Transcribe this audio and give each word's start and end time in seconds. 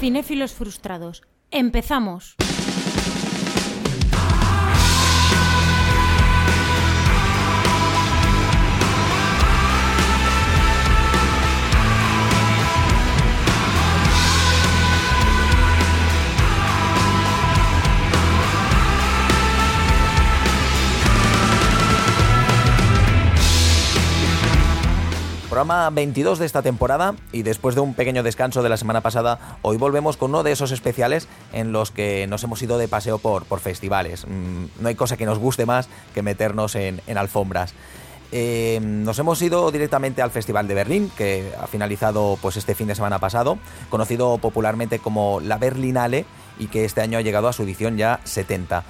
Cinéfilos 0.00 0.54
frustrados. 0.54 1.20
Empezamos. 1.50 2.34
Programa 25.60 25.90
22 25.90 26.38
de 26.38 26.46
esta 26.46 26.62
temporada 26.62 27.14
y 27.32 27.42
después 27.42 27.74
de 27.74 27.82
un 27.82 27.92
pequeño 27.92 28.22
descanso 28.22 28.62
de 28.62 28.70
la 28.70 28.78
semana 28.78 29.02
pasada, 29.02 29.58
hoy 29.60 29.76
volvemos 29.76 30.16
con 30.16 30.30
uno 30.30 30.42
de 30.42 30.52
esos 30.52 30.72
especiales 30.72 31.28
en 31.52 31.70
los 31.70 31.90
que 31.90 32.26
nos 32.28 32.42
hemos 32.44 32.62
ido 32.62 32.78
de 32.78 32.88
paseo 32.88 33.18
por, 33.18 33.44
festivales. 33.60 34.26
Mm, 34.26 34.80
no 34.80 34.88
hay 34.88 34.94
cosa 34.94 35.18
que 35.18 35.26
nos 35.26 35.38
guste 35.38 35.66
más 35.66 35.90
que 36.14 36.22
meternos 36.22 36.76
en, 36.76 37.02
en 37.06 37.18
alfombras. 37.18 37.74
Eh, 38.32 38.78
nos 38.82 39.18
hemos 39.18 39.42
ido 39.42 39.70
directamente 39.70 40.22
al 40.22 40.30
Festival 40.30 40.66
de 40.66 40.72
Berlín, 40.72 41.12
que 41.14 41.52
ha 41.60 41.66
finalizado 41.66 42.38
pues 42.40 42.56
este 42.56 42.74
fin 42.74 42.86
de 42.86 42.94
semana 42.94 43.18
pasado, 43.18 43.58
conocido 43.90 44.38
popularmente 44.38 44.98
como 44.98 45.40
la 45.40 45.58
Berlinale 45.58 46.24
y 46.58 46.68
que 46.68 46.86
este 46.86 47.02
año 47.02 47.18
ha 47.18 47.22
llegado 47.22 47.48
a 47.48 47.52
su 47.52 47.64
edición 47.64 47.98
ya 47.98 48.20
70. 48.24 48.82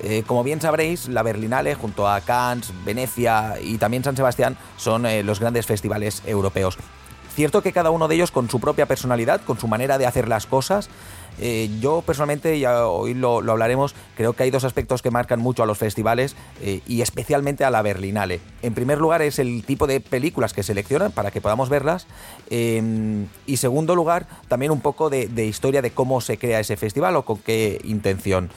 Eh, 0.00 0.24
como 0.26 0.44
bien 0.44 0.60
sabréis, 0.60 1.08
la 1.08 1.22
Berlinale, 1.22 1.74
junto 1.74 2.08
a 2.08 2.20
Cannes, 2.20 2.72
Venecia 2.84 3.54
y 3.60 3.78
también 3.78 4.04
San 4.04 4.16
Sebastián, 4.16 4.56
son 4.76 5.06
eh, 5.06 5.22
los 5.22 5.40
grandes 5.40 5.66
festivales 5.66 6.22
europeos. 6.26 6.78
Cierto 7.36 7.62
que 7.62 7.72
cada 7.72 7.90
uno 7.90 8.08
de 8.08 8.14
ellos 8.14 8.30
con 8.30 8.48
su 8.48 8.60
propia 8.60 8.86
personalidad, 8.86 9.42
con 9.42 9.58
su 9.58 9.68
manera 9.68 9.98
de 9.98 10.06
hacer 10.06 10.26
las 10.26 10.46
cosas. 10.46 10.88
Eh, 11.38 11.68
yo 11.80 12.00
personalmente, 12.00 12.58
ya 12.58 12.86
hoy 12.86 13.12
lo, 13.12 13.38
hablaremos, 13.38 13.94
creo 14.16 14.32
que 14.32 14.44
hay 14.44 14.50
dos 14.50 14.64
aspectos 14.64 15.02
que 15.02 15.10
marcan 15.10 15.38
mucho 15.38 15.62
a 15.62 15.66
los 15.66 15.76
festivales 15.76 16.34
eh, 16.62 16.80
y 16.86 17.02
especialmente 17.02 17.64
a 17.64 17.70
la 17.70 17.82
Berlinale. 17.82 18.40
En 18.62 18.72
primer 18.72 18.96
lugar 18.98 19.20
es 19.20 19.38
el 19.38 19.64
tipo 19.64 19.86
de 19.86 20.00
películas 20.00 20.54
que 20.54 20.62
seleccionan 20.62 21.12
para 21.12 21.30
que 21.30 21.42
podamos 21.42 21.68
verlas 21.68 22.06
eh, 22.48 23.26
y 23.44 23.58
segundo 23.58 23.94
lugar 23.94 24.26
también 24.48 24.72
un 24.72 24.80
poco 24.80 25.10
de, 25.10 25.28
de 25.28 25.44
historia 25.44 25.82
de 25.82 25.90
cómo 25.90 26.22
se 26.22 26.38
crea 26.38 26.60
ese 26.60 26.78
festival 26.78 27.16
o 27.16 27.26
con 27.26 27.36
qué 27.36 27.82
intención. 27.84 28.48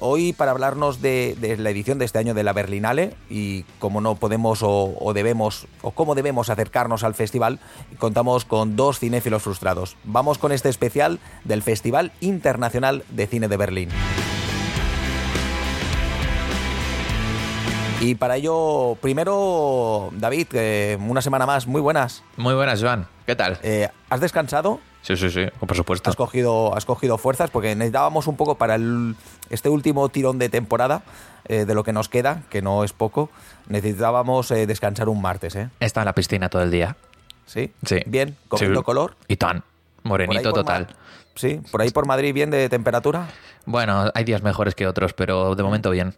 Hoy 0.00 0.32
para 0.32 0.52
hablarnos 0.52 1.02
de, 1.02 1.36
de, 1.40 1.56
la 1.56 1.70
edición 1.70 1.98
de 1.98 2.04
este 2.04 2.20
año 2.20 2.32
de 2.32 2.44
la 2.44 2.52
Berlinale 2.52 3.14
y 3.28 3.64
cómo 3.80 4.00
no 4.00 4.14
podemos 4.14 4.62
o, 4.62 4.94
o, 4.96 5.12
debemos 5.12 5.66
o 5.82 5.90
cómo 5.90 6.14
debemos 6.14 6.50
acercarnos 6.50 7.02
al 7.02 7.14
festival, 7.14 7.58
contamos 7.98 8.44
con 8.44 8.76
dos 8.76 9.00
cinéfilos 9.00 9.42
frustrados. 9.42 9.96
Vamos 10.04 10.38
con 10.38 10.52
este 10.52 10.68
especial 10.68 11.18
del 11.42 11.62
Festival 11.62 12.12
Internacional 12.20 13.02
de 13.10 13.26
Cine 13.26 13.48
de 13.48 13.56
Berlín. 13.56 13.88
Y 18.00 18.14
para 18.14 18.36
ello, 18.36 18.96
primero, 19.00 20.10
David, 20.12 20.46
eh, 20.52 20.96
una 21.00 21.20
semana 21.20 21.46
más, 21.46 21.66
muy 21.66 21.80
buenas. 21.80 22.22
Muy 22.36 22.54
buenas, 22.54 22.80
Joan. 22.80 23.08
¿Qué 23.26 23.34
tal? 23.34 23.58
Eh, 23.64 23.88
¿Has 24.08 24.20
descansado? 24.20 24.78
Sí, 25.02 25.16
sí, 25.16 25.30
sí, 25.30 25.46
por 25.60 25.74
supuesto. 25.76 26.10
Has 26.10 26.16
cogido, 26.16 26.74
has 26.76 26.84
cogido 26.84 27.16
fuerzas 27.18 27.50
porque 27.50 27.74
necesitábamos 27.74 28.26
un 28.26 28.36
poco 28.36 28.56
para 28.56 28.74
el, 28.74 29.16
este 29.48 29.68
último 29.68 30.08
tirón 30.10 30.38
de 30.38 30.48
temporada, 30.48 31.02
eh, 31.46 31.64
de 31.64 31.74
lo 31.74 31.82
que 31.84 31.92
nos 31.92 32.08
queda, 32.08 32.42
que 32.50 32.60
no 32.62 32.84
es 32.84 32.92
poco, 32.92 33.30
necesitábamos 33.68 34.50
eh, 34.50 34.66
descansar 34.66 35.08
un 35.08 35.22
martes. 35.22 35.54
¿eh? 35.56 35.70
Estado 35.80 36.02
en 36.02 36.06
la 36.06 36.14
piscina 36.14 36.48
todo 36.48 36.62
el 36.62 36.70
día. 36.70 36.96
¿Sí? 37.46 37.72
Sí. 37.86 38.00
Bien, 38.06 38.36
cogiendo 38.48 38.80
Sí. 38.80 38.84
color. 38.84 39.16
Y 39.28 39.36
tan. 39.36 39.62
Morenito 40.02 40.50
por 40.50 40.52
total. 40.60 40.86
Ma- 40.90 40.96
Sí, 41.34 41.60
por 41.70 41.80
ahí 41.82 41.90
por 41.90 42.04
Madrid 42.04 42.34
bien 42.34 42.50
de 42.50 42.68
temperatura. 42.68 43.28
Bueno, 43.64 44.10
hay 44.12 44.24
días 44.24 44.42
mejores 44.42 44.74
que 44.74 44.88
otros, 44.88 45.12
pero 45.12 45.54
de 45.54 45.62
momento 45.62 45.90
bien. 45.90 46.14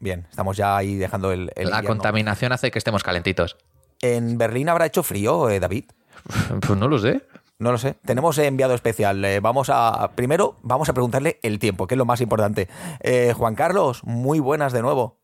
Bien, 0.00 0.26
estamos 0.28 0.56
ya 0.56 0.76
ahí 0.76 0.96
dejando 0.96 1.30
el, 1.30 1.52
el 1.54 1.70
la 1.70 1.76
invierno. 1.76 1.88
contaminación 1.88 2.50
hace 2.52 2.72
que 2.72 2.78
estemos 2.78 3.04
calentitos. 3.04 3.56
¿En 4.02 4.36
Berlín 4.38 4.68
habrá 4.68 4.86
hecho 4.86 5.04
frío, 5.04 5.48
eh, 5.50 5.60
David? 5.60 5.84
Pues 6.66 6.76
no 6.78 6.88
lo 6.88 6.98
sé. 6.98 7.22
No 7.58 7.72
lo 7.72 7.78
sé. 7.78 7.94
Tenemos 8.04 8.36
enviado 8.38 8.74
especial. 8.74 9.24
Eh, 9.24 9.40
vamos 9.40 9.68
a. 9.72 10.10
Primero, 10.14 10.56
vamos 10.62 10.88
a 10.90 10.92
preguntarle 10.92 11.38
el 11.42 11.58
tiempo, 11.58 11.86
que 11.86 11.94
es 11.94 11.98
lo 11.98 12.04
más 12.04 12.20
importante. 12.20 12.68
Eh, 13.00 13.32
Juan 13.34 13.54
Carlos, 13.54 14.02
muy 14.04 14.40
buenas 14.40 14.72
de 14.74 14.82
nuevo. 14.82 15.18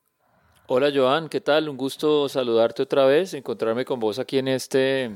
Hola 0.66 0.90
Joan, 0.94 1.28
¿qué 1.28 1.42
tal? 1.42 1.68
Un 1.68 1.76
gusto 1.76 2.28
saludarte 2.30 2.82
otra 2.82 3.04
vez, 3.04 3.34
encontrarme 3.34 3.84
con 3.84 4.00
vos 4.00 4.18
aquí 4.18 4.38
en 4.38 4.48
este 4.48 5.10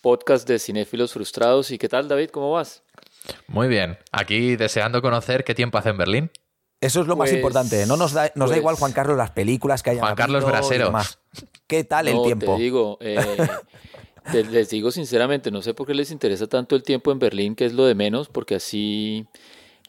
podcast 0.00 0.48
de 0.48 0.58
Cinéfilos 0.58 1.12
Frustrados. 1.12 1.70
¿Y 1.70 1.78
qué 1.78 1.88
tal 1.88 2.08
David? 2.08 2.30
¿Cómo 2.30 2.50
vas? 2.50 2.82
Muy 3.46 3.68
bien. 3.68 3.96
Aquí 4.10 4.56
deseando 4.56 5.00
conocer 5.00 5.44
qué 5.44 5.54
tiempo 5.54 5.78
hace 5.78 5.90
en 5.90 5.98
Berlín. 5.98 6.30
Eso 6.80 7.02
es 7.02 7.06
lo 7.06 7.14
más 7.14 7.28
Pues- 7.28 7.36
importante. 7.36 7.86
No 7.86 7.96
nos 7.96 8.12
da, 8.12 8.32
nos 8.34 8.48
da 8.50 8.54
pues- 8.54 8.56
igual, 8.58 8.74
Juan 8.74 8.90
Carlos, 8.92 9.16
las 9.16 9.30
películas 9.30 9.84
que 9.84 9.90
hay 9.90 9.98
Juan 10.00 10.16
Carlos 10.16 10.44
Braseros. 10.44 11.20
¿Qué 11.68 11.84
tal 11.84 12.08
el 12.08 12.16
no, 12.16 12.22
tiempo? 12.22 12.56
te 12.56 12.62
digo, 12.62 12.98
eh, 13.00 13.16
les 14.32 14.70
digo 14.70 14.90
sinceramente, 14.90 15.50
no 15.50 15.62
sé 15.62 15.74
por 15.74 15.86
qué 15.86 15.94
les 15.94 16.10
interesa 16.10 16.46
tanto 16.46 16.76
el 16.76 16.82
tiempo 16.82 17.12
en 17.12 17.18
Berlín, 17.18 17.54
que 17.54 17.64
es 17.64 17.72
lo 17.72 17.84
de 17.84 17.94
menos, 17.94 18.28
porque 18.28 18.56
así 18.56 19.26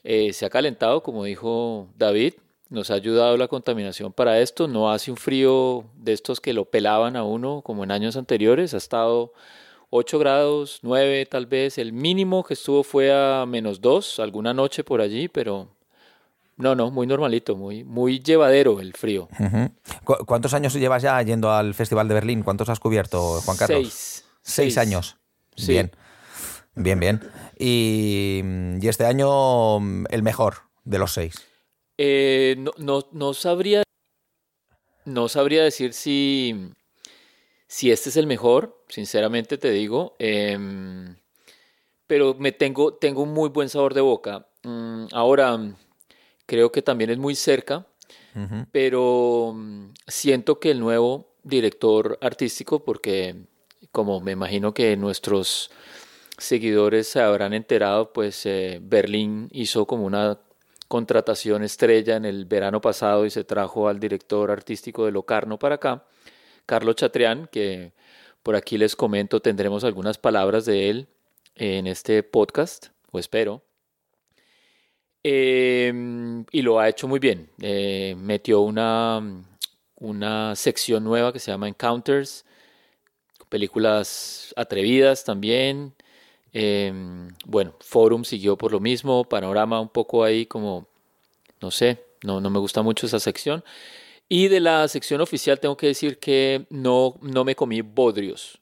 eh, 0.04 0.34
se 0.34 0.46
ha 0.46 0.50
calentado, 0.50 1.04
como 1.04 1.24
dijo 1.24 1.88
David, 1.98 2.34
nos 2.70 2.90
ha 2.90 2.96
ayudado 2.96 3.38
la 3.38 3.48
contaminación 3.48 4.12
para 4.12 4.40
esto, 4.40 4.68
no 4.68 4.92
hace 4.92 5.12
un 5.12 5.18
frío 5.18 5.86
de 5.96 6.14
estos 6.14 6.42
que 6.42 6.54
lo 6.54 6.66
pelaban 6.66 7.16
a 7.16 7.24
uno 7.24 7.62
como 7.62 7.84
en 7.84 7.92
años 7.92 8.18
anteriores, 8.18 8.74
ha 8.74 8.78
estado 8.78 9.34
8 9.92 10.18
grados, 10.18 10.80
9 10.82 11.28
tal 11.28 11.46
vez, 11.46 11.78
el 11.78 11.94
mínimo 11.94 12.44
que 12.44 12.56
estuvo 12.56 12.84
fue 12.84 13.14
a 13.14 13.46
menos 13.46 13.80
2, 13.80 14.20
alguna 14.20 14.54
noche 14.54 14.84
por 14.84 15.02
allí, 15.02 15.28
pero 15.28 15.70
no, 16.58 16.75
no, 16.75 16.91
muy 16.91 17.08
normalito, 17.08 17.56
muy, 17.56 17.84
muy 17.84 18.19
llevadero 18.19 18.80
el 18.80 18.94
frío. 18.94 19.28
Ujú. 19.40 19.72
¿Cu- 20.03 20.25
¿Cuántos 20.25 20.53
años 20.53 20.74
llevas 20.74 21.02
ya 21.03 21.22
yendo 21.22 21.52
al 21.52 21.74
Festival 21.74 22.08
de 22.08 22.14
Berlín? 22.14 22.44
¿Cuántos 22.44 22.69
has 22.69 22.80
cubierto, 22.80 23.41
Juan 23.41 23.58
Carlos? 23.58 23.88
Seis. 23.88 24.25
Seis 24.41 24.78
años. 24.78 25.18
Sí. 25.56 25.72
Bien. 25.74 25.91
Bien, 26.75 27.00
bien. 27.00 27.22
Y, 27.59 28.41
y 28.81 28.88
este 28.88 29.06
año 29.06 29.80
mm, 29.80 30.06
el 30.09 30.24
mejor 30.24 30.56
de 30.84 30.97
los 31.00 31.14
seis. 31.14 31.36
Eh, 31.97 32.56
no, 32.58 32.72
no, 32.78 33.08
no 33.12 33.34
sabría, 33.34 33.84
no 35.06 35.28
sabría 35.30 35.64
decir 35.64 35.94
si, 35.94 36.72
si 37.68 37.91
este 37.91 38.09
es 38.09 38.18
el 38.18 38.28
mejor, 38.28 38.84
sinceramente 38.90 39.58
te 39.58 39.70
digo, 39.72 40.16
em, 40.20 41.16
pero 42.08 42.35
me 42.38 42.52
tengo, 42.52 42.96
tengo 42.96 43.22
un 43.24 43.34
muy 43.34 43.50
buen 43.50 43.70
sabor 43.70 43.94
de 43.94 44.02
boca. 44.02 44.47
Mm, 44.64 45.06
ahora, 45.12 45.59
creo 46.53 46.72
que 46.72 46.84
también 46.84 47.09
es 47.09 47.18
muy 47.18 47.34
cerca, 47.34 47.88
pero 48.72 49.53
mm, 49.56 49.94
siento 50.06 50.59
que 50.59 50.69
el 50.69 50.80
nuevo 50.80 51.34
director 51.41 52.19
artístico, 52.22 52.86
porque 52.86 53.47
como 53.91 54.19
me 54.22 54.34
imagino 54.34 54.72
que 54.72 54.96
nuestros 54.96 55.72
seguidores 56.38 57.08
se 57.08 57.22
habrán 57.22 57.56
enterado, 57.56 58.14
pues 58.14 58.46
eh, 58.46 58.80
Berlín 58.84 59.50
hizo 59.52 59.88
como 59.88 60.06
una 60.06 60.41
contratación 60.88 61.64
estrella 61.64 62.18
en 62.18 62.25
el 62.25 62.46
verano 62.46 62.81
pasado 62.81 63.25
y 63.25 63.31
se 63.31 63.44
trajo 63.44 63.88
al 63.88 64.00
director 64.00 64.52
artístico 64.52 65.06
de 65.06 65.12
Locarno 65.12 65.58
para 65.58 65.75
acá, 65.75 66.06
Carlos 66.68 66.97
Chatrián, 66.97 67.50
que 67.52 67.94
por 68.44 68.56
aquí 68.56 68.78
les 68.78 68.96
comento, 68.96 69.40
tendremos 69.40 69.84
algunas 69.84 70.20
palabras 70.20 70.66
de 70.66 70.91
él 70.91 71.08
en 71.56 71.88
este 71.88 72.22
podcast, 72.22 72.90
o 73.12 73.18
espero. 73.18 73.64
Eh, 75.23 75.94
y 76.51 76.61
lo 76.61 76.79
ha 76.79 76.89
hecho 76.89 77.07
muy 77.07 77.19
bien. 77.19 77.50
Eh, 77.61 78.16
metió 78.17 78.61
una, 78.61 79.22
una 79.95 80.55
sección 80.55 81.03
nueva 81.03 81.31
que 81.31 81.40
se 81.40 81.52
llama 81.52 81.67
Encounters, 81.67 82.46
películas 83.49 84.53
atrevidas 84.58 85.23
también. 85.23 85.93
Eh, 86.52 86.93
bueno, 87.46 87.75
Forum 87.79 88.23
siguió 88.25 88.58
por 88.58 88.72
lo 88.72 88.79
mismo, 88.79 89.23
Panorama 89.23 89.79
un 89.79 89.90
poco 89.90 90.23
ahí 90.23 90.46
como, 90.46 90.87
no 91.61 91.72
sé, 91.72 92.03
no, 92.23 92.41
no 92.41 92.49
me 92.49 92.59
gusta 92.59 92.81
mucho 92.81 93.05
esa 93.05 93.19
sección. 93.19 93.64
Y 94.28 94.47
de 94.47 94.59
la 94.59 94.87
sección 94.87 95.22
oficial 95.22 95.59
tengo 95.59 95.78
que 95.78 95.87
decir 95.87 96.19
que 96.19 96.66
no, 96.69 97.16
no 97.22 97.46
me 97.46 97.55
comí 97.55 97.81
bodrios. 97.81 98.59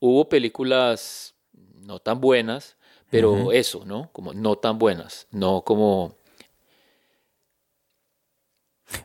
Hubo 0.00 0.28
películas 0.28 1.34
no 1.82 1.98
tan 1.98 2.20
buenas, 2.20 2.76
pero 3.10 3.52
eso, 3.52 3.84
¿no? 3.84 4.10
Como 4.12 4.32
no 4.34 4.56
tan 4.56 4.78
buenas, 4.78 5.26
no 5.30 5.62
como... 5.62 6.14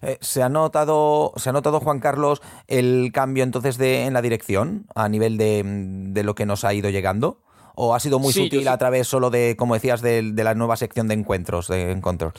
Eh, 0.01 0.17
¿Se 0.21 0.41
ha 0.41 0.47
notado, 0.49 1.33
se 1.35 1.49
ha 1.49 1.51
notado 1.53 1.81
Juan 1.81 1.99
Carlos, 1.99 2.41
el 2.67 3.11
cambio 3.13 3.43
entonces 3.43 3.77
de, 3.77 4.05
en 4.05 4.13
la 4.13 4.21
dirección 4.21 4.85
a 4.95 5.09
nivel 5.09 5.37
de, 5.37 5.61
de 5.65 6.23
lo 6.23 6.35
que 6.35 6.45
nos 6.45 6.63
ha 6.63 6.73
ido 6.73 6.89
llegando? 6.89 7.41
¿O 7.75 7.93
ha 7.93 7.99
sido 7.99 8.19
muy 8.19 8.33
Sí, 8.33 8.43
sutil 8.43 8.61
sí- 8.61 8.67
a 8.67 8.77
través 8.77 9.07
solo 9.07 9.29
de, 9.29 9.55
como 9.57 9.73
decías, 9.73 10.01
de, 10.01 10.21
de 10.31 10.43
la 10.43 10.53
nueva 10.55 10.77
sección 10.77 11.07
de 11.07 11.15
encuentros, 11.15 11.67
de 11.67 11.91
encuentros? 11.91 12.33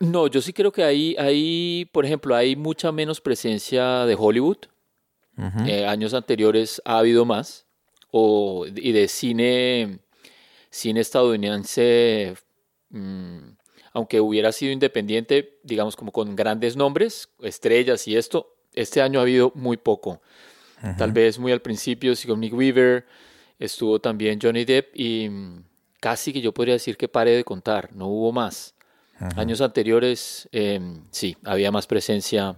No, 0.00 0.26
yo 0.26 0.40
sí 0.42 0.52
creo 0.52 0.72
que 0.72 0.84
ahí, 0.84 1.16
ahí, 1.18 1.88
por 1.92 2.04
ejemplo, 2.04 2.34
hay 2.34 2.56
mucha 2.56 2.92
menos 2.92 3.20
presencia 3.20 4.04
de 4.06 4.16
Hollywood. 4.18 4.58
Eh, 5.66 5.84
años 5.86 6.14
anteriores 6.14 6.80
ha 6.84 6.98
habido 6.98 7.24
más. 7.24 7.66
O, 8.10 8.66
y 8.66 8.92
de 8.92 9.08
cine, 9.08 9.98
cine 10.74 11.00
estadounidense, 11.00 12.34
mm, 12.90 13.38
aunque 13.92 14.20
hubiera 14.20 14.50
sido 14.50 14.72
independiente, 14.72 15.60
digamos 15.62 15.94
como 15.94 16.10
con 16.10 16.34
grandes 16.34 16.76
nombres, 16.76 17.28
estrellas 17.40 18.08
y 18.08 18.16
esto, 18.16 18.56
este 18.72 19.00
año 19.00 19.20
ha 19.20 19.22
habido 19.22 19.52
muy 19.54 19.76
poco. 19.76 20.20
Tal 20.98 21.12
vez 21.12 21.38
muy 21.38 21.50
al 21.50 21.62
principio, 21.62 22.14
Sigourney 22.14 22.50
Weaver, 22.50 23.06
estuvo 23.58 24.00
también 24.00 24.38
Johnny 24.42 24.66
Depp 24.66 24.94
y 24.94 25.28
mm, 25.30 25.64
casi 25.98 26.32
que 26.32 26.42
yo 26.42 26.52
podría 26.52 26.74
decir 26.74 26.98
que 26.98 27.08
pare 27.08 27.30
de 27.30 27.44
contar, 27.44 27.94
no 27.94 28.08
hubo 28.08 28.32
más. 28.32 28.74
Años 29.36 29.60
anteriores, 29.60 30.48
em, 30.52 31.04
sí, 31.10 31.36
había 31.44 31.70
más 31.70 31.86
presencia 31.86 32.56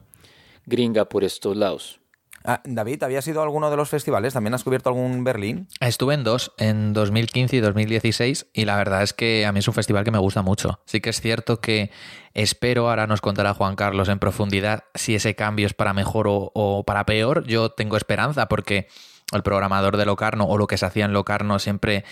gringa 0.64 1.04
por 1.04 1.22
estos 1.22 1.56
lados. 1.56 2.00
Ah, 2.46 2.62
David, 2.64 3.02
¿habías 3.02 3.26
ido 3.26 3.40
a 3.40 3.44
alguno 3.44 3.70
de 3.70 3.76
los 3.76 3.88
festivales? 3.88 4.32
¿También 4.32 4.54
has 4.54 4.62
cubierto 4.62 4.88
algún 4.88 5.24
Berlín? 5.24 5.66
Estuve 5.80 6.14
en 6.14 6.22
dos, 6.22 6.52
en 6.58 6.92
2015 6.92 7.56
y 7.56 7.60
2016, 7.60 8.46
y 8.52 8.64
la 8.64 8.76
verdad 8.76 9.02
es 9.02 9.12
que 9.12 9.44
a 9.44 9.52
mí 9.52 9.58
es 9.58 9.66
un 9.66 9.74
festival 9.74 10.04
que 10.04 10.12
me 10.12 10.18
gusta 10.18 10.42
mucho. 10.42 10.78
Sí 10.84 11.00
que 11.00 11.10
es 11.10 11.20
cierto 11.20 11.60
que 11.60 11.90
espero, 12.34 12.88
ahora 12.88 13.08
nos 13.08 13.20
contará 13.20 13.52
Juan 13.52 13.74
Carlos 13.74 14.08
en 14.08 14.20
profundidad 14.20 14.84
si 14.94 15.16
ese 15.16 15.34
cambio 15.34 15.66
es 15.66 15.74
para 15.74 15.92
mejor 15.92 16.28
o, 16.28 16.52
o 16.54 16.84
para 16.84 17.04
peor. 17.04 17.44
Yo 17.46 17.70
tengo 17.70 17.96
esperanza 17.96 18.46
porque 18.46 18.86
el 19.32 19.42
programador 19.42 19.96
de 19.96 20.06
Locarno 20.06 20.44
o 20.44 20.56
lo 20.56 20.68
que 20.68 20.78
se 20.78 20.86
hacía 20.86 21.04
en 21.04 21.12
Locarno 21.12 21.58
siempre 21.58 22.04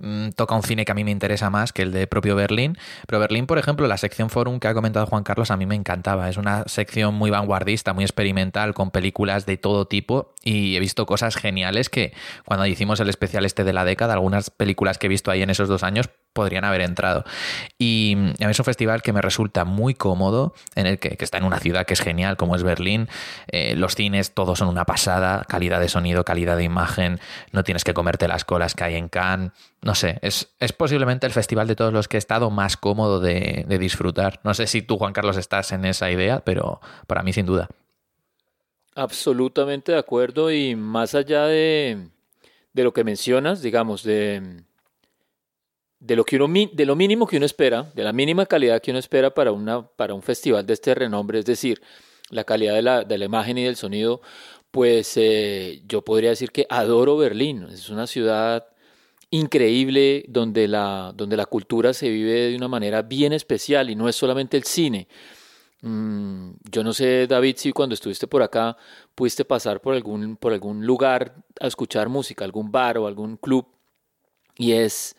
mm, 0.00 0.30
toca 0.30 0.54
un 0.54 0.62
cine 0.62 0.84
que 0.84 0.92
a 0.92 0.94
mí 0.94 1.02
me 1.02 1.10
interesa 1.10 1.48
más 1.48 1.72
que 1.72 1.80
el 1.80 1.92
de 1.92 2.06
propio 2.06 2.36
Berlín. 2.36 2.76
Pero 3.06 3.20
Berlín, 3.20 3.46
por 3.46 3.58
ejemplo, 3.58 3.86
la 3.86 3.96
sección 3.96 4.28
Forum 4.28 4.60
que 4.60 4.68
ha 4.68 4.74
comentado 4.74 5.06
Juan 5.06 5.24
Carlos 5.24 5.50
a 5.50 5.56
mí 5.56 5.64
me 5.64 5.74
encantaba. 5.74 6.28
Es 6.28 6.36
una 6.36 6.64
sección 6.66 7.14
muy 7.14 7.30
vanguardista, 7.30 7.94
muy 7.94 8.04
experimental, 8.04 8.74
con 8.74 8.90
películas 8.90 9.46
de 9.46 9.56
todo 9.56 9.86
tipo 9.86 10.34
y 10.44 10.76
he 10.76 10.80
visto 10.80 11.06
cosas 11.06 11.36
geniales 11.36 11.88
que 11.88 12.12
cuando 12.44 12.66
hicimos 12.66 13.00
el 13.00 13.08
especial 13.08 13.46
este 13.46 13.64
de 13.64 13.72
la 13.72 13.86
década, 13.86 14.12
algunas 14.12 14.50
películas 14.50 14.98
que 14.98 15.06
he 15.06 15.10
visto 15.10 15.30
ahí 15.30 15.42
en 15.42 15.50
esos 15.50 15.68
dos 15.68 15.82
años 15.82 16.10
podrían 16.38 16.64
haber 16.64 16.82
entrado. 16.82 17.24
Y 17.80 18.14
a 18.14 18.46
mí 18.46 18.50
es 18.52 18.58
un 18.60 18.64
festival 18.64 19.02
que 19.02 19.12
me 19.12 19.20
resulta 19.20 19.64
muy 19.64 19.94
cómodo, 19.94 20.54
en 20.76 20.86
el 20.86 21.00
que, 21.00 21.16
está 21.18 21.38
en 21.38 21.42
una 21.42 21.58
ciudad 21.58 21.84
que 21.84 21.94
es 21.94 22.00
genial, 22.00 22.36
como 22.36 22.54
es 22.54 22.62
Berlín. 22.62 23.08
Eh, 23.48 23.74
los 23.74 23.96
cines 23.96 24.34
todos 24.34 24.60
son 24.60 24.68
una 24.68 24.84
pasada, 24.84 25.44
calidad 25.48 25.80
de 25.80 25.88
sonido, 25.88 26.24
calidad 26.24 26.56
de 26.56 26.62
imagen, 26.62 27.18
no 27.50 27.64
tienes 27.64 27.82
que 27.82 27.92
comerte 27.92 28.28
las 28.28 28.44
colas 28.44 28.74
que 28.74 28.84
hay 28.84 28.94
en 28.94 29.08
Cannes. 29.08 29.50
No 29.82 29.96
sé, 29.96 30.20
es, 30.22 30.50
es 30.60 30.72
posiblemente 30.72 31.26
el 31.26 31.32
festival 31.32 31.66
de 31.66 31.74
todos 31.74 31.92
los 31.92 32.06
que 32.06 32.16
he 32.16 32.22
estado 32.22 32.50
más 32.50 32.76
cómodo 32.76 33.18
de, 33.18 33.64
de 33.66 33.78
disfrutar. 33.78 34.38
No 34.44 34.54
sé 34.54 34.68
si 34.68 34.80
tú, 34.80 34.96
Juan 34.96 35.12
Carlos, 35.12 35.36
estás 35.36 35.72
en 35.72 35.84
esa 35.86 36.08
idea, 36.08 36.38
pero 36.44 36.80
para 37.08 37.24
mí 37.24 37.32
sin 37.32 37.46
duda. 37.46 37.68
Absolutamente 38.94 39.90
de 39.90 39.98
acuerdo 39.98 40.52
y 40.52 40.76
más 40.76 41.16
allá 41.16 41.46
de, 41.46 42.08
de 42.72 42.84
lo 42.84 42.92
que 42.92 43.02
mencionas, 43.02 43.60
digamos, 43.60 44.04
de 44.04 44.62
de 46.00 46.16
lo, 46.16 46.24
que 46.24 46.36
uno, 46.36 46.70
de 46.72 46.86
lo 46.86 46.96
mínimo 46.96 47.26
que 47.26 47.36
uno 47.36 47.46
espera, 47.46 47.90
de 47.94 48.04
la 48.04 48.12
mínima 48.12 48.46
calidad 48.46 48.80
que 48.80 48.90
uno 48.90 49.00
espera 49.00 49.34
para, 49.34 49.52
una, 49.52 49.86
para 49.86 50.14
un 50.14 50.22
festival 50.22 50.64
de 50.66 50.74
este 50.74 50.94
renombre, 50.94 51.40
es 51.40 51.44
decir, 51.44 51.80
la 52.30 52.44
calidad 52.44 52.74
de 52.74 52.82
la, 52.82 53.04
de 53.04 53.16
imagen 53.24 53.58
y 53.58 53.64
del 53.64 53.76
sonido, 53.76 54.20
pues 54.70 55.16
eh, 55.16 55.82
yo 55.86 56.04
podría 56.04 56.30
decir 56.30 56.50
que 56.50 56.66
adoro 56.68 57.16
Berlín. 57.16 57.66
Es 57.70 57.88
una 57.88 58.06
ciudad 58.06 58.66
increíble 59.30 60.24
donde 60.28 60.68
la, 60.68 61.12
donde 61.14 61.36
la 61.36 61.46
cultura 61.46 61.92
se 61.92 62.08
vive 62.10 62.50
de 62.50 62.56
una 62.56 62.68
manera 62.68 63.02
bien 63.02 63.32
especial 63.32 63.90
y 63.90 63.96
no 63.96 64.08
es 64.08 64.16
solamente 64.16 64.56
el 64.56 64.64
cine. 64.64 65.08
Mm, 65.80 66.50
yo 66.70 66.82
no 66.82 66.92
sé, 66.92 67.26
David, 67.26 67.56
si 67.56 67.72
cuando 67.72 67.94
estuviste 67.94 68.26
por 68.26 68.42
acá 68.42 68.76
pudiste 69.14 69.44
pasar 69.44 69.80
por 69.80 69.94
algún, 69.94 70.36
por 70.36 70.52
algún 70.52 70.84
lugar 70.84 71.34
a 71.60 71.66
escuchar 71.66 72.08
música, 72.08 72.44
algún 72.44 72.70
bar 72.70 72.98
o 72.98 73.06
algún 73.06 73.36
club, 73.36 73.66
y 74.56 74.72
es 74.72 75.16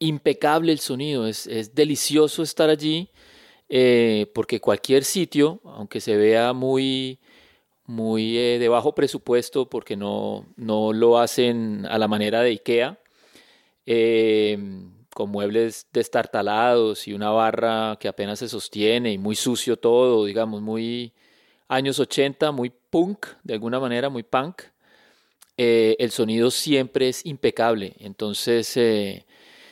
impecable 0.00 0.72
el 0.72 0.80
sonido, 0.80 1.28
es, 1.28 1.74
delicioso 1.74 2.42
estar 2.42 2.68
allí, 2.70 3.10
eh, 3.68 4.26
porque 4.34 4.60
cualquier 4.60 5.04
sitio, 5.04 5.60
aunque 5.64 6.00
se 6.00 6.16
vea 6.16 6.52
muy, 6.52 7.20
muy 7.86 8.36
eh, 8.36 8.58
de 8.58 8.68
bajo 8.68 8.94
presupuesto, 8.94 9.68
porque 9.68 9.96
no, 9.96 10.46
no 10.56 10.92
lo 10.92 11.18
hacen 11.18 11.86
a 11.86 11.98
la 11.98 12.08
manera 12.08 12.42
de 12.42 12.50
IKEA, 12.50 12.98
eh, 13.86 14.58
con 15.14 15.30
muebles 15.30 15.86
destartalados 15.92 17.06
y 17.06 17.12
una 17.12 17.30
barra 17.30 17.98
que 18.00 18.08
apenas 18.08 18.38
se 18.38 18.48
sostiene 18.48 19.12
y 19.12 19.18
muy 19.18 19.36
sucio 19.36 19.76
todo, 19.76 20.24
digamos, 20.24 20.62
muy 20.62 21.12
años 21.68 21.98
80, 22.00 22.52
muy 22.52 22.72
punk, 22.90 23.26
de 23.44 23.54
alguna 23.54 23.80
manera, 23.80 24.08
muy 24.08 24.22
punk. 24.22 24.62
el 25.56 26.10
sonido 26.10 26.50
siempre 26.50 27.08
es 27.08 27.26
impecable. 27.26 27.94
Entonces, 27.98 28.76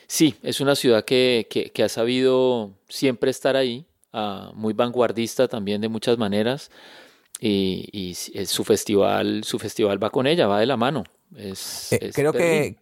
Sí, 0.09 0.35
es 0.41 0.59
una 0.59 0.75
ciudad 0.75 1.05
que, 1.05 1.47
que, 1.71 1.83
ha 1.83 1.87
sabido 1.87 2.73
siempre 2.87 3.29
estar 3.29 3.55
ahí, 3.55 3.85
ah, 4.11 4.51
muy 4.55 4.73
vanguardista 4.73 5.47
también 5.47 5.81
de 5.81 5.87
muchas 5.87 6.17
maneras, 6.17 6.71
y, 7.39 7.87
y, 7.91 8.15
su 8.15 8.63
festival, 8.63 9.43
su 9.43 9.59
festival 9.59 10.03
va 10.03 10.09
con 10.09 10.25
ella, 10.25 10.47
va 10.47 10.59
de 10.59 10.65
la 10.65 10.77
mano. 10.77 11.03
Es, 11.35 11.93
eh, 11.93 12.09
creo 12.11 12.33
que 12.33 12.77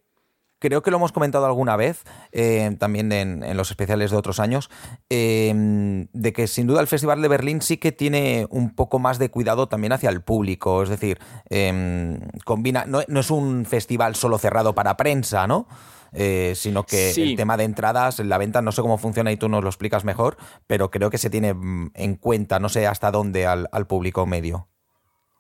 creo 0.59 0.81
que 0.81 0.89
lo 0.89 0.97
hemos 0.97 1.11
comentado 1.11 1.45
alguna 1.45 1.75
vez, 1.75 2.05
eh, 2.31 2.73
también 2.79 3.11
en, 3.11 3.57
los 3.57 3.71
especiales 3.71 4.09
de 4.11 4.17
otros 4.17 4.39
años, 4.39 4.69
em, 5.09 6.07
de 6.13 6.31
que 6.31 6.47
sin 6.47 6.65
duda 6.65 6.79
el 6.79 6.87
Festival 6.87 7.21
de 7.21 7.27
Berlín 7.27 7.61
sí 7.61 7.75
que 7.75 7.91
tiene 7.91 8.47
un 8.49 8.73
poco 8.73 8.99
más 8.99 9.19
de 9.19 9.29
cuidado 9.29 9.67
también 9.67 9.91
hacia 9.91 10.09
el 10.09 10.21
público. 10.21 10.81
Es 10.81 10.89
decir, 10.89 11.19
em, 11.49 12.21
combina, 12.45 12.85
no, 12.85 13.01
no, 13.09 13.19
es 13.19 13.31
un 13.31 13.65
festival 13.65 14.15
solo 14.15 14.37
cerrado 14.37 14.73
para 14.73 14.95
prensa, 14.95 15.45
¿no? 15.45 15.67
Eh, 16.13 16.53
sino 16.55 16.83
que 16.83 17.11
el 17.11 17.35
tema 17.35 17.57
de 17.57 17.63
entradas, 17.63 18.19
la 18.19 18.37
venta, 18.37 18.61
no 18.61 18.71
sé 18.71 18.81
cómo 18.81 18.97
funciona 18.97 19.31
y 19.31 19.37
tú 19.37 19.49
nos 19.49 19.63
lo 19.63 19.69
explicas 19.69 20.05
mejor, 20.05 20.37
pero 20.65 20.89
creo 20.89 21.09
que 21.09 21.17
se 21.17 21.29
tiene 21.29 21.53
mm, 21.53 21.91
en 21.93 22.15
cuenta, 22.15 22.59
no 22.59 22.69
sé 22.69 22.87
hasta 22.87 23.11
dónde 23.11 23.45
al, 23.45 23.87
público 23.87 24.25
medio. 24.25 24.67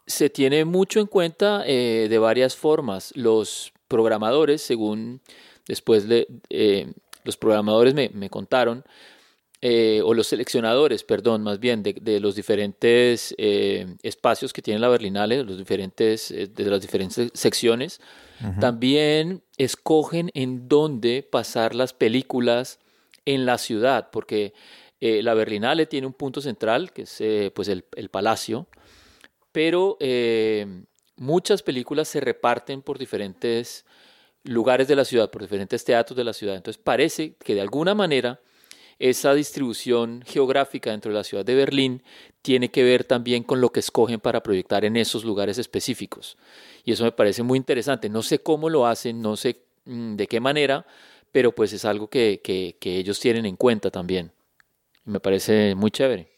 Se 0.05 0.29
tiene 0.29 0.65
mucho 0.65 0.99
en 0.99 1.07
cuenta 1.07 1.63
eh, 1.65 2.07
de 2.09 2.17
varias 2.17 2.55
formas. 2.55 3.11
Los 3.15 3.73
programadores, 3.87 4.61
según 4.61 5.21
después 5.67 6.05
eh, 6.49 6.93
los 7.23 7.37
programadores 7.37 7.93
me, 7.93 8.09
me 8.13 8.29
contaron, 8.29 8.83
eh, 9.59 10.01
o 10.05 10.13
los 10.13 10.27
seleccionadores, 10.27 11.03
perdón, 11.03 11.41
más 11.41 11.59
bien, 11.59 11.81
de, 11.81 12.19
los 12.19 12.35
diferentes 12.35 13.33
eh, 13.39 13.95
espacios 14.03 14.53
que 14.53 14.61
tiene 14.61 14.79
la 14.79 14.87
Berlinale, 14.87 15.43
los 15.43 15.57
diferentes, 15.57 16.29
eh, 16.29 16.45
de 16.45 16.65
las 16.65 16.81
diferentes 16.81 17.31
secciones, 17.33 17.99
también 18.59 19.41
escogen 19.57 20.29
en 20.35 20.67
dónde 20.67 21.23
pasar 21.23 21.73
las 21.73 21.91
películas 21.93 22.77
en 23.25 23.47
la 23.47 23.57
ciudad, 23.57 24.11
porque 24.11 24.53
la 24.99 25.33
Berlinale 25.33 25.87
tiene 25.87 26.05
un 26.05 26.13
punto 26.13 26.39
central, 26.39 26.91
que 26.93 27.01
es 27.01 27.51
pues 27.55 27.67
el, 27.67 27.83
el, 27.95 28.09
palacio, 28.09 28.67
pero 29.51 29.97
muchas 31.15 31.63
películas 31.63 32.07
se 32.09 32.19
reparten 32.19 32.83
por 32.83 32.99
diferentes 32.99 33.87
lugares 34.43 34.87
de 34.87 34.95
la 34.95 35.03
ciudad, 35.03 35.31
por 35.31 35.41
diferentes 35.41 35.83
teatros 35.83 36.15
de 36.15 36.23
la 36.23 36.33
ciudad. 36.33 36.55
Entonces 36.55 36.79
parece 36.79 37.33
que 37.43 37.55
de 37.55 37.61
alguna 37.61 37.95
manera 37.95 38.39
esa 38.99 39.33
distribución 39.33 40.23
geográfica 40.25 40.91
dentro 40.91 41.11
de 41.11 41.17
la 41.17 41.23
ciudad 41.23 41.45
de 41.45 41.55
Berlín 41.55 42.03
tiene 42.41 42.69
que 42.69 42.83
ver 42.83 43.03
también 43.03 43.43
con 43.43 43.61
lo 43.61 43.71
que 43.71 43.79
escogen 43.79 44.19
para 44.19 44.41
proyectar 44.41 44.85
en 44.85 44.97
esos 44.97 45.23
lugares 45.23 45.57
específicos. 45.57 46.37
Y 46.83 46.93
eso 46.93 47.03
me 47.03 47.11
parece 47.11 47.43
muy 47.43 47.57
interesante. 47.57 48.09
No 48.09 48.23
sé 48.23 48.39
cómo 48.39 48.69
lo 48.69 48.87
hacen, 48.87 49.21
no 49.21 49.35
sé 49.35 49.61
mm, 49.85 50.15
de 50.15 50.27
qué 50.27 50.39
manera, 50.39 50.85
pero 51.31 51.51
pues 51.53 51.73
es 51.73 51.85
algo 51.85 52.07
que, 52.07 52.41
ellos 52.81 53.19
tienen 53.19 53.45
en 53.45 53.55
cuenta 53.55 53.91
también. 53.91 54.31
Me 55.05 55.19
parece 55.19 55.75
muy 55.75 55.91
chévere. 55.91 56.29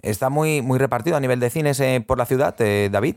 Está 0.00 0.30
muy, 0.30 0.62
muy 0.62 0.78
repartido 0.78 1.16
a 1.16 1.20
nivel 1.20 1.38
de 1.38 1.50
cines 1.50 1.78
eh, 1.78 2.02
por 2.04 2.18
la 2.18 2.26
ciudad, 2.26 2.60
eh, 2.60 2.88
David 2.90 3.16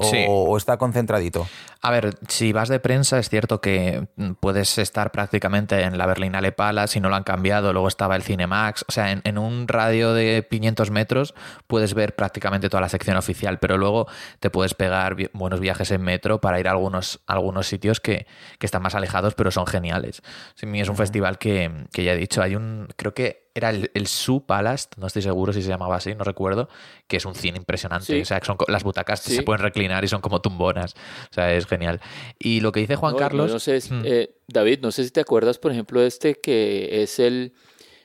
o, 0.00 0.56
está 0.56 0.76
concentradito? 0.76 1.46
A 1.82 1.90
ver, 1.90 2.16
si 2.28 2.52
vas 2.52 2.68
de 2.68 2.80
prensa, 2.80 3.18
es 3.18 3.28
cierto 3.28 3.60
que 3.60 4.08
puedes 4.40 4.78
estar 4.78 5.12
prácticamente 5.12 5.82
en 5.82 5.98
la 5.98 6.06
Berlinale 6.06 6.52
Palace, 6.52 6.94
si 6.94 7.00
no 7.00 7.08
lo 7.08 7.16
han 7.16 7.22
cambiado, 7.22 7.72
luego 7.72 7.88
estaba 7.88 8.16
el 8.16 8.22
Cinemax, 8.22 8.84
o 8.88 8.92
sea, 8.92 9.12
en, 9.12 9.38
un 9.38 9.68
radio 9.68 10.12
de 10.12 10.46
500 10.50 10.90
metros 10.90 11.34
puedes 11.66 11.94
ver 11.94 12.14
prácticamente 12.14 12.68
toda 12.68 12.80
la 12.80 12.88
sección 12.88 13.16
oficial, 13.16 13.58
pero 13.58 13.78
luego 13.78 14.06
te 14.40 14.50
puedes 14.50 14.74
pegar 14.74 15.16
buenos 15.32 15.60
viajes 15.60 15.90
en 15.90 16.02
metro 16.02 16.40
para 16.40 16.60
ir 16.60 16.68
a 16.68 16.72
algunos, 16.72 17.20
algunos 17.26 17.66
sitios 17.66 18.00
que, 18.00 18.26
están 18.60 18.82
más 18.82 18.94
alejados, 18.94 19.34
pero 19.34 19.50
son 19.50 19.66
geniales. 19.66 20.22
Sí, 20.54 20.66
es 20.74 20.88
un 20.88 20.96
festival 20.96 21.38
que, 21.38 21.86
que 21.92 22.04
ya 22.04 22.12
he 22.12 22.16
dicho, 22.16 22.40
hay 22.40 22.54
un, 22.54 22.88
creo 22.96 23.14
que 23.14 23.49
era 23.60 23.70
el, 23.70 23.90
el 23.94 24.06
Su 24.06 24.44
Palace, 24.44 24.88
no 24.96 25.06
estoy 25.06 25.22
seguro 25.22 25.52
si 25.52 25.62
se 25.62 25.68
llamaba 25.68 25.96
así, 25.96 26.14
no 26.14 26.24
recuerdo, 26.24 26.68
que 27.06 27.16
es 27.18 27.24
un 27.24 27.34
cine 27.34 27.58
impresionante. 27.58 28.20
O 28.20 28.24
sea, 28.24 28.40
son, 28.44 28.56
las 28.68 28.82
butacas 28.82 29.20
se 29.20 29.42
pueden 29.42 29.62
reclinar 29.62 30.04
y 30.04 30.08
son 30.08 30.20
como 30.20 30.40
tumbonas. 30.40 30.94
O 31.30 31.34
sea, 31.34 31.54
es 31.54 31.66
genial. 31.66 32.00
Y 32.38 32.60
lo 32.60 32.72
que 32.72 32.80
dice 32.80 32.96
Juan 32.96 33.16
Carlos. 33.16 33.50
No, 33.50 33.58
sé, 33.58 33.78
mm. 33.78 34.02
eh, 34.04 34.34
David, 34.48 34.80
no 34.82 34.90
sé 34.90 35.04
si 35.04 35.10
te 35.10 35.20
acuerdas, 35.20 35.58
por 35.58 35.72
ejemplo, 35.72 36.02
este 36.02 36.34
que 36.34 37.02
es 37.02 37.18
el 37.18 37.52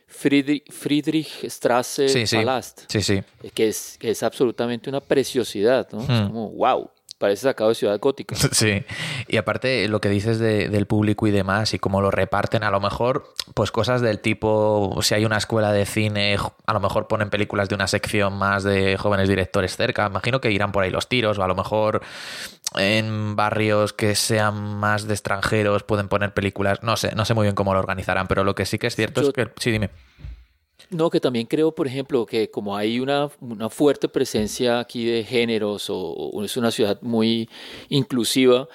Friedrich, 0.08 0.72
Friedrichstrasse 0.72 2.10
sí, 2.10 2.36
Palast. 2.36 2.84
Sí, 2.88 3.02
sí. 3.02 3.24
Que 3.54 3.70
es, 3.70 3.98
es 4.02 4.24
absolutamente 4.24 4.90
una 4.90 5.02
preciosidad, 5.02 5.88
¿no? 5.92 6.02
Es 6.02 6.10
mm. 6.10 6.28
como, 6.28 6.50
wow. 6.52 6.92
Parece 7.18 7.44
sacado 7.44 7.70
de 7.70 7.76
Ciudad 7.76 8.00
Gótica. 8.00 8.36
Sí, 8.52 8.84
y 9.28 9.38
aparte 9.38 9.88
lo 9.88 10.00
que 10.00 10.10
dices 10.10 10.40
de, 10.40 10.70
del 10.70 10.86
público 10.86 11.28
y 11.28 11.32
demás 11.32 11.74
y 11.74 11.80
cómo 11.80 12.02
lo 12.02 12.12
reparten, 12.12 12.64
a 12.64 12.72
lo 12.72 12.80
mejor, 12.80 13.34
pues 13.54 13.72
cosas 13.72 14.02
del 14.02 14.20
tipo, 14.20 14.98
si 15.02 15.14
hay 15.14 15.26
una 15.26 15.38
escuela 15.38 15.72
de 15.72 15.86
cine, 15.86 16.38
a 16.66 16.74
lo 16.74 16.80
mejor 16.80 17.08
ponen 17.08 17.30
películas 17.30 17.70
de 17.70 17.76
una 17.76 17.88
sección 17.88 18.38
más 18.38 18.64
de 18.64 18.98
jóvenes 18.98 19.28
directores 19.28 19.76
cerca, 19.76 20.08
imagino 20.08 20.40
que 20.42 20.52
irán 20.52 20.72
por 20.72 20.84
ahí 20.84 20.92
los 20.92 21.10
tiros, 21.10 21.38
o 21.38 21.44
a 21.44 21.48
lo 21.48 21.56
mejor 21.56 22.02
en 22.76 23.36
barrios 23.36 23.94
que 23.94 24.16
sean 24.16 24.56
más 24.78 25.08
de 25.08 25.14
extranjeros 25.14 25.84
pueden 25.84 26.08
poner 26.08 26.34
películas, 26.34 26.82
no 26.84 26.98
sé, 26.98 27.14
no 27.16 27.26
sé 27.26 27.34
muy 27.34 27.44
bien 27.44 27.56
cómo 27.56 27.74
lo 27.74 27.80
organizarán, 27.80 28.28
pero 28.28 28.44
lo 28.44 28.56
que 28.56 28.66
sí 28.66 28.80
que 28.80 28.88
es 28.88 28.96
cierto 28.96 29.22
es 29.22 29.32
que, 29.32 29.50
sí, 29.58 29.72
dime. 29.72 29.90
No, 30.90 31.10
que 31.10 31.20
también 31.20 31.48
creo, 31.48 31.74
por 31.74 31.88
ejemplo, 31.88 32.26
que 32.26 32.52
como 32.52 32.76
hay 32.78 33.00
una, 33.00 33.30
una 33.42 33.70
fuerte 33.70 34.08
presencia 34.08 34.80
aquí 34.80 35.06
de 35.06 35.24
géneros 35.24 35.88
o, 35.90 36.44
es 36.44 36.58
una 36.58 36.72
ciudad 36.72 37.02
muy 37.02 37.50
inclusiva 37.90 38.68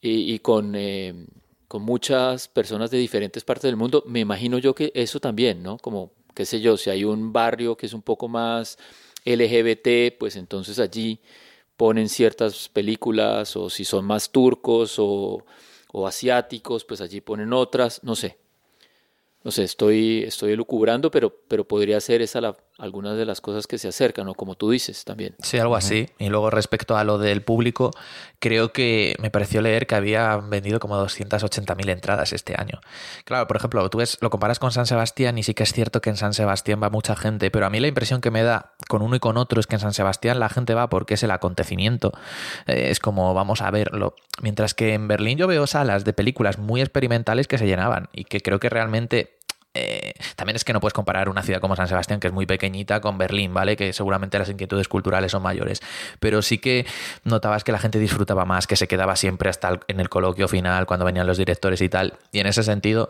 y, 0.00 0.38
con, 0.38 0.74
eh, 0.74 1.26
con 1.66 1.82
muchas 1.82 2.48
personas 2.48 2.90
de 2.90 2.98
diferentes 2.98 3.44
partes 3.44 3.64
del 3.64 3.76
mundo, 3.76 4.02
me 4.06 4.20
imagino 4.20 4.58
yo 4.58 4.74
que 4.74 4.92
eso 4.94 5.20
también, 5.20 5.62
¿no? 5.62 5.76
Como, 5.78 6.12
qué 6.34 6.46
sé 6.46 6.60
yo, 6.60 6.76
si 6.76 6.90
hay 6.90 7.04
un 7.04 7.32
barrio 7.32 7.76
que 7.76 7.86
es 7.86 7.92
un 7.92 8.02
poco 8.02 8.28
más 8.28 8.78
LGBT, 9.24 10.16
pues 10.18 10.36
entonces 10.36 10.78
allí 10.78 11.20
ponen 11.76 12.08
ciertas 12.08 12.68
películas 12.68 13.56
o 13.56 13.68
si 13.70 13.84
son 13.84 14.04
más 14.06 14.30
turcos 14.30 14.98
o, 14.98 15.44
o 15.92 16.06
asiáticos, 16.06 16.84
pues 16.84 17.00
allí 17.00 17.20
ponen 17.20 17.52
otras, 17.52 18.02
no 18.04 18.16
sé 18.16 18.38
no 19.44 19.50
sé, 19.50 19.64
estoy, 19.64 20.24
estoy 20.24 20.52
elucubrando, 20.52 21.10
pero, 21.10 21.42
pero 21.48 21.66
podría 21.66 22.00
ser 22.00 22.22
esa 22.22 22.40
la, 22.40 22.56
algunas 22.78 23.16
de 23.16 23.26
las 23.26 23.40
cosas 23.40 23.66
que 23.66 23.76
se 23.76 23.88
acercan, 23.88 24.24
¿no? 24.24 24.34
Como 24.34 24.54
tú 24.54 24.70
dices 24.70 25.04
también. 25.04 25.34
Sí, 25.42 25.58
algo 25.58 25.74
así. 25.74 26.08
Y 26.18 26.28
luego 26.28 26.48
respecto 26.48 26.96
a 26.96 27.02
lo 27.02 27.18
del 27.18 27.42
público, 27.42 27.90
creo 28.38 28.72
que 28.72 29.16
me 29.18 29.30
pareció 29.30 29.60
leer 29.60 29.88
que 29.88 29.96
había 29.96 30.36
vendido 30.36 30.78
como 30.78 30.96
280.000 30.96 31.90
entradas 31.90 32.32
este 32.32 32.54
año. 32.56 32.80
Claro, 33.24 33.48
por 33.48 33.56
ejemplo, 33.56 33.90
tú 33.90 33.98
ves, 33.98 34.16
lo 34.20 34.30
comparas 34.30 34.60
con 34.60 34.70
San 34.70 34.86
Sebastián 34.86 35.38
y 35.38 35.42
sí 35.42 35.54
que 35.54 35.64
es 35.64 35.72
cierto 35.72 36.00
que 36.00 36.10
en 36.10 36.16
San 36.16 36.34
Sebastián 36.34 36.80
va 36.80 36.88
mucha 36.88 37.16
gente, 37.16 37.50
pero 37.50 37.66
a 37.66 37.70
mí 37.70 37.80
la 37.80 37.88
impresión 37.88 38.20
que 38.20 38.30
me 38.30 38.44
da 38.44 38.74
con 38.88 39.02
uno 39.02 39.16
y 39.16 39.18
con 39.18 39.36
otro 39.36 39.58
es 39.58 39.66
que 39.66 39.74
en 39.74 39.80
San 39.80 39.92
Sebastián 39.92 40.38
la 40.38 40.48
gente 40.48 40.74
va 40.74 40.88
porque 40.88 41.14
es 41.14 41.22
el 41.24 41.32
acontecimiento. 41.32 42.12
Eh, 42.66 42.90
es 42.90 43.00
como 43.00 43.34
vamos 43.34 43.60
a 43.60 43.72
verlo. 43.72 44.14
Mientras 44.40 44.74
que 44.74 44.94
en 44.94 45.08
Berlín 45.08 45.36
yo 45.36 45.48
veo 45.48 45.66
salas 45.66 46.04
de 46.04 46.12
películas 46.12 46.58
muy 46.58 46.80
experimentales 46.80 47.48
que 47.48 47.58
se 47.58 47.66
llenaban 47.66 48.08
y 48.12 48.22
que 48.24 48.40
creo 48.40 48.60
que 48.60 48.68
realmente 48.68 49.37
eh, 49.74 50.12
también 50.36 50.56
es 50.56 50.64
que 50.64 50.72
no 50.72 50.80
puedes 50.80 50.92
comparar 50.92 51.28
una 51.28 51.42
ciudad 51.42 51.60
como 51.60 51.76
San 51.76 51.88
Sebastián, 51.88 52.20
que 52.20 52.28
es 52.28 52.32
muy 52.32 52.46
pequeñita, 52.46 53.00
con 53.00 53.18
Berlín, 53.18 53.52
¿vale? 53.54 53.76
Que 53.76 53.92
seguramente 53.92 54.38
las 54.38 54.48
inquietudes 54.48 54.88
culturales 54.88 55.32
son 55.32 55.42
mayores. 55.42 55.80
Pero 56.20 56.42
sí 56.42 56.58
que 56.58 56.86
notabas 57.24 57.64
que 57.64 57.72
la 57.72 57.78
gente 57.78 57.98
disfrutaba 57.98 58.44
más, 58.44 58.66
que 58.66 58.76
se 58.76 58.88
quedaba 58.88 59.16
siempre 59.16 59.50
hasta 59.50 59.80
en 59.88 60.00
el 60.00 60.08
coloquio 60.08 60.48
final, 60.48 60.86
cuando 60.86 61.04
venían 61.04 61.26
los 61.26 61.38
directores 61.38 61.80
y 61.80 61.88
tal. 61.88 62.14
Y 62.32 62.40
en 62.40 62.46
ese 62.46 62.62
sentido, 62.62 63.08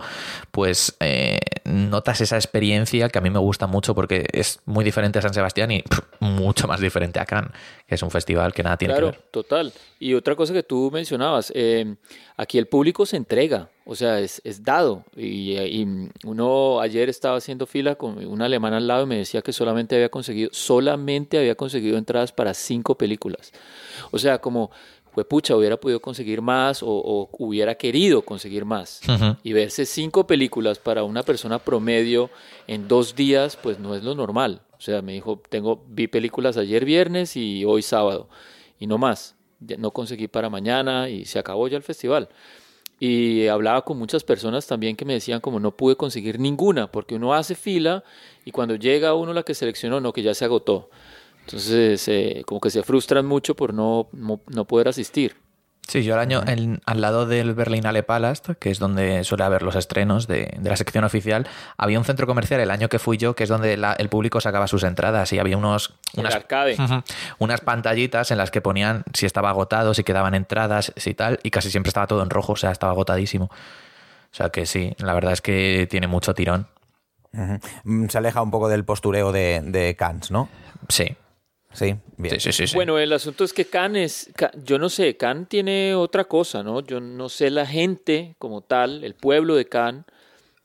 pues 0.51 0.97
eh, 1.01 1.39
notas 1.65 2.21
esa 2.21 2.37
experiencia 2.37 3.09
que 3.09 3.19
a 3.19 3.21
mí 3.21 3.31
me 3.31 3.39
gusta 3.39 3.67
mucho 3.67 3.95
porque 3.95 4.27
es 4.33 4.61
muy 4.67 4.85
diferente 4.85 5.19
a 5.21 5.23
San 5.23 5.35
Sebastián 5.35 5.71
y 5.71 5.85
mucho 6.21 6.67
más 6.67 6.81
diferente 6.81 7.21
a 7.21 7.25
Cannes, 7.25 7.53
que 7.87 7.95
es 7.95 8.03
un 8.03 8.11
festival 8.11 8.53
que 8.53 8.63
nada 8.63 8.77
tiene 8.77 8.95
que 8.95 9.01
ver. 9.01 9.11
Claro, 9.15 9.25
total. 9.31 9.73
Y 9.99 10.15
otra 10.15 10.35
cosa 10.35 10.53
que 10.53 10.63
tú 10.63 10.91
mencionabas, 10.93 11.53
eh, 11.55 11.97
aquí 12.37 12.59
el 12.59 12.67
público 12.67 13.07
se 13.07 13.17
entrega. 13.17 13.69
O 13.91 13.95
sea, 13.95 14.21
es, 14.21 14.43
es 14.45 14.63
dado. 14.63 15.03
Y, 15.17 15.87
uno 16.27 16.79
ayer 16.79 17.09
estaba 17.09 17.39
haciendo 17.39 17.65
fila 17.65 17.95
con 17.95 18.23
un 18.23 18.43
alemán 18.43 18.75
al 18.75 18.87
lado 18.87 19.05
y 19.05 19.07
me 19.07 19.17
decía 19.17 19.41
que 19.41 19.51
solamente 19.51 19.95
había 19.95 20.11
conseguido, 20.11 20.51
solamente 20.53 21.39
había 21.39 21.55
conseguido 21.55 21.97
entradas 21.97 22.31
para 22.31 22.53
cinco 22.53 22.97
películas. 22.97 23.51
O 24.11 24.19
sea, 24.19 24.43
como, 24.43 24.71
fue 25.15 25.25
pucha, 25.25 25.57
hubiera 25.57 25.79
podido 25.79 26.01
conseguir 26.01 26.43
más 26.43 26.83
o, 26.83 27.31
hubiera 27.33 27.77
querido 27.77 28.21
conseguir 28.21 28.67
más. 28.67 29.01
Y 29.43 29.55
verse 29.55 29.87
cinco 29.87 30.27
películas 30.27 30.79
para 30.79 31.03
una 31.03 31.23
persona 31.23 31.59
promedio 31.59 32.29
en 32.67 32.89
dos 32.89 33.17
días, 33.17 33.57
pues 33.57 33.79
no 33.79 33.95
es 33.95 34.05
lo 34.05 34.15
normal. 34.15 34.61
O 34.77 34.83
sea, 34.83 35.01
me 35.01 35.15
dijo, 35.15 35.41
tengo, 35.49 35.83
vi 35.89 36.09
películas 36.09 36.59
ayer 36.59 36.85
viernes 36.85 37.39
y 37.39 37.65
hoy 37.65 37.81
sábado. 37.81 38.29
Y 38.79 38.87
no 38.87 38.99
más. 38.99 39.35
No 39.79 39.93
conseguí 39.93 40.29
para 40.29 40.51
mañana 40.51 41.09
y 41.09 41.25
se 41.25 41.39
acabó 41.39 41.69
ya 41.69 41.79
el 41.79 41.83
festival. 41.83 42.29
Y 43.01 43.47
hablaba 43.47 43.85
con 43.85 43.99
muchas 43.99 44.25
personas 44.25 44.67
también 44.67 44.97
que 44.97 45.05
me 45.05 45.13
decían 45.15 45.41
como 45.41 45.61
no 45.61 45.77
pude 45.77 45.97
conseguir 45.97 46.41
ninguna, 46.41 46.91
porque 46.91 47.15
uno 47.15 47.33
hace 47.35 47.55
fila 47.55 48.03
y 48.45 48.51
cuando 48.51 48.75
llega 48.75 49.15
uno 49.15 49.33
la 49.33 49.45
que 49.45 49.55
seleccionó, 49.55 50.01
no, 50.01 50.13
que 50.13 50.23
ya 50.23 50.35
se 50.35 50.45
agotó. 50.45 50.91
Entonces, 51.45 52.07
eh, 52.09 52.43
como 52.45 52.61
que 52.61 52.71
se 52.71 52.83
frustran 52.83 53.25
mucho 53.25 53.55
por 53.55 53.73
no, 53.73 54.09
no 54.13 54.65
poder 54.67 54.89
asistir. 54.89 55.37
Sí, 55.89 56.03
yo 56.03 56.15
el 56.15 56.21
año 56.21 56.43
al 56.85 57.01
lado 57.01 57.25
del 57.25 57.55
Berlinale 57.55 58.03
Palast, 58.03 58.51
que 58.59 58.71
es 58.71 58.79
donde 58.79 59.25
suele 59.25 59.45
haber 59.45 59.63
los 59.63 59.75
estrenos 59.75 60.27
de, 60.27 60.55
la 60.63 60.77
sección 60.77 61.03
oficial, 61.05 61.49
había 61.79 61.99
un 61.99 62.05
centro 62.05 62.27
comercial 62.27 62.61
el 62.61 62.71
año 62.71 62.91
que 62.91 62.99
fui 62.99 63.17
yo, 63.17 63.35
que 63.35 63.45
es 63.45 63.49
donde 63.49 63.73
el 63.73 64.09
público 64.11 64.39
sacaba 64.43 64.67
sus 64.67 64.83
entradas 64.83 65.33
y 65.33 65.39
había 65.39 65.57
unos 65.57 65.95
unas, 66.15 66.35
arcade. 66.35 66.77
unas 67.39 67.63
pantallitas 67.63 68.31
en 68.31 68.37
las 68.37 68.51
que 68.51 68.61
ponían 68.61 69.03
si 69.15 69.25
estaba 69.25 69.49
agotado, 69.49 69.95
si 69.95 70.05
quedaban 70.05 70.35
entradas, 70.35 70.93
si 70.97 71.15
tal, 71.15 71.41
y 71.43 71.51
casi 71.51 71.71
siempre 71.71 71.89
estaba 71.89 72.07
todo 72.07 72.23
en 72.23 72.29
rojo, 72.29 72.53
o 72.53 72.57
sea, 72.57 72.71
estaba 72.71 72.93
agotadísimo. 72.93 73.47
O 73.47 74.35
sea 74.35 74.51
que 74.51 74.67
sí, 74.67 74.95
la 74.99 75.15
verdad 75.15 75.33
es 75.33 75.41
que 75.41 75.87
tiene 75.91 76.07
mucho 76.07 76.35
tirón. 76.35 76.69
Mm, 77.85 78.09
se 78.09 78.19
aleja 78.19 78.43
un 78.43 78.51
poco 78.51 78.69
del 78.69 78.85
postureo 78.85 79.33
de, 79.33 79.63
de 79.65 79.97
Cannes, 79.97 80.31
¿no? 80.31 80.51
Sí, 80.91 81.17
Sí, 81.73 81.95
bien. 82.17 82.41
Sí, 82.41 82.53
sí, 82.53 82.67
sí, 82.67 82.75
bueno, 82.75 82.99
el 82.99 83.13
asunto 83.13 83.45
es 83.45 83.53
que 83.53 83.67
Cannes, 83.67 84.31
yo 84.65 84.79
no 84.79 84.89
sé, 84.89 85.17
Cannes 85.17 85.49
tiene 85.49 85.95
otra 85.95 86.25
cosa, 86.25 86.63
¿no? 86.63 86.81
Yo 86.81 86.99
no 86.99 87.29
sé 87.29 87.51
la 87.51 87.67
gente 87.67 88.35
como 88.39 88.63
tal, 88.63 89.05
el 89.05 89.15
pueblo 89.15 89.55
de 89.55 89.67
Cannes, 89.67 90.05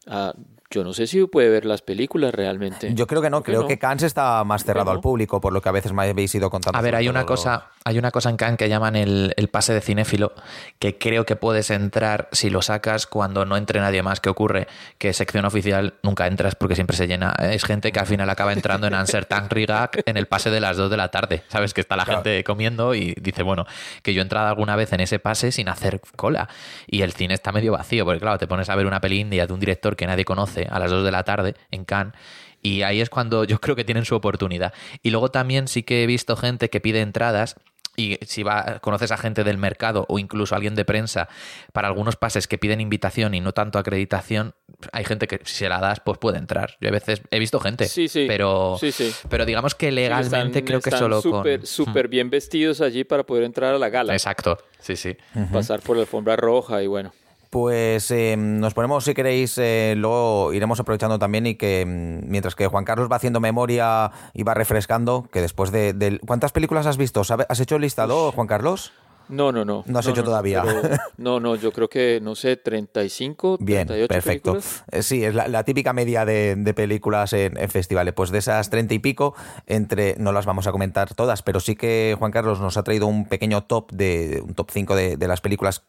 ah, 0.07 0.33
yo 0.73 0.83
no 0.83 0.91
sé 0.91 1.05
si 1.05 1.23
puede 1.27 1.49
ver 1.49 1.65
las 1.65 1.83
películas 1.83 2.33
realmente. 2.33 2.95
Yo 2.95 3.05
creo 3.05 3.21
que 3.21 3.29
no, 3.29 3.43
creo 3.43 3.67
que, 3.67 3.77
Cannes 3.77 4.01
está 4.01 4.43
más 4.43 4.63
cerrado 4.63 4.89
al 4.89 5.01
público, 5.01 5.39
por 5.39 5.53
lo 5.53 5.61
que 5.61 5.69
a 5.69 5.71
veces 5.71 5.93
me 5.93 6.09
habéis 6.09 6.33
ido 6.33 6.49
contando. 6.49 6.77
A 6.79 6.81
ver, 6.81 6.95
hay 6.95 7.07
una 7.07 7.27
cosa, 7.27 7.67
hay 7.83 7.99
una 7.99 8.09
cosa 8.09 8.31
en 8.31 8.37
Cannes 8.37 8.57
que 8.57 8.67
llaman 8.67 8.95
el, 8.95 9.49
pase 9.51 9.71
de 9.71 9.81
cinéfilo, 9.81 10.33
que 10.79 10.97
creo 10.97 11.27
que 11.27 11.35
puedes 11.35 11.69
entrar 11.69 12.27
si 12.31 12.49
lo 12.49 12.63
sacas 12.63 13.05
cuando 13.05 13.45
no 13.45 13.55
entre 13.55 13.79
nadie 13.81 14.01
más. 14.01 14.19
¿Qué 14.19 14.29
ocurre? 14.29 14.67
Que 14.97 15.13
sección 15.13 15.45
oficial 15.45 15.93
nunca 16.01 16.25
entras 16.25 16.55
porque 16.55 16.73
siempre 16.73 16.97
se 16.97 17.05
llena. 17.05 17.35
Es 17.39 17.65
gente 17.65 17.91
que 17.91 17.99
al 17.99 18.07
final 18.07 18.27
acaba 18.31 18.51
entrando 18.51 18.87
en 18.87 18.95
Anser 18.95 19.25
Tank 19.25 19.51
Rigak 19.53 20.01
en 20.07 20.17
el 20.17 20.25
pase 20.25 20.49
de 20.49 20.59
las 20.59 20.75
2 20.75 20.89
de 20.89 20.97
la 20.97 21.09
tarde. 21.09 21.43
Sabes 21.49 21.75
que 21.75 21.81
está 21.81 21.95
la 21.95 22.05
gente 22.05 22.43
comiendo 22.43 22.95
y 22.95 23.13
dice, 23.21 23.43
bueno, 23.43 23.67
que 24.01 24.15
yo 24.15 24.21
he 24.21 24.23
entrado 24.23 24.47
alguna 24.47 24.75
vez 24.75 24.91
en 24.93 25.01
ese 25.01 25.19
pase 25.19 25.51
sin 25.51 25.69
hacer 25.69 26.01
cola. 26.15 26.49
Y 26.87 27.03
el 27.03 27.13
cine 27.13 27.35
está 27.35 27.51
medio 27.51 27.73
vacío, 27.73 28.05
porque 28.05 28.21
claro, 28.21 28.39
te 28.39 28.47
pones 28.47 28.69
a 28.69 28.75
ver 28.75 28.87
una 28.87 28.99
peli 28.99 29.19
india 29.19 29.45
de 29.45 29.53
un 29.53 29.59
director 29.59 29.95
que 29.95 30.07
nadie 30.07 30.25
conoce 30.25 30.62
a 30.69 30.79
las 30.79 30.91
2 30.91 31.03
de 31.03 31.11
la 31.11 31.23
tarde 31.23 31.55
en 31.71 31.85
Cannes. 31.85 32.13
Y 32.61 32.83
ahí 32.83 33.01
es 33.01 33.09
cuando 33.09 33.43
yo 33.43 33.59
creo 33.59 33.75
que 33.75 33.83
tienen 33.83 34.05
su 34.05 34.15
oportunidad. 34.15 34.73
Y 35.01 35.11
luego 35.11 35.29
también 35.29 35.67
sí 35.67 35.83
que 35.83 36.03
he 36.03 36.07
visto 36.07 36.37
gente 36.37 36.69
que 36.69 36.79
pide 36.79 37.01
entradas 37.01 37.57
y 37.95 38.17
si 38.25 38.41
va, 38.41 38.79
conoces 38.79 39.11
a 39.11 39.17
gente 39.17 39.43
del 39.43 39.57
mercado 39.57 40.05
o 40.09 40.17
incluso 40.17 40.55
alguien 40.55 40.73
de 40.73 40.83
prensa 40.83 41.29
para 41.73 41.87
algunos 41.87 42.15
pases 42.15 42.47
que 42.47 42.57
piden 42.57 42.81
invitación 42.81 43.35
y 43.35 43.39
no 43.39 43.51
tanto 43.51 43.77
acreditación, 43.77 44.55
hay 44.91 45.05
gente 45.05 45.27
que 45.27 45.39
si 45.43 45.55
se 45.55 45.69
la 45.69 45.79
das, 45.79 45.99
pues 45.99 46.17
puede 46.17 46.39
entrar. 46.39 46.75
Yo 46.81 46.89
a 46.89 46.91
veces 46.91 47.21
he 47.29 47.37
visto 47.37 47.59
gente, 47.59 47.85
sí, 47.85 48.07
sí, 48.07 48.25
pero, 48.27 48.77
sí, 48.79 48.91
pero 49.29 49.45
digamos 49.45 49.75
que 49.75 49.91
legalmente 49.91 50.63
creo 50.63 50.81
que 50.81 50.91
solo 50.91 51.21
super, 51.21 51.59
con... 51.59 51.67
Súper 51.67 52.07
bien 52.07 52.29
vestidos 52.29 52.81
allí 52.81 53.03
para 53.03 53.23
poder 53.25 53.43
entrar 53.43 53.75
a 53.75 53.77
la 53.77 53.89
gala. 53.89 54.13
Exacto, 54.13 54.57
sí, 54.79 54.95
sí. 54.95 55.15
Pasar 55.51 55.81
por 55.81 55.95
la 55.95 56.01
alfombra 56.01 56.35
roja 56.35 56.81
y 56.81 56.87
bueno. 56.87 57.13
Pues 57.53 58.09
eh, 58.09 58.35
nos 58.35 58.73
ponemos, 58.73 59.03
si 59.03 59.13
queréis, 59.13 59.59
eh, 59.59 59.93
luego 59.95 60.53
iremos 60.53 60.79
aprovechando 60.79 61.19
también 61.19 61.45
y 61.45 61.53
que 61.53 61.85
mm, 61.85 62.27
mientras 62.27 62.55
que 62.55 62.65
Juan 62.65 62.83
Carlos 62.83 63.09
va 63.11 63.17
haciendo 63.17 63.39
memoria 63.39 64.09
y 64.33 64.41
va 64.41 64.55
refrescando, 64.55 65.29
que 65.31 65.39
después 65.39 65.71
de... 65.71 66.19
¿Cuántas 66.25 66.51
películas 66.51 66.87
has 66.87 66.97
visto? 66.97 67.21
¿Has 67.21 67.59
hecho 67.59 67.75
el 67.75 67.83
listado, 67.83 68.31
Juan 68.31 68.47
Carlos? 68.47 68.91
No, 69.29 69.51
no, 69.51 69.65
no. 69.65 69.83
No 69.85 69.99
has 69.99 70.07
hecho 70.07 70.23
todavía. 70.23 70.63
no, 71.17 71.39
no, 71.39 71.55
yo 71.55 71.71
creo 71.71 71.87
que, 71.87 72.19
no 72.23 72.33
sé, 72.33 72.57
35, 72.57 73.59
Bien, 73.61 73.87
perfecto. 74.07 74.57
Eh, 74.91 75.03
sí, 75.03 75.23
es 75.23 75.35
la, 75.35 75.63
típica 75.63 75.93
media 75.93 76.25
de, 76.25 76.73
películas 76.75 77.33
en, 77.33 77.55
festivales. 77.69 78.15
Pues 78.15 78.31
de 78.31 78.39
esas 78.39 78.71
30 78.71 78.95
y 78.95 78.99
pico, 78.99 79.35
entre, 79.67 80.15
no 80.17 80.31
las 80.31 80.47
vamos 80.47 80.65
a 80.65 80.71
comentar 80.71 81.13
todas, 81.13 81.43
pero 81.43 81.59
sí 81.59 81.75
que 81.75 82.15
Juan 82.17 82.31
Carlos 82.31 82.59
nos 82.59 82.77
ha 82.77 82.83
traído 82.83 83.05
un 83.05 83.27
pequeño 83.27 83.65
top 83.65 83.91
de 83.91 84.41
un 84.43 84.55
top 84.55 84.71
5 84.71 84.95
de, 84.95 85.17
de 85.17 85.27
las 85.27 85.39
películas 85.39 85.83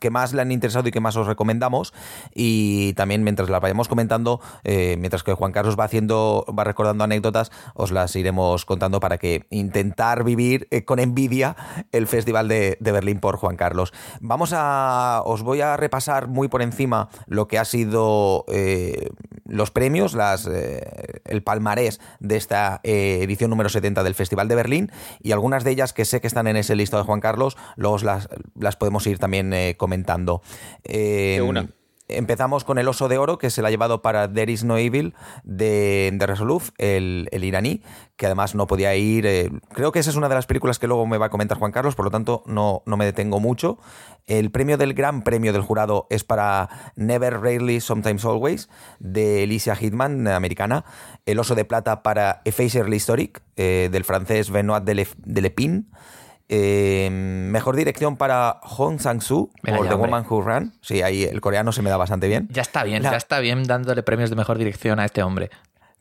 que 0.00 0.10
más 0.10 0.32
le 0.32 0.42
han 0.42 0.52
interesado 0.52 0.88
y 0.88 0.90
que 0.90 1.00
más 1.00 1.16
os 1.16 1.26
recomendamos. 1.26 1.92
Y 2.34 2.92
también 2.94 3.22
mientras 3.24 3.48
las 3.48 3.60
vayamos 3.60 3.88
comentando, 3.88 4.40
eh, 4.64 4.96
mientras 4.98 5.22
que 5.22 5.32
Juan 5.32 5.52
Carlos 5.52 5.78
va 5.78 5.84
haciendo, 5.84 6.44
va 6.56 6.64
recordando 6.64 7.04
anécdotas, 7.04 7.50
os 7.74 7.90
las 7.90 8.14
iremos 8.16 8.64
contando 8.64 9.00
para 9.00 9.18
que 9.18 9.46
intentar 9.50 10.24
vivir 10.24 10.68
eh, 10.70 10.84
con 10.84 10.98
envidia 10.98 11.56
el 11.92 12.06
Festival 12.06 12.48
de, 12.48 12.76
Berlín 12.80 13.20
por 13.20 13.36
Juan 13.36 13.56
Carlos. 13.56 13.92
Vamos 14.20 14.52
a. 14.54 15.22
Os 15.24 15.42
voy 15.42 15.60
a 15.60 15.76
repasar 15.76 16.28
muy 16.28 16.48
por 16.48 16.62
encima 16.62 17.08
lo 17.26 17.48
que 17.48 17.58
ha 17.58 17.64
sido 17.64 18.44
eh, 18.48 19.08
los 19.46 19.70
premios, 19.70 20.14
las, 20.14 20.46
el 20.46 21.42
palmarés 21.42 22.00
de 22.20 22.36
esta 22.36 22.80
edición 22.82 23.50
número 23.50 23.68
70 23.68 24.02
del 24.02 24.14
Festival 24.14 24.48
de 24.48 24.54
Berlín 24.54 24.92
y 25.22 25.32
algunas 25.32 25.64
de 25.64 25.70
ellas 25.70 25.92
que 25.92 26.04
sé 26.04 26.20
que 26.20 26.26
están 26.26 26.46
en 26.46 26.56
ese 26.56 26.76
listado 26.76 27.02
de 27.02 27.06
Juan 27.06 27.20
Carlos, 27.20 27.56
luego 27.76 27.98
las, 27.98 28.28
las 28.58 28.76
podemos 28.76 29.06
ir 29.06 29.18
también 29.18 29.52
eh, 29.70 29.76
comentando. 29.76 30.42
una. 31.42 31.68
Empezamos 32.16 32.64
con 32.64 32.78
El 32.78 32.88
Oso 32.88 33.08
de 33.08 33.18
Oro, 33.18 33.38
que 33.38 33.50
se 33.50 33.62
la 33.62 33.68
ha 33.68 33.70
llevado 33.70 34.02
para 34.02 34.30
There 34.30 34.52
Is 34.52 34.64
No 34.64 34.76
Evil 34.76 35.14
de, 35.44 36.10
de 36.12 36.26
Resoluf, 36.26 36.70
el, 36.78 37.28
iraní, 37.32 37.82
que 38.16 38.26
además 38.26 38.54
no 38.54 38.66
podía 38.66 38.94
ir. 38.96 39.26
Eh, 39.26 39.50
creo 39.72 39.92
que 39.92 40.00
esa 40.00 40.10
es 40.10 40.16
una 40.16 40.28
de 40.28 40.34
las 40.34 40.46
películas 40.46 40.78
que 40.78 40.86
luego 40.86 41.06
me 41.06 41.18
va 41.18 41.26
a 41.26 41.30
comentar 41.30 41.58
Juan 41.58 41.72
Carlos, 41.72 41.94
por 41.94 42.04
lo 42.04 42.10
tanto 42.10 42.42
no, 42.46 42.82
no 42.86 42.96
me 42.96 43.04
detengo 43.04 43.40
mucho. 43.40 43.78
El 44.26 44.50
premio 44.50 44.78
del 44.78 44.94
Gran 44.94 45.22
Premio 45.22 45.52
del 45.52 45.62
Jurado 45.62 46.06
es 46.10 46.24
para 46.24 46.68
Never, 46.96 47.40
Rarely, 47.40 47.80
Sometimes 47.80 48.24
Always, 48.24 48.68
de 48.98 49.44
Alicia 49.44 49.74
Hitman, 49.74 50.28
americana. 50.28 50.84
El 51.24 51.38
Oso 51.38 51.54
de 51.54 51.64
Plata 51.64 52.02
para 52.02 52.42
Effacer 52.44 52.92
Historic, 52.92 53.42
eh, 53.56 53.88
del 53.90 54.04
francés 54.04 54.50
Benoit 54.50 54.84
Delepin. 54.84 55.88
Eh, 56.54 57.08
mejor 57.10 57.76
dirección 57.76 58.18
para 58.18 58.60
Hong 58.60 58.98
Sang-soo 58.98 59.48
por 59.64 59.88
The 59.88 59.94
Woman 59.94 60.26
Who 60.28 60.42
Ran. 60.42 60.74
Sí, 60.82 61.00
ahí 61.00 61.22
el 61.24 61.40
coreano 61.40 61.72
se 61.72 61.80
me 61.80 61.88
da 61.88 61.96
bastante 61.96 62.28
bien. 62.28 62.46
Ya 62.50 62.60
está 62.60 62.84
bien, 62.84 63.02
ya 63.02 63.16
está 63.16 63.40
bien 63.40 63.62
dándole 63.64 64.02
premios 64.02 64.28
de 64.28 64.36
mejor 64.36 64.58
dirección 64.58 65.00
a 65.00 65.06
este 65.06 65.22
hombre. 65.22 65.48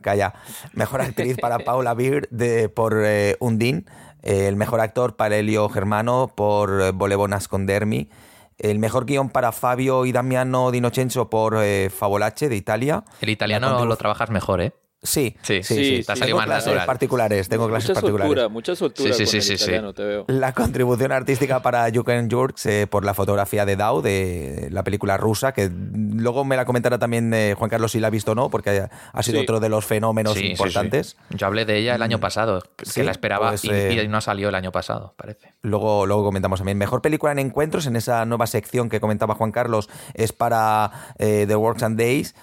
Calla. 0.02 0.34
Mejor 0.74 1.00
actriz 1.00 1.38
para 1.38 1.60
Paula 1.66 1.94
Beer 1.94 2.28
de, 2.32 2.68
por 2.68 3.02
eh, 3.02 3.38
Undine. 3.40 3.86
el 4.24 4.58
mejor 4.58 4.82
actor 4.82 5.16
para 5.16 5.38
Elio 5.38 5.70
Germano 5.70 6.34
por 6.36 6.82
eh, 6.82 6.92
Volevo 6.92 7.30
Nascondermi. 7.30 8.10
El 8.58 8.78
mejor 8.78 9.06
guion 9.06 9.30
para 9.30 9.54
Fabio 9.54 10.06
y 10.06 10.12
Damiano 10.12 10.70
Dinocenzo 10.70 11.30
por 11.30 11.60
Favolace 11.98 12.50
de 12.50 12.58
Italia. 12.58 13.06
El 13.22 13.30
italiano 13.30 13.86
lo 13.86 13.96
trabajas 13.96 14.30
mejor, 14.30 14.60
¿eh? 14.60 14.74
Sí, 15.04 15.36
sí, 15.42 15.64
sí, 15.64 16.04
tengo 16.06 16.40
clases 16.44 16.86
particulares, 16.86 17.50
tengo 17.50 17.68
clases 17.68 17.90
mucha 17.90 18.02
particulares. 18.02 18.30
Soltura, 18.30 18.50
mucha 18.50 18.76
soltura 18.76 19.14
sí, 19.16 19.26
sí, 19.26 19.42
sí, 19.42 19.54
italiano, 19.54 19.94
te 19.96 20.04
veo. 20.04 20.26
La 20.28 20.54
contribución 20.54 21.12
artística 21.12 21.64
para 21.64 21.90
Yuken 21.90 22.30
Jurks 22.30 22.68
eh, 22.68 22.86
por 22.86 23.04
la 23.04 23.16
fotografía 23.16 23.66
de 23.66 23.76
Dao, 23.76 24.04
de 24.04 24.68
la 24.70 24.84
película 24.84 25.18
rusa, 25.18 25.54
que 25.54 25.72
luego 25.74 26.46
me 26.46 26.56
la 26.56 26.66
comentará 26.66 27.00
también 27.00 27.34
eh, 27.34 27.56
Juan 27.58 27.72
Carlos 27.72 27.94
si 27.94 28.00
la 28.00 28.08
ha 28.08 28.10
visto 28.12 28.34
o 28.34 28.36
no, 28.36 28.52
porque 28.52 28.90
ha 29.12 29.24
sido 29.24 29.42
otro 29.42 29.60
de 29.60 29.70
los 29.70 29.86
fenómenos 29.86 30.40
importantes. 30.40 31.18
Yo 31.32 31.48
hablé 31.48 31.66
de 31.66 31.80
ella 31.80 31.96
el 31.96 32.04
año 32.04 32.20
mm, 32.20 32.22
pasado, 32.22 32.62
que 32.94 33.04
la 33.04 33.10
esperaba 33.10 33.50
pues, 33.50 33.66
y, 33.66 33.72
eh, 33.72 34.08
no 34.08 34.22
salió 34.22 34.50
el 34.50 34.56
año 34.56 34.72
pasado, 34.72 35.16
parece. 35.18 35.56
Luego, 35.64 36.06
luego 36.06 36.26
comentamos 36.26 36.60
también. 36.60 36.78
Mejor 36.78 37.02
película 37.02 37.32
en 37.32 37.40
encuentros, 37.40 37.88
en 37.88 37.96
esa 37.96 38.24
nueva 38.26 38.46
sección 38.46 38.88
que 38.88 39.00
comentaba 39.00 39.34
Juan 39.34 39.52
Carlos, 39.52 39.90
es 40.14 40.32
para 40.32 40.92
The 41.18 41.56
Works 41.56 41.82
and 41.82 41.98
Days 41.98 42.36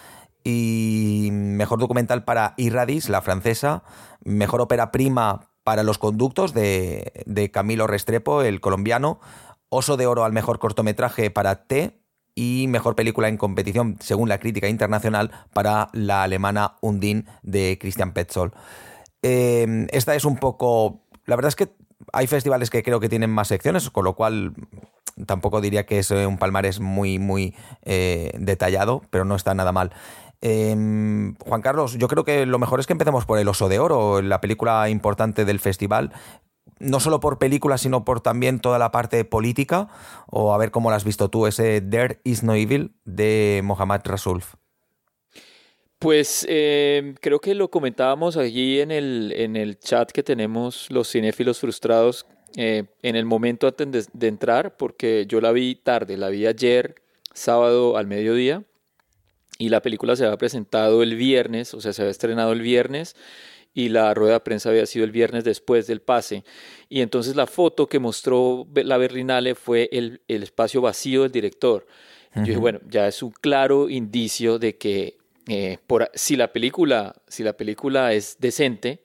y 0.48 1.28
mejor 1.30 1.78
documental 1.78 2.24
para 2.24 2.54
Irradis, 2.56 3.10
la 3.10 3.20
francesa, 3.20 3.82
mejor 4.24 4.62
ópera 4.62 4.90
prima 4.90 5.50
para 5.62 5.82
Los 5.82 5.98
Conductos 5.98 6.54
de, 6.54 7.50
Camilo 7.52 7.86
Restrepo, 7.86 8.40
el 8.40 8.62
colombiano, 8.62 9.20
Oso 9.68 9.98
de 9.98 10.06
Oro 10.06 10.24
al 10.24 10.32
mejor 10.32 10.58
cortometraje 10.58 11.30
para 11.30 11.66
T 11.66 12.00
y 12.34 12.64
mejor 12.70 12.96
película 12.96 13.28
en 13.28 13.36
competición, 13.36 13.98
según 14.00 14.30
la 14.30 14.40
crítica 14.40 14.70
internacional, 14.70 15.32
para 15.52 15.88
la 15.92 16.22
alemana 16.22 16.76
Undine 16.80 17.26
de 17.42 17.76
Christian 17.78 18.14
Petzold. 18.14 18.54
Em, 19.20 19.86
esta 19.90 20.14
es 20.14 20.24
un 20.24 20.38
poco... 20.38 21.02
La 21.26 21.36
verdad 21.36 21.48
es 21.48 21.56
que 21.56 21.74
hay 22.14 22.26
festivales 22.26 22.70
que 22.70 22.82
creo 22.82 23.00
que 23.00 23.10
tienen 23.10 23.28
más 23.28 23.48
secciones, 23.48 23.90
con 23.90 24.04
lo 24.04 24.14
cual 24.14 24.54
tampoco 25.26 25.60
diría 25.60 25.84
que 25.84 25.98
es 25.98 26.10
un 26.10 26.38
palmarés 26.38 26.80
muy, 26.80 27.18
muy 27.18 27.54
eh, 27.82 28.30
detallado, 28.38 29.02
pero 29.10 29.26
no 29.26 29.34
está 29.34 29.52
nada 29.52 29.72
mal. 29.72 29.92
Em, 30.40 31.34
Juan 31.36 31.62
Carlos, 31.62 31.96
yo 31.98 32.08
creo 32.08 32.24
que 32.24 32.46
lo 32.46 32.58
mejor 32.58 32.80
es 32.80 32.86
que 32.86 32.92
empecemos 32.92 33.26
por 33.26 33.38
El 33.38 33.48
Oso 33.48 33.68
de 33.68 33.78
Oro, 33.78 34.22
la 34.22 34.40
película 34.40 34.88
importante 34.88 35.44
del 35.44 35.60
festival. 35.60 36.12
No 36.78 37.00
solo 37.00 37.18
por 37.18 37.38
película, 37.38 37.76
sino 37.78 38.04
por 38.04 38.20
también 38.20 38.60
toda 38.60 38.78
la 38.78 38.92
parte 38.92 39.24
política, 39.24 39.88
o 40.26 40.54
a 40.54 40.58
ver 40.58 40.70
cómo 40.70 40.90
la 40.90 40.96
has 40.96 41.04
visto 41.04 41.28
tú, 41.28 41.46
ese 41.46 41.80
There 41.80 42.20
is 42.24 42.42
no 42.42 42.54
evil 42.54 42.94
de 43.04 43.62
Mohammad 43.64 44.02
Rasulf. 44.04 44.54
Pues 45.98 46.46
em, 46.48 47.14
creo 47.14 47.40
que 47.40 47.56
lo 47.56 47.70
comentábamos 47.70 48.36
allí 48.36 48.80
en 48.80 48.92
el, 48.92 49.32
en 49.36 49.56
el 49.56 49.80
chat 49.80 50.12
que 50.12 50.22
tenemos 50.22 50.86
los 50.90 51.10
cinéfilos 51.10 51.58
frustrados 51.58 52.24
eh, 52.56 52.84
en 53.02 53.16
el 53.16 53.24
momento 53.24 53.66
antes 53.66 54.08
de, 54.12 54.28
entrar, 54.28 54.76
porque 54.76 55.26
yo 55.28 55.40
la 55.40 55.52
vi 55.52 55.74
tarde, 55.74 56.16
la 56.16 56.28
vi 56.28 56.46
ayer, 56.46 56.94
sábado 57.34 57.96
al 57.96 58.06
mediodía, 58.06 58.62
y 59.58 59.68
la 59.68 59.82
película 59.82 60.14
se 60.14 60.24
había 60.24 60.38
presentado 60.38 61.02
el 61.02 61.16
viernes, 61.16 61.74
o 61.74 61.80
sea, 61.80 61.92
se 61.92 62.02
había 62.02 62.12
estrenado 62.12 62.52
el 62.52 62.62
viernes 62.62 63.16
y 63.74 63.88
la 63.88 64.14
rueda 64.14 64.34
de 64.34 64.40
prensa 64.40 64.70
había 64.70 64.86
sido 64.86 65.04
el 65.04 65.10
viernes 65.10 65.44
después 65.44 65.86
del 65.88 66.00
pase. 66.00 66.44
Y 66.88 67.00
entonces 67.00 67.34
la 67.34 67.46
foto 67.46 67.88
que 67.88 67.98
mostró 67.98 68.66
la 68.72 68.96
Berlinale 68.96 69.56
fue 69.56 69.88
el, 69.92 70.20
espacio 70.28 70.80
vacío 70.80 71.22
del 71.22 71.32
director. 71.32 71.86
Yo 72.34 72.42
dije, 72.42 72.56
bueno, 72.56 72.80
ya 72.88 73.08
es 73.08 73.22
un 73.22 73.32
claro 73.32 73.88
indicio 73.88 74.58
de 74.60 74.76
que 74.76 75.16
eh, 75.48 75.78
por, 75.86 76.08
si, 76.14 76.36
la 76.36 76.52
película, 76.52 77.14
si 77.26 77.42
la 77.42 77.54
película 77.54 78.12
es 78.12 78.36
decente, 78.38 79.00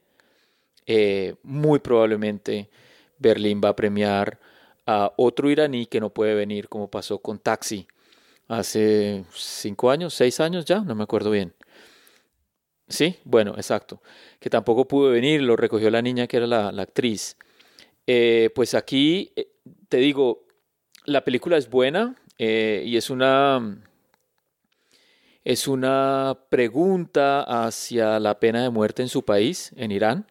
eh, 0.85 1.35
muy 1.41 1.79
probablemente 1.79 2.69
Berlín 3.17 3.61
va 3.63 3.69
a 3.69 3.75
premiar 3.75 4.39
a 4.85 5.13
otro 5.15 5.49
iraní 5.49 5.87
que 5.87 5.99
no 5.99 6.09
puede 6.11 6.35
venir, 6.35 6.67
como 6.67 6.89
pasó 6.89 7.17
con 7.19 7.39
Taxi 7.39 7.87
hace 8.47 9.25
cinco 9.33 9.89
años, 9.91 10.13
seis 10.13 10.39
años 10.39 10.65
ya, 10.65 10.81
no 10.81 10.95
me 10.95 11.03
acuerdo 11.03 11.31
bien. 11.31 11.53
Sí, 12.87 13.17
bueno, 13.23 13.53
exacto. 13.55 14.01
Que 14.39 14.49
tampoco 14.49 14.87
pudo 14.87 15.09
venir, 15.11 15.41
lo 15.41 15.55
recogió 15.55 15.89
la 15.89 16.01
niña 16.01 16.27
que 16.27 16.37
era 16.37 16.47
la, 16.47 16.81
actriz. 16.81 17.37
Eh, 18.05 18.49
pues 18.53 18.75
aquí, 18.75 19.31
eh, 19.35 19.47
te 19.89 19.97
digo, 19.97 20.45
la 21.05 21.23
película 21.23 21.57
es 21.57 21.69
buena 21.69 22.15
eh, 22.37 22.83
y 22.85 22.97
es 22.97 23.09
una, 23.09 23.81
es 25.43 25.67
una 25.67 26.37
pregunta 26.49 27.65
hacia 27.65 28.19
la 28.19 28.39
pena 28.39 28.61
de 28.63 28.69
muerte 28.69 29.01
en 29.01 29.09
su 29.09 29.23
país, 29.23 29.71
en 29.75 29.91
Irán, 29.91 30.27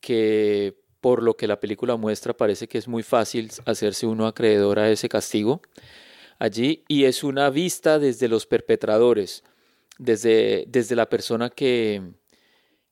que 0.00 0.76
por 1.00 1.22
lo 1.22 1.36
que 1.36 1.46
la 1.46 1.60
película 1.60 1.96
muestra 1.96 2.34
parece 2.34 2.68
que 2.68 2.78
es 2.78 2.88
muy 2.88 3.02
fácil 3.02 3.50
hacerse 3.66 4.06
uno 4.06 4.26
acreedor 4.26 4.78
a 4.78 4.90
ese 4.90 5.08
castigo 5.08 5.60
allí 6.38 6.84
y 6.88 7.04
es 7.04 7.24
una 7.24 7.50
vista 7.50 7.98
desde 7.98 8.28
los 8.28 8.46
perpetradores, 8.46 9.44
desde, 9.98 10.64
desde 10.68 10.96
la 10.96 11.08
persona 11.08 11.50
que, 11.50 12.02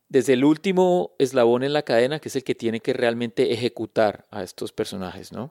desde 0.08 0.34
el 0.34 0.44
último 0.44 1.14
eslabón 1.18 1.62
en 1.62 1.72
la 1.72 1.82
cadena, 1.82 2.18
que 2.18 2.28
es 2.28 2.36
el 2.36 2.44
que 2.44 2.54
tiene 2.54 2.80
que 2.80 2.92
realmente 2.92 3.52
ejecutar 3.52 4.26
a 4.30 4.42
estos 4.42 4.72
personajes, 4.72 5.32
¿no? 5.32 5.50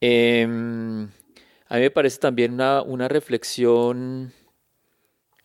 Em, 0.00 1.08
a 1.68 1.76
mí 1.76 1.80
me 1.80 1.90
parece 1.90 2.18
también 2.18 2.52
una, 2.54 2.82
una 2.82 3.08
reflexión 3.08 4.32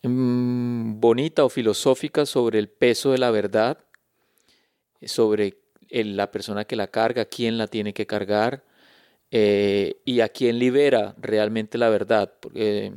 mm, 0.02 1.00
bonita 1.00 1.44
o 1.44 1.48
filosófica 1.48 2.26
sobre 2.26 2.58
el 2.58 2.68
peso 2.68 3.12
de 3.12 3.18
la 3.18 3.30
verdad, 3.30 3.78
sobre 5.00 5.58
la 5.90 6.30
persona 6.30 6.64
que 6.64 6.76
la 6.76 6.88
carga, 6.88 7.24
quién 7.24 7.58
la 7.58 7.66
tiene 7.66 7.92
que 7.92 8.06
cargar, 8.06 8.64
eh, 9.32 9.96
y 10.04 10.20
a 10.20 10.28
quién 10.28 10.58
libera 10.58 11.14
realmente 11.18 11.78
la 11.78 11.88
verdad. 11.88 12.32
Porque 12.38 12.92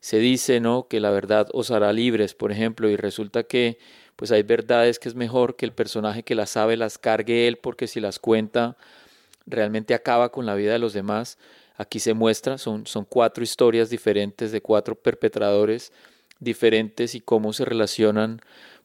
se 0.00 0.18
dice 0.18 0.60
¿no? 0.60 0.86
que 0.88 1.00
la 1.00 1.10
verdad 1.10 1.48
os 1.52 1.70
hará 1.72 1.92
libres, 1.92 2.34
por 2.34 2.52
ejemplo, 2.52 2.88
y 2.88 2.96
resulta 2.96 3.42
que 3.42 3.78
pues 4.16 4.30
hay 4.30 4.44
verdades 4.44 5.00
que 5.00 5.08
es 5.08 5.16
mejor 5.16 5.56
que 5.56 5.66
el 5.66 5.72
personaje 5.72 6.22
que 6.22 6.36
las 6.36 6.50
sabe 6.50 6.76
las 6.76 6.96
cargue 6.96 7.48
él, 7.48 7.58
porque 7.58 7.88
si 7.88 8.00
las 8.00 8.20
cuenta 8.20 8.76
realmente 9.46 9.92
acaba 9.92 10.30
con 10.30 10.46
la 10.46 10.54
vida 10.54 10.72
de 10.72 10.78
los 10.78 10.92
demás. 10.92 11.38
Aquí 11.76 11.98
se 11.98 12.14
muestra, 12.14 12.56
son, 12.56 12.86
son 12.86 13.04
cuatro 13.04 13.42
historias 13.42 13.90
diferentes 13.90 14.52
de 14.52 14.62
cuatro 14.62 14.94
perpetradores 14.94 15.92
diferentes 16.38 17.16
y 17.16 17.20
cómo 17.20 17.52
se 17.52 17.64
relacionan 17.64 18.40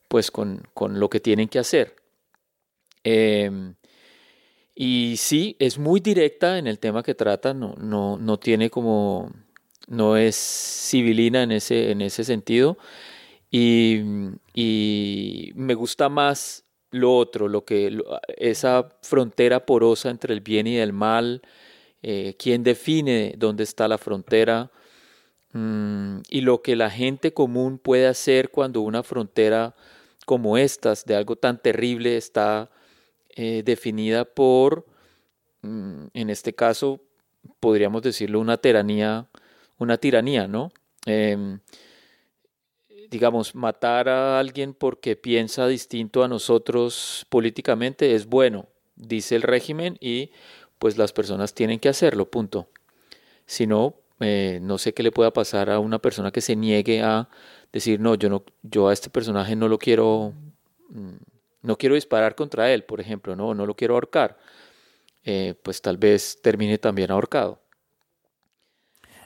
pues 0.07 0.31
con, 0.31 0.63
con 0.73 0.99
lo 0.99 1.07
que 1.11 1.19
tienen 1.19 1.49
que 1.49 1.59
hacer. 1.59 1.95
Eh, 3.03 3.73
y 4.81 5.17
sí, 5.17 5.57
es 5.59 5.77
muy 5.77 5.99
directa 5.99 6.57
en 6.57 6.65
el 6.65 6.79
tema 6.79 7.03
que 7.03 7.13
trata, 7.13 7.53
no, 7.53 7.75
no, 7.77 8.17
no 8.17 8.39
tiene 8.39 8.69
como, 8.69 9.29
no 9.89 10.15
es 10.15 10.37
civilina 10.89 11.43
en 11.43 11.51
ese, 11.51 11.91
en 11.91 11.99
ese 11.99 12.23
sentido. 12.23 12.77
Y, 13.51 14.01
me 15.55 15.73
gusta 15.75 16.07
más 16.07 16.63
lo 16.91 17.13
otro, 17.13 17.49
lo 17.49 17.65
que 17.65 18.01
esa 18.37 18.87
frontera 19.01 19.65
porosa 19.65 20.09
entre 20.11 20.33
el 20.33 20.39
bien 20.39 20.65
y 20.65 20.77
el 20.77 20.93
mal, 20.93 21.41
eh, 22.01 22.35
quién 22.39 22.63
define 22.63 23.35
dónde 23.37 23.63
está 23.63 23.89
la 23.89 23.97
frontera 23.97 24.71
mm, 25.51 26.19
y 26.29 26.39
lo 26.39 26.61
que 26.61 26.77
la 26.77 26.89
gente 26.89 27.33
común 27.33 27.79
puede 27.79 28.07
hacer 28.07 28.49
cuando 28.49 28.79
una 28.79 29.03
frontera 29.03 29.75
como 30.25 30.57
estas, 30.57 31.03
de 31.05 31.15
algo 31.17 31.35
tan 31.35 31.61
terrible, 31.61 32.15
está 32.15 32.69
eh, 33.35 33.63
definida 33.63 34.25
por, 34.25 34.85
mm, 35.61 36.07
en 36.13 36.29
este 36.29 36.53
caso, 36.53 37.01
podríamos 37.59 38.01
decirlo, 38.01 38.39
una 38.39 38.57
tiranía, 38.57 39.27
una 39.77 39.97
tiranía, 39.97 40.47
¿no? 40.47 40.71
Em, 41.05 41.59
digamos, 43.09 43.55
matar 43.55 44.09
a 44.09 44.39
alguien 44.39 44.73
porque 44.73 45.15
piensa 45.15 45.67
distinto 45.67 46.23
a 46.23 46.27
nosotros 46.27 47.25
políticamente 47.29 48.13
es 48.13 48.27
bueno, 48.27 48.67
dice 48.95 49.35
el 49.35 49.41
régimen, 49.41 49.97
y 49.99 50.31
pues 50.77 50.97
las 50.97 51.13
personas 51.13 51.53
tienen 51.53 51.79
que 51.79 51.89
hacerlo, 51.89 52.29
punto. 52.29 52.67
Si 53.45 53.67
no, 53.67 53.95
eh, 54.19 54.59
no 54.61 54.77
sé 54.77 54.93
qué 54.93 55.03
le 55.03 55.11
pueda 55.11 55.31
pasar 55.33 55.69
a 55.69 55.79
una 55.79 55.99
persona 55.99 56.31
que 56.31 56.41
se 56.41 56.55
niegue 56.55 57.01
a 57.01 57.29
decir, 57.71 57.99
no, 57.99 58.15
yo 58.15 58.29
no, 58.29 58.43
yo 58.63 58.89
a 58.89 58.93
este 58.93 59.09
personaje 59.09 59.55
no 59.55 59.67
lo 59.67 59.77
quiero, 59.77 60.33
mm, 60.89 61.15
no 61.61 61.77
quiero 61.77 61.95
disparar 61.95 62.35
contra 62.35 62.71
él, 62.71 62.83
por 62.83 63.01
ejemplo, 63.01 63.35
no, 63.35 63.53
no 63.53 63.65
lo 63.65 63.75
quiero 63.75 63.95
ahorcar. 63.95 64.37
Eh, 65.23 65.55
pues 65.63 65.81
tal 65.81 65.97
vez 65.97 66.39
termine 66.41 66.77
también 66.77 67.11
ahorcado. 67.11 67.61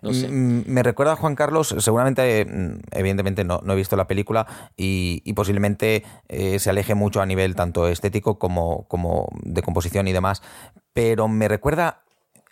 Me 0.02 0.84
recuerda 0.84 1.13
a 1.13 1.15
Juan 1.15 1.36
Carlos, 1.36 1.74
seguramente, 1.80 2.46
mm, 2.46 2.80
evidentemente 2.91 3.46
no, 3.46 3.62
he 3.65 3.76
visto 3.76 3.96
la 3.96 4.06
película 4.06 4.46
y, 4.76 5.32
posiblemente 5.34 6.04
eh, 6.28 6.60
se 6.60 6.69
aleje 6.69 6.93
mucho 6.93 7.22
a 7.22 7.26
nivel 7.26 7.56
tanto 7.56 7.88
estético 7.88 8.38
como, 8.38 8.86
como 8.89 9.30
de 9.43 9.62
composición 9.62 10.08
y 10.08 10.13
demás, 10.13 10.41
pero 10.91 11.30
me 11.30 11.48
recuerda 11.48 12.04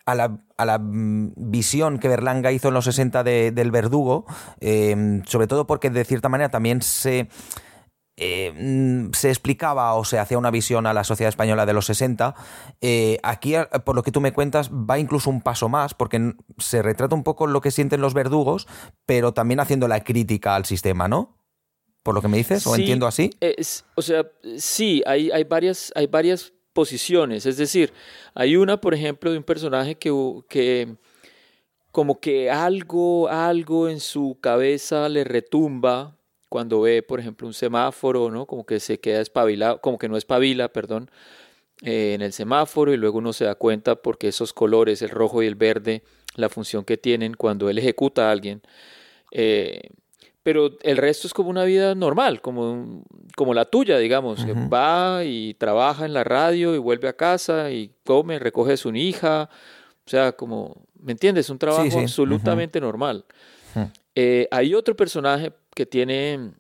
a 0.06 0.15
la, 0.15 0.39
a 0.56 0.65
la, 0.65 0.80
mm, 0.80 1.34
visión 1.36 2.00
que 2.00 2.08
Berlanga 2.08 2.54
hizo 2.54 2.70
en 2.70 2.74
los 2.74 2.86
60 2.86 3.24
del 3.24 3.72
verdugo, 3.72 4.26
eh, 4.62 5.22
sobre 5.26 5.48
todo 5.48 5.67
porque 5.67 5.89
de 5.89 6.06
cierta 6.06 6.30
manera 6.30 6.50
también 6.50 6.82
se 6.82 7.28
eh, 8.24 8.54
mm, 8.56 9.14
se 9.14 9.30
explicaba 9.30 9.96
o 9.96 10.06
se 10.06 10.20
hacía 10.20 10.38
una 10.38 10.52
visión 10.52 10.86
a 10.86 10.94
la 10.94 11.04
sociedad 11.04 11.30
española 11.30 11.66
de 11.66 11.74
los 11.74 11.88
60. 11.88 12.36
Eh, 12.80 13.18
aquí, 13.24 13.56
eh, 13.56 13.66
por 13.84 13.96
lo 13.96 14.04
que 14.04 14.12
tú 14.12 14.22
me 14.22 14.32
cuentas, 14.32 14.70
va 14.70 15.00
incluso 15.00 15.32
un 15.32 15.42
paso 15.42 15.70
más, 15.70 15.96
porque 15.96 16.36
se 16.60 16.84
retrata 16.84 17.16
un 17.16 17.24
poco 17.24 17.48
lo 17.48 17.62
que 17.62 17.72
sienten 17.72 18.00
los 18.00 18.14
verdugos, 18.14 18.68
pero 19.08 19.34
también 19.34 19.60
haciendo 19.60 19.88
la 19.88 20.04
crítica 20.04 20.56
al 20.56 20.66
sistema, 20.66 21.08
¿no? 21.08 21.36
Por 22.04 22.14
lo 22.14 22.22
que 22.22 22.28
me 22.28 22.38
dices, 22.38 22.68
¿o 22.68 22.76
entiendo 22.76 23.08
así? 23.08 23.32
o 23.96 24.02
sea, 24.04 24.28
sí, 24.56 25.02
hay, 25.08 25.32
hay, 25.32 25.44
varias, 25.44 25.92
hay 25.96 26.06
varias 26.06 26.54
posiciones. 26.74 27.48
Es 27.48 27.58
decir, 27.58 27.92
hay 28.36 28.56
una, 28.56 28.80
por 28.80 28.94
ejemplo, 28.94 29.32
de 29.32 29.40
un 29.40 29.44
personaje 29.44 29.96
que, 29.96 30.12
que 30.48 30.96
como 31.92 32.20
que 32.20 32.52
algo, 32.52 33.30
algo 33.30 33.90
en 33.90 34.00
su 34.00 34.38
cabeza 34.42 35.10
le 35.10 35.24
retumba 35.24 36.21
cuando 36.52 36.82
ve, 36.82 37.02
por 37.02 37.22
ejemplo, 37.22 37.48
un 37.48 37.54
semáforo, 37.54 38.30
¿no? 38.30 38.46
Como 38.46 38.66
que 38.66 38.82
se 38.82 39.00
queda 39.00 39.22
espabilado, 39.22 39.80
como 39.80 39.98
que 39.98 40.10
no 40.10 40.18
espabila, 40.18 40.68
perdón, 40.68 41.10
eh, 41.82 42.14
en 42.14 42.22
el 42.22 42.34
semáforo 42.34 42.94
y 42.94 42.98
luego 42.98 43.20
uno 43.20 43.32
se 43.32 43.46
da 43.46 43.56
cuenta 43.56 43.96
porque 43.96 44.28
esos 44.28 44.52
colores, 44.52 45.02
el 45.02 45.12
rojo 45.12 45.42
y 45.42 45.48
el 45.48 45.56
verde, 45.56 46.04
la 46.36 46.50
función 46.50 46.84
que 46.84 46.98
tienen 46.98 47.36
cuando 47.36 47.70
él 47.70 47.78
ejecuta 47.78 48.28
a 48.28 48.34
alguien. 48.34 48.62
Eh, 49.32 49.92
pero 50.44 50.72
el 50.82 50.98
resto 50.98 51.26
es 51.26 51.34
como 51.34 51.50
una 51.50 51.64
vida 51.64 51.96
normal, 51.96 52.42
como, 52.42 53.06
como 53.38 53.54
la 53.54 53.64
tuya, 53.64 53.98
digamos. 53.98 54.46
Va 54.46 55.24
y 55.24 55.54
trabaja 55.54 56.06
en 56.06 56.12
la 56.12 56.26
radio 56.26 56.76
y 56.76 56.80
vuelve 56.80 57.08
a 57.08 57.14
casa 57.14 57.72
y 57.72 57.92
come, 58.04 58.40
recoge 58.40 58.74
a 58.74 58.78
su 58.78 58.94
hija. 58.94 59.50
O 60.06 60.10
sea, 60.10 60.34
como, 60.34 60.84
¿me 61.00 61.14
entiendes? 61.14 61.50
Un 61.50 61.60
trabajo 61.60 61.98
absolutamente 61.98 62.82
normal. 62.82 63.24
Eh, 64.16 64.50
hay 64.52 64.74
otro 64.74 64.98
personaje 64.98 65.54
que 65.76 65.86
tiene 65.86 66.52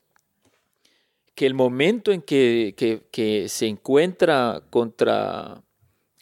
que 1.35 1.45
el 1.45 1.53
momento 1.53 2.11
en 2.11 2.21
que, 2.21 3.45
se 3.47 3.67
encuentra 3.67 4.63
contra, 4.69 5.63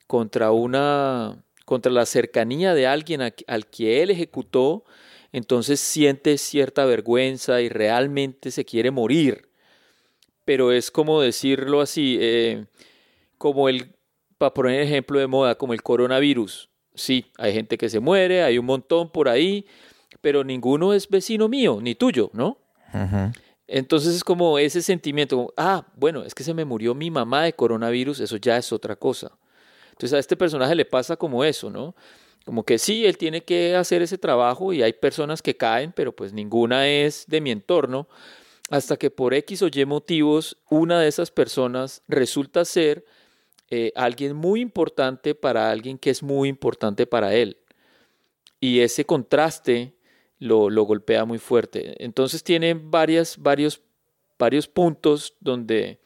contra 0.08 0.52
una 0.52 1.44
contra 1.70 1.92
la 1.92 2.08
cercanía 2.08 2.74
de 2.74 2.88
alguien 2.88 3.22
al 3.22 3.68
que 3.68 4.02
él 4.02 4.10
ejecutó, 4.10 4.86
entonces 5.32 5.80
siente 5.80 6.40
cierta 6.40 6.84
vergüenza 6.86 7.62
y 7.62 7.70
realmente 7.70 8.50
se 8.50 8.66
quiere 8.66 8.90
morir. 8.90 9.50
Pero 10.46 10.72
es 10.72 10.90
como 10.90 11.22
decirlo 11.22 11.82
así, 11.82 12.18
eh, 12.20 12.66
como 13.38 13.70
el, 13.70 13.94
para 14.40 14.56
poner 14.56 14.82
ejemplo 14.82 15.20
de 15.20 15.28
moda, 15.28 15.60
como 15.60 15.74
el 15.74 15.84
coronavirus. 15.84 16.70
Sí, 16.96 17.28
hay 17.38 17.54
gente 17.54 17.78
que 17.78 17.88
se 17.88 18.00
muere, 18.00 18.42
hay 18.42 18.58
un 18.58 18.66
montón 18.66 19.12
por 19.12 19.30
ahí, 19.30 19.68
pero 20.22 20.44
ninguno 20.44 20.96
es 20.96 21.08
vecino 21.08 21.48
mío, 21.48 21.78
ni 21.84 21.94
tuyo, 21.94 22.32
¿no? 22.34 22.58
Entonces 23.68 24.16
es 24.16 24.24
como 24.24 24.58
ese 24.58 24.82
sentimiento, 24.82 25.54
ah, 25.56 25.86
bueno, 25.96 26.24
es 26.24 26.34
que 26.34 26.44
se 26.44 26.54
me 26.54 26.66
murió 26.66 26.96
mi 26.96 27.12
mamá 27.12 27.44
de 27.44 27.54
coronavirus, 27.54 28.20
eso 28.20 28.38
ya 28.38 28.58
es 28.58 28.74
otra 28.74 28.96
cosa. 28.96 29.32
Entonces 29.92 30.14
a 30.14 30.20
este 30.20 30.36
personaje 30.36 30.74
le 30.74 30.86
pasa 30.86 31.18
como 31.18 31.44
eso, 31.44 31.70
¿no? 31.70 31.96
Como 32.46 32.64
que 32.64 32.80
sí, 32.80 33.06
él 33.06 33.18
tiene 33.18 33.44
que 33.44 33.76
hacer 33.76 34.02
ese 34.02 34.18
trabajo 34.18 34.74
y 34.74 34.82
hay 34.82 34.94
personas 34.94 35.42
que 35.42 35.56
caen, 35.56 35.92
pero 35.92 36.16
pues 36.16 36.34
ninguna 36.34 36.88
es 36.88 37.26
de 37.28 37.42
mi 37.42 37.52
entorno, 37.52 38.08
hasta 38.72 38.98
que 38.98 39.12
por 39.12 39.34
X 39.34 39.62
o 39.62 39.68
Y 39.68 39.86
motivos 39.86 40.58
una 40.70 41.00
de 41.00 41.08
esas 41.08 41.30
personas 41.30 42.02
resulta 42.08 42.66
ser 42.66 43.06
eh, 43.70 43.92
alguien 43.96 44.36
muy 44.36 44.62
importante 44.62 45.36
para 45.36 45.70
alguien 45.70 46.00
que 46.00 46.10
es 46.10 46.24
muy 46.24 46.50
importante 46.50 47.06
para 47.06 47.36
él. 47.36 47.58
Y 48.60 48.80
ese 48.80 49.06
contraste 49.06 49.94
lo, 50.40 50.84
golpea 50.84 51.26
muy 51.26 51.38
fuerte. 51.38 52.04
Entonces 52.04 52.44
tiene 52.44 52.74
varias, 52.74 53.38
varios, 53.38 53.82
varios 54.38 54.68
puntos 54.68 55.36
donde 55.40 56.00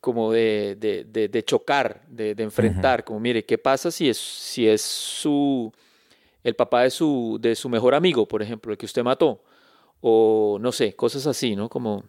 como 0.00 0.32
de, 0.32 0.76
de, 0.76 1.44
chocar, 1.44 2.02
de, 2.08 2.34
enfrentar, 2.38 3.04
como 3.04 3.20
mire, 3.20 3.44
¿qué 3.44 3.56
pasa 3.56 3.92
si 3.92 4.08
es, 4.08 4.18
si 4.18 4.66
es 4.66 4.82
su, 4.82 5.72
el 6.42 6.56
papá 6.56 6.82
de 6.82 6.90
su, 6.90 7.38
de 7.40 7.54
su 7.54 7.68
mejor 7.68 7.94
amigo, 7.94 8.26
por 8.26 8.42
ejemplo, 8.42 8.72
el 8.72 8.78
que 8.78 8.86
usted 8.86 9.04
mató? 9.04 9.44
O 10.00 10.58
no 10.60 10.72
sé, 10.72 10.96
cosas 10.96 11.28
así, 11.28 11.54
¿no? 11.54 11.68
Como 11.68 12.02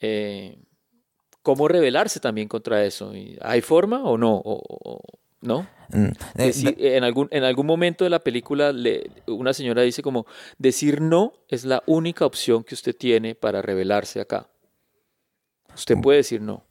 eh, 0.00 0.58
cómo 1.42 1.68
rebelarse 1.68 2.20
también 2.20 2.48
contra 2.48 2.84
eso. 2.84 3.12
¿Hay 3.40 3.60
forma 3.60 4.02
o 4.04 4.18
no? 4.18 4.40
O, 4.44 5.00
¿No? 5.42 5.66
Mm, 5.88 6.10
eh, 6.36 6.96
en, 6.96 7.04
algún, 7.04 7.28
en 7.30 7.44
algún 7.44 7.66
momento 7.66 8.04
de 8.04 8.10
la 8.10 8.20
película 8.20 8.72
le, 8.72 9.10
una 9.26 9.52
señora 9.52 9.82
dice 9.82 10.02
como, 10.02 10.26
decir 10.58 11.00
no 11.00 11.32
es 11.48 11.64
la 11.64 11.82
única 11.86 12.26
opción 12.26 12.62
que 12.62 12.74
usted 12.74 12.94
tiene 12.94 13.34
para 13.34 13.62
revelarse 13.62 14.20
acá. 14.20 14.48
Usted 15.74 15.96
mm. 15.96 16.00
puede 16.02 16.18
decir 16.18 16.42
no 16.42 16.70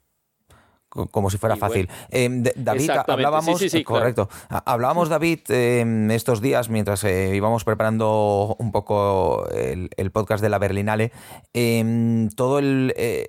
como 0.90 1.30
si 1.30 1.38
fuera 1.38 1.56
fácil. 1.56 1.88
Em, 2.10 2.42
David, 2.56 2.90
hablábamos, 2.90 3.62
correcto, 3.84 4.28
hablábamos 4.48 5.08
David 5.08 5.40
em, 5.48 6.10
estos 6.10 6.40
días 6.40 6.68
mientras 6.68 7.04
eh, 7.04 7.34
íbamos 7.34 7.64
preparando 7.64 8.56
un 8.58 8.72
poco 8.72 9.48
el, 9.50 10.10
podcast 10.10 10.42
de 10.42 10.48
la 10.48 10.58
Berlinale, 10.58 11.12
em, 11.52 12.28
todo 12.30 12.58
el, 12.58 12.92
eh, 12.96 13.28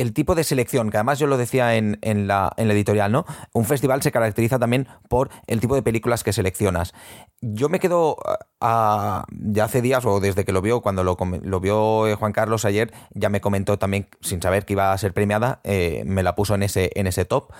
el 0.00 0.14
tipo 0.14 0.34
de 0.34 0.44
selección, 0.44 0.90
que 0.90 0.96
además 0.96 1.18
yo 1.18 1.26
lo 1.26 1.36
decía 1.36 1.76
en, 1.76 1.98
la, 2.26 2.52
editorial, 2.56 3.12
¿no? 3.12 3.26
Un 3.52 3.66
festival 3.66 4.02
se 4.02 4.10
caracteriza 4.10 4.58
también 4.58 4.88
por 5.08 5.30
el 5.46 5.60
tipo 5.60 5.74
de 5.74 5.82
películas 5.82 6.24
que 6.24 6.32
seleccionas. 6.32 6.94
Yo 7.40 7.68
me 7.68 7.80
quedo 7.80 8.16
ya 8.60 9.64
hace 9.64 9.82
días, 9.82 10.04
o 10.06 10.20
desde 10.20 10.44
que 10.44 10.52
lo 10.52 10.62
vio, 10.62 10.80
cuando 10.80 11.04
lo, 11.04 11.60
vio 11.60 12.08
eh, 12.08 12.14
Juan 12.14 12.32
Carlos 12.32 12.64
ayer, 12.64 12.92
ya 13.12 13.28
me 13.28 13.40
comentó 13.40 13.78
también, 13.78 14.08
sin 14.20 14.40
saber 14.40 14.64
que 14.64 14.72
iba 14.72 14.92
a 14.92 14.98
ser 14.98 15.12
premiada, 15.12 15.60
eh, 15.64 16.02
me 16.06 16.22
la 16.22 16.34
puso 16.34 16.54
en 16.54 16.62
ese, 16.62 16.90
en 16.94 17.06
ese 17.06 17.24
top. 17.26 17.52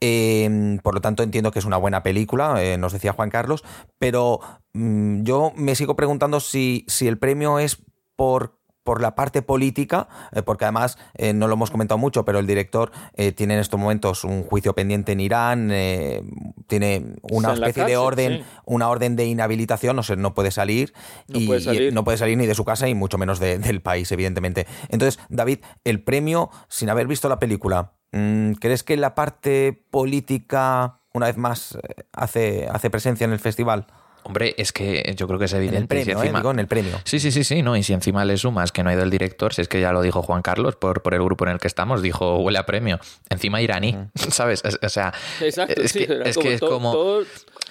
Em, 0.00 0.78
por 0.78 0.94
lo 0.94 1.00
tanto, 1.00 1.22
entiendo 1.22 1.50
que 1.50 1.58
es 1.58 1.64
una 1.64 1.76
buena 1.76 2.02
película, 2.02 2.62
eh, 2.62 2.78
nos 2.78 2.92
decía 2.92 3.12
Juan 3.12 3.30
Carlos, 3.30 3.64
pero 3.98 4.40
mm, 4.72 5.22
yo 5.22 5.52
me 5.56 5.74
sigo 5.74 5.96
preguntando 5.96 6.38
si, 6.40 6.84
si 6.86 7.08
el 7.08 7.18
premio 7.18 7.58
es 7.58 7.78
por 8.16 8.57
por 8.88 9.02
la 9.02 9.14
parte 9.14 9.42
política, 9.42 10.08
eh, 10.32 10.40
porque 10.40 10.64
además 10.64 10.96
eh, 11.12 11.34
no 11.34 11.46
lo 11.46 11.52
hemos 11.52 11.70
comentado 11.70 11.98
mucho, 11.98 12.24
pero 12.24 12.38
el 12.38 12.46
director 12.46 12.90
eh, 13.12 13.32
tiene 13.32 13.52
en 13.52 13.60
estos 13.60 13.78
momentos 13.78 14.24
un 14.24 14.44
juicio 14.44 14.74
pendiente 14.74 15.12
en 15.12 15.20
Irán, 15.20 15.68
tiene 16.68 17.16
una 17.20 17.52
especie 17.52 17.84
de 17.84 17.98
orden, 17.98 18.44
una 18.64 18.88
orden 18.88 19.14
de 19.14 19.26
inhabilitación, 19.26 19.98
o 19.98 20.02
sea, 20.02 20.16
no 20.16 20.32
puede 20.32 20.50
salir 20.50 20.94
no 21.28 21.38
y, 21.38 21.46
puede 21.46 21.60
salir. 21.60 21.92
no 21.92 22.02
puede 22.02 22.16
salir 22.16 22.38
ni 22.38 22.46
de 22.46 22.54
su 22.54 22.64
casa 22.64 22.88
y 22.88 22.94
mucho 22.94 23.18
menos 23.18 23.40
del 23.40 23.82
país, 23.82 24.10
evidentemente. 24.10 24.66
Entonces, 24.88 25.20
David, 25.28 25.58
el 25.84 26.02
premio, 26.02 26.48
sin 26.68 26.88
haber 26.88 27.08
visto 27.08 27.28
la 27.28 27.38
película, 27.38 27.92
mm, 28.12 28.52
¿crees 28.52 28.84
que 28.84 28.96
la 28.96 29.14
parte 29.14 29.84
política, 29.90 31.00
una 31.12 31.26
vez 31.26 31.36
más, 31.36 31.78
hace, 32.14 32.66
hace 32.72 32.88
presencia 32.88 33.26
en 33.26 33.32
el 33.32 33.38
festival? 33.38 33.86
Hombre, 34.22 34.54
es 34.58 34.72
que 34.72 35.14
yo 35.16 35.26
creo 35.26 35.38
que 35.38 35.46
es 35.46 35.52
evidente. 35.52 35.76
En 35.76 35.82
el 35.82 35.88
premio, 35.88 36.04
si 36.20 36.26
encima... 36.26 36.50
en 36.50 36.58
el 36.58 36.66
premio. 36.66 37.00
Sí, 37.04 37.18
sí, 37.18 37.30
sí, 37.30 37.44
sí, 37.44 37.62
no. 37.62 37.76
Y 37.76 37.82
si 37.82 37.92
encima 37.92 38.24
le 38.24 38.36
sumas 38.36 38.72
que 38.72 38.82
no 38.82 38.90
ha 38.90 38.92
ido 38.92 39.02
el 39.02 39.10
director, 39.10 39.54
si 39.54 39.62
es 39.62 39.68
que 39.68 39.80
ya 39.80 39.92
lo 39.92 40.02
dijo 40.02 40.22
Juan 40.22 40.42
Carlos 40.42 40.76
por, 40.76 41.02
por 41.02 41.14
el 41.14 41.22
grupo 41.22 41.46
en 41.46 41.52
el 41.52 41.58
que 41.58 41.68
estamos, 41.68 42.02
dijo 42.02 42.38
huele 42.38 42.58
a 42.58 42.66
premio. 42.66 42.98
Encima 43.30 43.60
iraní, 43.62 43.96
¿sabes? 44.30 44.62
O 44.64 44.88
sea, 44.88 45.12
Exacto, 45.40 45.80
es, 45.80 45.92
que, 45.92 46.22
es, 46.24 46.36
que 46.36 46.54
es 46.54 46.60
como. 46.60 47.20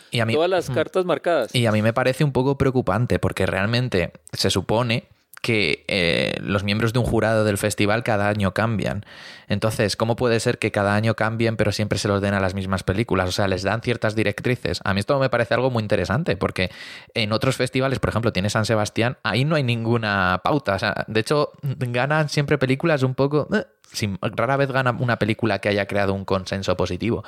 Y 0.10 0.22
a 0.22 0.26
mí, 0.26 0.34
todas 0.34 0.50
las 0.50 0.70
cartas 0.70 1.06
marcadas. 1.06 1.54
Y 1.54 1.66
a 1.66 1.72
mí 1.72 1.82
me 1.82 1.94
parece 1.94 2.24
un 2.24 2.32
poco 2.32 2.58
preocupante 2.58 3.20
porque 3.20 3.46
realmente 3.46 4.14
se 4.32 4.50
supone 4.50 5.06
que 5.42 5.86
eh, 5.88 6.36
los 6.42 6.64
miembros 6.64 6.94
de 6.94 7.00
un 7.00 7.06
jurado 7.06 7.44
del 7.46 7.58
festival 7.58 8.04
cada 8.04 8.28
año 8.28 8.54
cambian. 8.54 9.06
Entonces, 9.48 9.96
¿cómo 9.96 10.16
puede 10.18 10.40
ser 10.40 10.58
que 10.58 10.72
cada 10.72 10.96
año 10.96 11.16
cambien 11.16 11.56
pero 11.56 11.72
siempre 11.72 11.98
se 12.00 12.08
los 12.10 12.22
den 12.22 12.34
a 12.34 12.40
las 12.40 12.54
mismas 12.54 12.84
películas? 12.84 13.30
O 13.30 13.32
sea, 13.32 13.48
les 13.48 13.64
dan 13.64 13.82
ciertas 13.82 14.16
directrices. 14.16 14.82
A 14.84 14.94
mí 14.94 15.00
esto 15.00 15.18
me 15.20 15.30
parece 15.30 15.54
algo 15.54 15.70
muy 15.70 15.84
interesante 15.84 16.36
porque 16.36 16.70
en 17.14 17.32
otros 17.32 17.56
festivales, 17.56 18.00
por 18.00 18.10
ejemplo, 18.10 18.34
tiene 18.34 18.50
San 18.50 18.66
Sebastián, 18.66 19.18
ahí 19.24 19.46
no 19.46 19.56
hay 19.56 19.64
ninguna 19.64 20.42
pauta. 20.44 20.76
O 20.76 20.80
sea, 20.80 21.06
de 21.08 21.20
hecho, 21.20 21.52
ganan 21.62 22.28
siempre 22.30 22.58
películas 22.58 23.04
un 23.04 23.16
poco... 23.16 23.48
eh, 23.56 23.64
sin- 23.94 24.18
rara 24.22 24.58
vez 24.58 24.70
gana 24.72 24.92
una 25.00 25.18
película 25.18 25.60
que 25.60 25.70
haya 25.70 25.86
creado 25.86 26.14
un 26.14 26.26
consenso 26.26 26.76
positivo. 26.76 27.24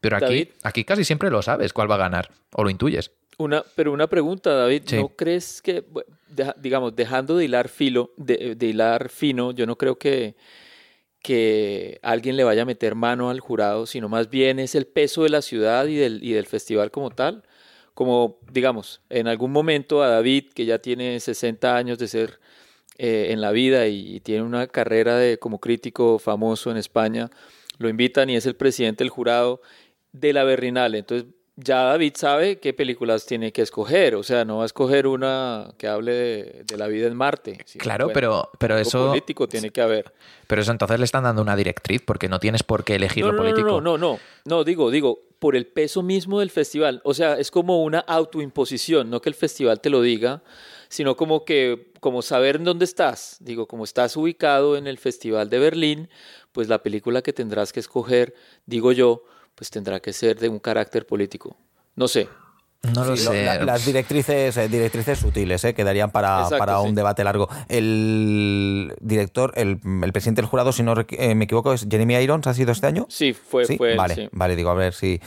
Pero 0.00 0.16
aquí, 0.16 0.24
David. 0.26 0.48
aquí 0.62 0.84
casi 0.84 1.04
siempre 1.04 1.30
lo 1.30 1.40
sabes 1.40 1.72
cuál 1.72 1.90
va 1.90 1.94
a 1.94 1.98
ganar 1.98 2.30
o 2.52 2.64
lo 2.64 2.70
intuyes. 2.70 3.12
Una, 3.38 3.62
pero 3.74 3.92
una 3.92 4.08
pregunta, 4.08 4.52
David, 4.54 4.82
Sí. 4.84 4.96
¿no 4.96 5.08
crees 5.08 5.62
que, 5.62 5.82
digamos, 6.60 6.94
dejando 6.96 7.36
de 7.36 7.44
hilar 7.44 7.68
filo, 7.68 8.12
de, 8.16 8.56
hilar 8.60 9.08
fino, 9.08 9.52
yo 9.52 9.66
no 9.66 9.76
creo 9.76 9.98
que, 9.98 10.34
que 11.22 11.98
alguien 12.02 12.36
le 12.36 12.44
vaya 12.44 12.62
a 12.62 12.66
meter 12.66 12.94
mano 12.94 13.30
al 13.30 13.40
jurado, 13.40 13.86
sino 13.86 14.08
más 14.08 14.30
bien 14.30 14.58
es 14.58 14.74
el 14.74 14.86
peso 14.86 15.22
de 15.24 15.30
la 15.30 15.42
ciudad 15.42 15.86
y 15.86 15.96
del, 15.96 16.22
y 16.22 16.32
del 16.32 16.46
festival 16.46 16.90
como 16.90 17.10
tal? 17.10 17.44
Como, 17.94 18.38
digamos, 18.50 19.02
en 19.10 19.28
algún 19.28 19.52
momento 19.52 20.02
a 20.02 20.08
David, 20.08 20.52
que 20.54 20.64
ya 20.64 20.78
tiene 20.78 21.20
60 21.20 21.76
años 21.76 21.98
de 21.98 22.08
ser 22.08 22.40
eh, 22.98 23.28
en 23.30 23.40
la 23.40 23.52
vida 23.52 23.86
y, 23.88 24.16
y 24.16 24.20
tiene 24.20 24.42
una 24.42 24.66
carrera 24.66 25.16
de, 25.16 25.38
como 25.38 25.60
crítico 25.60 26.18
famoso 26.18 26.70
en 26.70 26.78
España, 26.78 27.30
lo 27.78 27.88
invitan 27.88 28.30
y 28.30 28.36
es 28.36 28.46
el 28.46 28.56
presidente 28.56 29.04
del 29.04 29.10
jurado 29.10 29.60
de 30.12 30.32
la 30.32 30.44
Berrinale. 30.44 30.98
Entonces, 30.98 31.28
ya 31.56 31.82
David 31.84 32.14
sabe 32.16 32.58
qué 32.58 32.72
películas 32.72 33.26
tiene 33.26 33.52
que 33.52 33.62
escoger. 33.62 34.14
O 34.14 34.22
sea, 34.22 34.44
no 34.44 34.58
va 34.58 34.62
a 34.62 34.66
escoger 34.66 35.06
una 35.06 35.72
que 35.76 35.86
hable 35.88 36.12
de, 36.12 36.64
de 36.66 36.76
la 36.78 36.86
vida 36.88 37.06
en 37.06 37.16
Marte. 37.16 37.64
Claro, 37.78 38.10
pero, 38.12 38.50
pero 38.58 38.74
algo 38.76 38.88
eso. 38.88 39.08
político 39.08 39.48
tiene 39.48 39.70
que 39.70 39.80
haber. 39.80 40.12
Pero 40.46 40.62
eso 40.62 40.72
entonces 40.72 40.98
le 40.98 41.04
están 41.04 41.24
dando 41.24 41.42
una 41.42 41.56
directriz, 41.56 42.02
porque 42.04 42.28
no 42.28 42.40
tienes 42.40 42.62
por 42.62 42.84
qué 42.84 42.94
elegir 42.96 43.24
No, 43.24 43.32
lo 43.32 43.36
no, 43.36 43.42
no, 43.42 43.50
político. 43.50 43.68
no, 43.80 43.80
no, 43.80 43.98
no, 43.98 44.18
no, 44.44 44.64
digo, 44.64 44.90
digo, 44.90 45.20
por 45.38 45.56
el 45.56 45.66
peso 45.66 46.02
mismo 46.02 46.40
del 46.40 46.50
festival. 46.50 47.00
O 47.04 47.14
sea, 47.14 47.38
es 47.38 47.50
como 47.50 47.82
una 47.82 47.98
autoimposición, 47.98 49.10
no 49.10 49.20
que 49.20 49.28
el 49.28 49.34
festival 49.34 49.80
te 49.80 49.90
lo 49.90 50.00
diga, 50.00 50.42
sino 50.88 51.16
como 51.16 51.44
que, 51.44 51.92
como 52.00 52.22
saber 52.22 52.56
en 52.56 52.64
dónde 52.64 52.84
estás. 52.84 53.36
Digo, 53.40 53.66
como 53.66 53.84
estás 53.84 54.16
ubicado 54.16 54.76
en 54.76 54.86
el 54.86 54.98
Festival 54.98 55.48
de 55.50 55.58
Berlín, 55.58 56.08
pues 56.52 56.68
la 56.68 56.82
película 56.82 57.22
que 57.22 57.32
tendrás 57.32 57.72
que 57.72 57.80
escoger, 57.80 58.34
digo 58.66 58.92
yo, 58.92 59.24
pues 59.54 59.70
tendrá 59.70 60.00
que 60.00 60.12
ser 60.12 60.38
de 60.38 60.48
un 60.48 60.58
carácter 60.58 61.06
político. 61.06 61.56
No 61.96 62.08
sé. 62.08 62.28
No 62.94 63.04
lo 63.04 63.16
Sí, 63.16 63.22
sé. 63.22 63.44
la- 63.44 63.62
las 63.62 63.84
directrices, 63.86 64.56
eh, 64.56 64.68
directrices 64.68 65.18
sutiles, 65.20 65.62
eh, 65.64 65.72
quedarían 65.72 66.10
para, 66.10 66.38
Exacto, 66.40 66.58
para 66.58 66.80
un 66.80 66.90
sí. 66.90 66.94
debate 66.96 67.22
largo. 67.22 67.48
El 67.68 68.94
director, 69.00 69.52
el, 69.56 69.78
el 70.02 70.12
presidente 70.12 70.40
del 70.42 70.48
jurado, 70.50 70.72
si 70.72 70.82
no 70.82 70.94
eh, 71.10 71.34
me 71.36 71.44
equivoco, 71.44 71.72
es 71.72 71.86
Jeremy 71.88 72.16
Irons, 72.16 72.46
¿ha 72.48 72.54
sido 72.54 72.72
este 72.72 72.86
año? 72.88 73.06
Sí, 73.08 73.34
fue, 73.34 73.66
Sí, 73.66 73.76
fue 73.76 73.94
vale, 73.96 74.14
sí. 74.16 74.28
vale, 74.32 74.56
digo, 74.56 74.70
a 74.70 74.74
ver 74.74 74.94
si. 74.94 75.20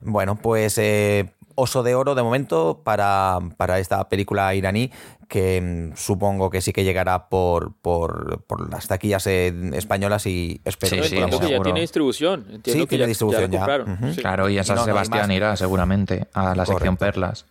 Bueno, 0.00 0.36
pues 0.36 0.78
eh, 0.78 1.32
oso 1.56 1.82
de 1.82 1.94
oro 1.96 2.14
de 2.14 2.22
momento 2.22 2.82
para, 2.84 3.38
para 3.56 3.78
esta 3.80 4.08
película 4.08 4.54
iraní, 4.54 4.92
que 5.28 5.60
mm, 5.92 5.96
supongo 5.96 6.50
que 6.50 6.60
sí 6.60 6.72
que 6.72 6.84
llegará 6.84 7.28
por, 7.28 7.74
por, 7.82 8.44
por 8.46 8.70
las 8.70 8.86
taquillas 8.86 9.26
eh, 9.26 9.52
españolas 9.74 10.26
y 10.26 10.60
espero 10.64 10.90
Sí, 10.90 11.02
que 11.02 11.08
sí, 11.08 11.16
que 11.16 11.48
ya 11.50 11.62
tiene 11.62 11.80
distribución. 11.80 12.40
Entiendo 12.50 12.72
Sí, 12.72 12.78
que 12.80 12.86
tiene 12.86 13.02
ya, 13.04 13.08
distribución 13.08 13.50
ya. 13.50 13.66
ya. 13.66 14.12
sí. 14.12 14.20
Claro, 14.20 14.48
y 14.48 14.56
en 14.56 14.62
Y 14.62 14.64
San 14.64 14.76
no, 14.76 14.84
Sebastián 14.84 15.26
más. 15.26 15.36
irá 15.36 15.56
seguramente 15.56 16.28
a 16.32 16.54
la 16.54 16.64
sección. 16.64 16.96
Perlas. 16.96 17.46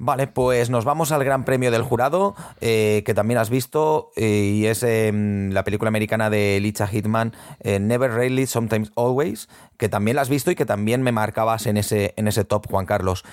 Vale, 0.00 0.28
pues 0.28 0.70
nos 0.70 0.84
vamos 0.84 1.10
al 1.10 1.24
Gran 1.24 1.44
Premio 1.44 1.72
del 1.72 1.82
Jurado, 1.82 2.36
eh, 2.60 3.02
que 3.04 3.14
también 3.14 3.38
has 3.38 3.50
visto, 3.50 4.12
eh, 4.14 4.52
y 4.54 4.66
es 4.66 4.82
la 4.84 5.64
película 5.64 5.88
americana 5.88 6.30
de 6.30 6.60
Licha 6.60 6.86
Hitman, 6.86 7.34
eh, 7.58 7.80
Never 7.80 8.12
Rarely, 8.12 8.46
Sometimes 8.46 8.92
Always, 8.94 9.48
que 9.76 9.88
también 9.88 10.14
la 10.14 10.22
has 10.22 10.28
visto 10.28 10.52
y 10.52 10.54
que 10.54 10.66
también 10.66 11.02
me 11.02 11.10
marcabas 11.10 11.66
en 11.66 11.76
ese, 11.76 12.14
en 12.16 12.28
ese 12.28 12.44
top, 12.44 12.68
Juan 12.70 12.86
Carlos. 12.86 13.24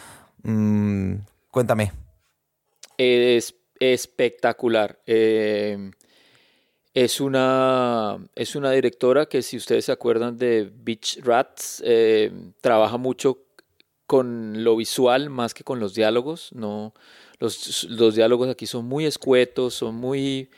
Mm, 0.41 1.17
cuéntame. 1.51 1.91
Es 2.97 3.53
espectacular. 3.79 4.97
Es, 5.05 5.77
una, 7.21 8.17
es 8.33 8.55
una 8.55 8.71
directora 8.71 9.27
que, 9.27 9.43
si 9.43 9.57
ustedes 9.57 9.85
se 9.85 9.91
acuerdan 9.91 10.35
de 10.39 10.71
Beach 10.73 11.19
Rats, 11.21 11.83
trabaja 12.61 12.97
mucho 12.97 13.44
con 14.07 14.63
lo 14.63 14.75
visual 14.75 15.29
más 15.29 15.53
que 15.53 15.63
con 15.63 15.79
los 15.79 15.93
diálogos. 15.93 16.51
No, 16.53 16.93
los, 17.39 17.85
los 17.85 18.15
diálogos 18.15 18.49
aquí 18.49 18.65
son 18.65 18.85
muy 18.85 19.05
escuetos, 19.05 19.73
son 19.73 19.95
muy 19.95 20.49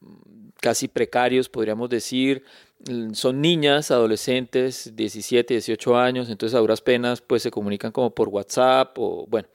mm, 0.00 0.48
casi 0.60 0.88
precarios, 0.88 1.48
podríamos 1.48 1.88
decir. 1.90 2.44
Mm, 2.88 3.12
Son 3.14 3.40
niñas, 3.40 3.90
adolescentes, 3.90 4.92
17, 4.94 5.54
18 5.54 5.96
años, 5.96 6.28
entonces 6.28 6.54
a 6.56 6.60
duras 6.60 6.80
penas 6.80 7.20
pues 7.20 7.42
se 7.42 7.50
comunican 7.50 7.92
como 7.92 8.14
por 8.14 8.28
WhatsApp 8.28 8.96
o 8.98 9.26
bueno, 9.28 9.48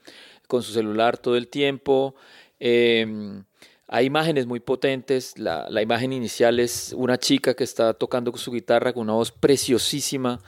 con 0.46 0.62
su 0.62 0.72
celular 0.72 1.18
todo 1.18 1.36
el 1.36 1.48
tiempo. 1.48 2.14
Eh, 2.60 3.42
hay 3.88 4.06
imágenes 4.06 4.46
muy 4.46 4.60
potentes. 4.60 5.38
La, 5.38 5.68
la 5.68 5.82
imagen 5.82 6.12
inicial 6.12 6.58
es 6.58 6.94
una 6.96 7.18
chica 7.18 7.54
que 7.54 7.64
está 7.64 7.94
tocando 7.94 8.36
su 8.36 8.50
guitarra 8.52 8.92
con 8.92 9.02
una 9.02 9.12
voz 9.12 9.30
preciosísima. 9.30 10.40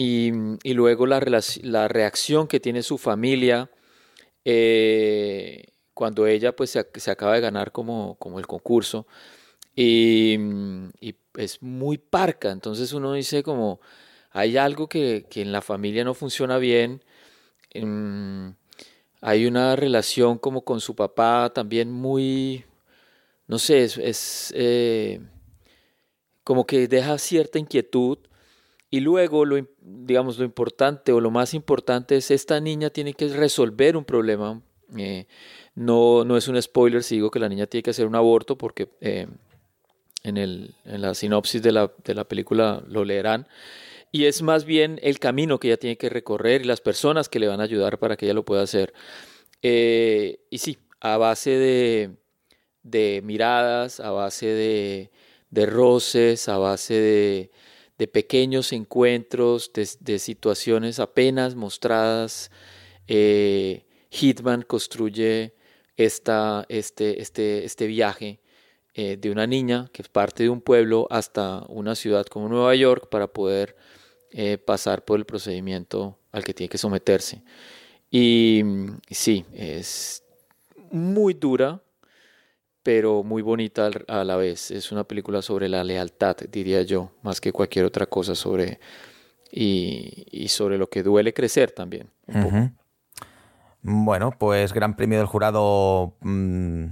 Y, 0.00 0.32
y 0.62 0.72
luego 0.74 1.06
la, 1.06 1.20
reacción 1.88 2.46
que 2.48 2.60
tiene 2.60 2.82
su 2.82 2.96
familia 2.98 3.70
eh, 4.44 5.66
cuando 5.94 6.26
ella 6.26 6.56
pues 6.56 6.70
se, 6.70 6.80
ac- 6.80 6.98
se 6.98 7.10
acaba 7.10 7.34
de 7.34 7.40
ganar 7.42 7.72
como, 7.72 8.16
como 8.16 8.38
el 8.38 8.46
concurso. 8.46 9.06
Y, 9.76 10.38
y 11.00 11.16
es 11.36 11.62
muy 11.62 11.98
parca. 11.98 12.50
Entonces 12.52 12.92
uno 12.94 13.14
dice 13.14 13.42
como, 13.42 13.80
hay 14.32 14.56
algo 14.56 14.88
que, 14.88 15.26
que 15.30 15.42
en 15.42 15.52
la 15.52 15.62
familia 15.62 16.04
no 16.04 16.14
funciona 16.14 16.58
bien. 16.58 17.02
Mm, 17.74 18.50
hay 19.22 19.46
una 19.46 19.76
relación 19.76 20.38
como 20.38 20.62
con 20.64 20.80
su 20.80 20.94
papá 20.96 21.52
también 21.54 21.90
muy, 21.92 22.64
no 23.48 23.58
sé, 23.58 23.84
es, 23.84 23.98
es, 23.98 24.52
eh, 24.56 25.20
como 26.44 26.66
que 26.66 26.88
deja 26.88 27.18
cierta 27.18 27.58
inquietud. 27.58 28.18
Y 28.90 29.00
luego, 29.00 29.44
lo, 29.44 29.64
digamos, 29.80 30.38
lo 30.38 30.44
importante 30.44 31.12
o 31.12 31.20
lo 31.20 31.30
más 31.30 31.54
importante 31.54 32.16
es 32.16 32.30
esta 32.32 32.60
niña 32.60 32.90
tiene 32.90 33.14
que 33.14 33.28
resolver 33.28 33.96
un 33.96 34.04
problema. 34.04 34.60
Eh, 34.96 35.26
no, 35.76 36.24
no 36.24 36.36
es 36.36 36.48
un 36.48 36.60
spoiler 36.60 37.04
si 37.04 37.14
digo 37.14 37.30
que 37.30 37.38
la 37.38 37.48
niña 37.48 37.66
tiene 37.66 37.84
que 37.84 37.90
hacer 37.90 38.06
un 38.06 38.16
aborto 38.16 38.58
porque 38.58 38.88
eh, 39.00 39.28
en, 40.24 40.36
el, 40.36 40.74
en 40.84 41.02
la 41.02 41.14
sinopsis 41.14 41.62
de 41.62 41.70
la, 41.70 41.92
de 42.04 42.14
la 42.14 42.24
película 42.24 42.82
lo 42.88 43.04
leerán. 43.04 43.46
Y 44.10 44.24
es 44.24 44.42
más 44.42 44.64
bien 44.64 44.98
el 45.02 45.20
camino 45.20 45.60
que 45.60 45.68
ella 45.68 45.76
tiene 45.76 45.96
que 45.96 46.08
recorrer 46.08 46.62
y 46.62 46.64
las 46.64 46.80
personas 46.80 47.28
que 47.28 47.38
le 47.38 47.46
van 47.46 47.60
a 47.60 47.64
ayudar 47.64 47.98
para 47.98 48.16
que 48.16 48.26
ella 48.26 48.34
lo 48.34 48.44
pueda 48.44 48.62
hacer. 48.62 48.92
Eh, 49.62 50.40
y 50.50 50.58
sí, 50.58 50.78
a 51.00 51.16
base 51.16 51.50
de, 51.50 52.16
de 52.82 53.20
miradas, 53.22 54.00
a 54.00 54.10
base 54.10 54.46
de, 54.46 55.10
de 55.50 55.66
roces, 55.66 56.48
a 56.48 56.58
base 56.58 56.94
de, 56.94 57.50
de 58.00 58.08
pequeños 58.08 58.72
encuentros, 58.72 59.74
de, 59.74 59.86
de 60.00 60.18
situaciones 60.18 60.98
apenas 60.98 61.54
mostradas, 61.54 62.50
eh, 63.06 63.84
Hitman 64.08 64.62
construye 64.62 65.54
esta, 65.98 66.64
este, 66.70 67.20
este, 67.20 67.62
este 67.66 67.86
viaje 67.86 68.40
eh, 68.94 69.18
de 69.18 69.30
una 69.30 69.46
niña 69.46 69.90
que 69.92 70.02
parte 70.04 70.44
de 70.44 70.48
un 70.48 70.62
pueblo 70.62 71.08
hasta 71.10 71.66
una 71.68 71.94
ciudad 71.94 72.24
como 72.24 72.48
Nueva 72.48 72.74
York 72.74 73.10
para 73.10 73.26
poder 73.26 73.76
eh, 74.30 74.56
pasar 74.56 75.04
por 75.04 75.18
el 75.18 75.26
procedimiento 75.26 76.18
al 76.32 76.42
que 76.42 76.54
tiene 76.54 76.70
que 76.70 76.78
someterse. 76.78 77.42
Y 78.10 78.62
mm, 78.64 78.98
sí, 79.10 79.44
es 79.52 80.24
muy 80.90 81.34
dura, 81.34 81.82
pero 82.82 83.22
muy 83.22 83.42
bonita 83.42 83.90
a 84.08 84.24
la 84.24 84.36
vez. 84.36 84.70
Es 84.70 84.92
una 84.92 85.04
película 85.04 85.42
sobre 85.42 85.68
la 85.68 85.84
lealtad, 85.84 86.36
diría 86.50 86.82
yo, 86.82 87.12
más 87.22 87.40
que 87.40 87.52
cualquier 87.52 87.84
otra 87.84 88.06
cosa 88.06 88.34
sobre 88.34 88.80
y, 89.50 90.46
sobre 90.48 90.78
lo 90.78 90.88
que 90.88 91.02
duele 91.02 91.34
crecer 91.34 91.72
también. 91.72 92.10
Bueno, 93.82 94.32
pues 94.36 94.74
Gran 94.74 94.94
Premio 94.94 95.16
del 95.16 95.26
Jurado, 95.26 96.14
mm, 96.20 96.84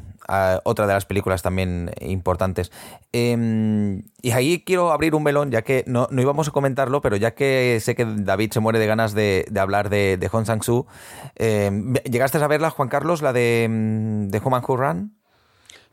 otra 0.64 0.87
de 0.87 0.94
las 0.94 1.05
películas 1.05 1.42
también 1.42 1.90
importantes. 2.01 2.72
Em, 3.12 4.05
y 4.22 4.31
ahí 4.31 4.64
quiero 4.64 4.90
abrir 4.90 5.14
un 5.14 5.22
melón, 5.22 5.51
ya 5.51 5.62
que 5.62 5.85
no, 5.87 6.09
no 6.11 6.22
íbamos 6.22 6.48
a 6.48 6.51
comentarlo, 6.51 7.03
pero 7.03 7.16
ya 7.16 7.35
que 7.35 7.79
sé 7.83 7.94
que 7.94 8.07
David 8.07 8.53
se 8.53 8.61
muere 8.61 8.79
de 8.79 8.87
ganas 8.87 9.12
de, 9.12 9.46
de 9.51 9.61
hablar 9.61 9.90
de, 9.90 10.16
de 10.16 10.29
Hong 10.29 10.44
Sang-soo, 10.44 10.87
em, 11.35 11.92
¿llegaste 12.05 12.38
a 12.38 12.46
verla, 12.46 12.70
Juan 12.70 12.88
Carlos, 12.88 13.20
la 13.20 13.35
de, 13.35 13.66
mm, 13.68 14.29
de 14.29 14.40
Human 14.42 14.62
Who 14.66 14.77
Run? 14.77 15.17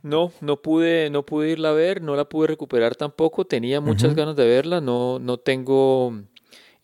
No, 0.06 0.32
no 0.40 0.62
pude, 0.62 1.10
no 1.10 1.24
pude 1.26 1.50
irla 1.50 1.70
a 1.70 1.74
ver, 1.74 2.00
no 2.00 2.16
la 2.16 2.26
pude 2.26 2.46
recuperar 2.48 2.96
tampoco. 2.96 3.44
Tenía 3.46 3.82
muchas 3.82 4.14
ganas 4.14 4.36
de 4.36 4.46
verla, 4.46 4.80
no, 4.80 5.18
no 5.18 5.38
tengo 5.38 6.14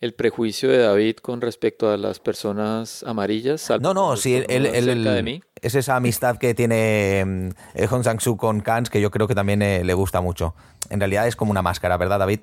el 0.00 0.12
prejuicio 0.14 0.68
de 0.68 0.78
David 0.78 1.18
con 1.18 1.40
respecto 1.40 1.88
a 1.88 1.96
las 1.96 2.18
personas 2.18 3.04
amarillas. 3.04 3.70
No, 3.80 3.94
no, 3.94 4.16
sí, 4.16 4.34
él, 4.34 4.46
él, 4.48 4.66
él- 4.66 4.84
cerca 4.84 5.14
de 5.14 5.22
mí. 5.22 5.40
es 5.60 5.76
esa 5.76 5.94
amistad 5.94 6.36
que 6.38 6.52
tiene 6.54 7.22
mm, 7.24 7.48
eh, 7.74 7.86
Hong 7.86 8.02
Sang-soo 8.02 8.36
con 8.36 8.60
Kans 8.60 8.90
que 8.90 9.00
yo 9.00 9.12
creo 9.12 9.28
que 9.28 9.36
también 9.36 9.62
eh, 9.62 9.84
le 9.84 9.94
gusta 9.94 10.20
mucho. 10.20 10.56
En 10.90 10.98
realidad 10.98 11.28
es 11.28 11.36
como 11.36 11.52
una 11.52 11.62
máscara, 11.62 11.96
¿verdad, 11.96 12.18
David? 12.18 12.40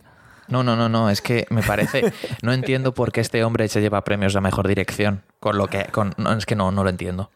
No, 0.47 0.63
no, 0.63 0.77
no, 0.77 0.87
no, 0.87 1.09
es 1.09 1.21
que 1.21 1.45
me 1.49 1.61
parece, 1.61 2.11
no 2.41 2.53
entiendo 2.53 2.93
por 2.93 3.11
qué 3.11 3.19
este 3.19 3.43
hombre 3.43 3.67
se 3.67 3.81
lleva 3.81 4.05
premios 4.05 4.33
a 4.37 4.39
mejor 4.41 4.65
dirección, 4.65 5.23
con 5.41 5.57
lo 5.57 5.67
que, 5.67 5.83
con, 5.91 6.13
no, 6.15 6.31
es 6.31 6.45
que 6.45 6.55
no, 6.55 6.71
no 6.71 6.85
lo 6.85 6.89
entiendo. 6.89 7.29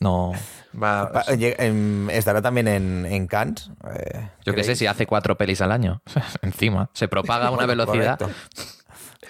No, 0.00 0.32
va, 0.80 1.24
em, 1.28 2.10
estará 2.10 2.42
también 2.42 2.68
en, 2.68 3.06
en 3.06 3.26
Cannes. 3.26 3.70
eh, 3.94 4.28
yo 4.44 4.54
qué 4.54 4.64
sé, 4.64 4.74
si 4.76 4.86
hace 4.86 5.06
cuatro 5.06 5.36
pelis 5.36 5.60
al 5.60 5.72
año, 5.72 6.02
encima, 6.42 6.90
se 6.92 7.08
propaga 7.08 7.46
a 7.46 7.50
una 7.50 7.64
Bueno, 7.66 7.84
velocidad. 7.84 8.18
Correcto, 8.18 8.40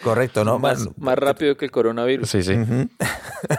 Correcto, 0.02 0.44
¿no? 0.44 0.58
Más, 0.58 0.88
más 0.98 1.16
rápido 1.18 1.56
que 1.56 1.64
el 1.66 1.70
coronavirus. 1.70 2.28
sí, 2.28 2.42
sí, 2.42 2.54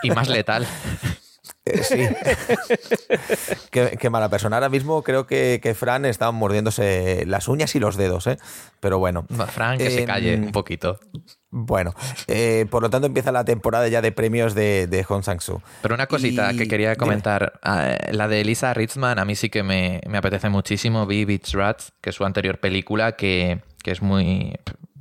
y 0.03 0.11
más 0.11 0.27
letal. 0.29 0.67
eh, 1.65 1.84
sí. 1.84 2.08
qué, 3.71 3.97
qué 3.99 4.10
mala 4.10 4.30
persona. 4.30 4.58
Ahora 4.58 4.69
mismo 4.69 5.01
creo 5.04 5.25
que, 5.28 5.60
que 5.62 5.73
Fran 5.73 6.06
está 6.06 6.32
mordiéndose 6.32 7.25
las 7.25 7.47
uñas 7.47 7.75
y 7.75 7.80
los 7.80 7.95
dedos, 7.97 8.28
¿eh? 8.28 8.38
Pero 8.80 8.99
bueno. 8.99 9.25
Frank, 9.51 9.80
que 9.80 9.89
se 9.89 9.99
Em, 10.01 10.06
calle 10.06 10.36
un 10.36 10.51
poquito. 10.51 10.99
Bueno, 11.49 11.93
eh, 12.28 12.65
por 12.69 12.82
lo 12.84 12.89
tanto 12.89 13.08
empieza 13.08 13.32
la 13.32 13.45
temporada 13.45 13.88
ya 13.88 14.01
de 14.01 14.12
premios 14.12 14.54
de, 14.56 14.88
de 14.88 15.04
Hong 15.06 15.21
Sang-soo. 15.23 15.62
Pero 15.82 15.95
una 15.95 16.08
cosita 16.08 16.51
Y- 16.54 16.58
que 16.58 16.67
quería 16.67 16.95
comentar, 16.95 17.60
eh, 17.65 17.97
la 18.12 18.28
de 18.28 18.41
Elisa 18.41 18.73
Ritzman 18.73 19.19
a 19.19 19.25
mí 19.25 19.36
sí 19.36 19.49
que 19.49 19.63
me, 19.63 20.01
me 20.08 20.17
apetece 20.17 20.49
muchísimo, 20.49 21.06
vi 21.06 21.23
Beach 21.25 21.54
Rats, 21.54 21.93
que 22.01 22.10
es 22.10 22.15
su 22.15 22.25
anterior 22.25 22.60
película, 22.60 23.13
que, 23.15 23.62
que 23.84 23.91
es 23.91 24.01
muy, 24.01 24.54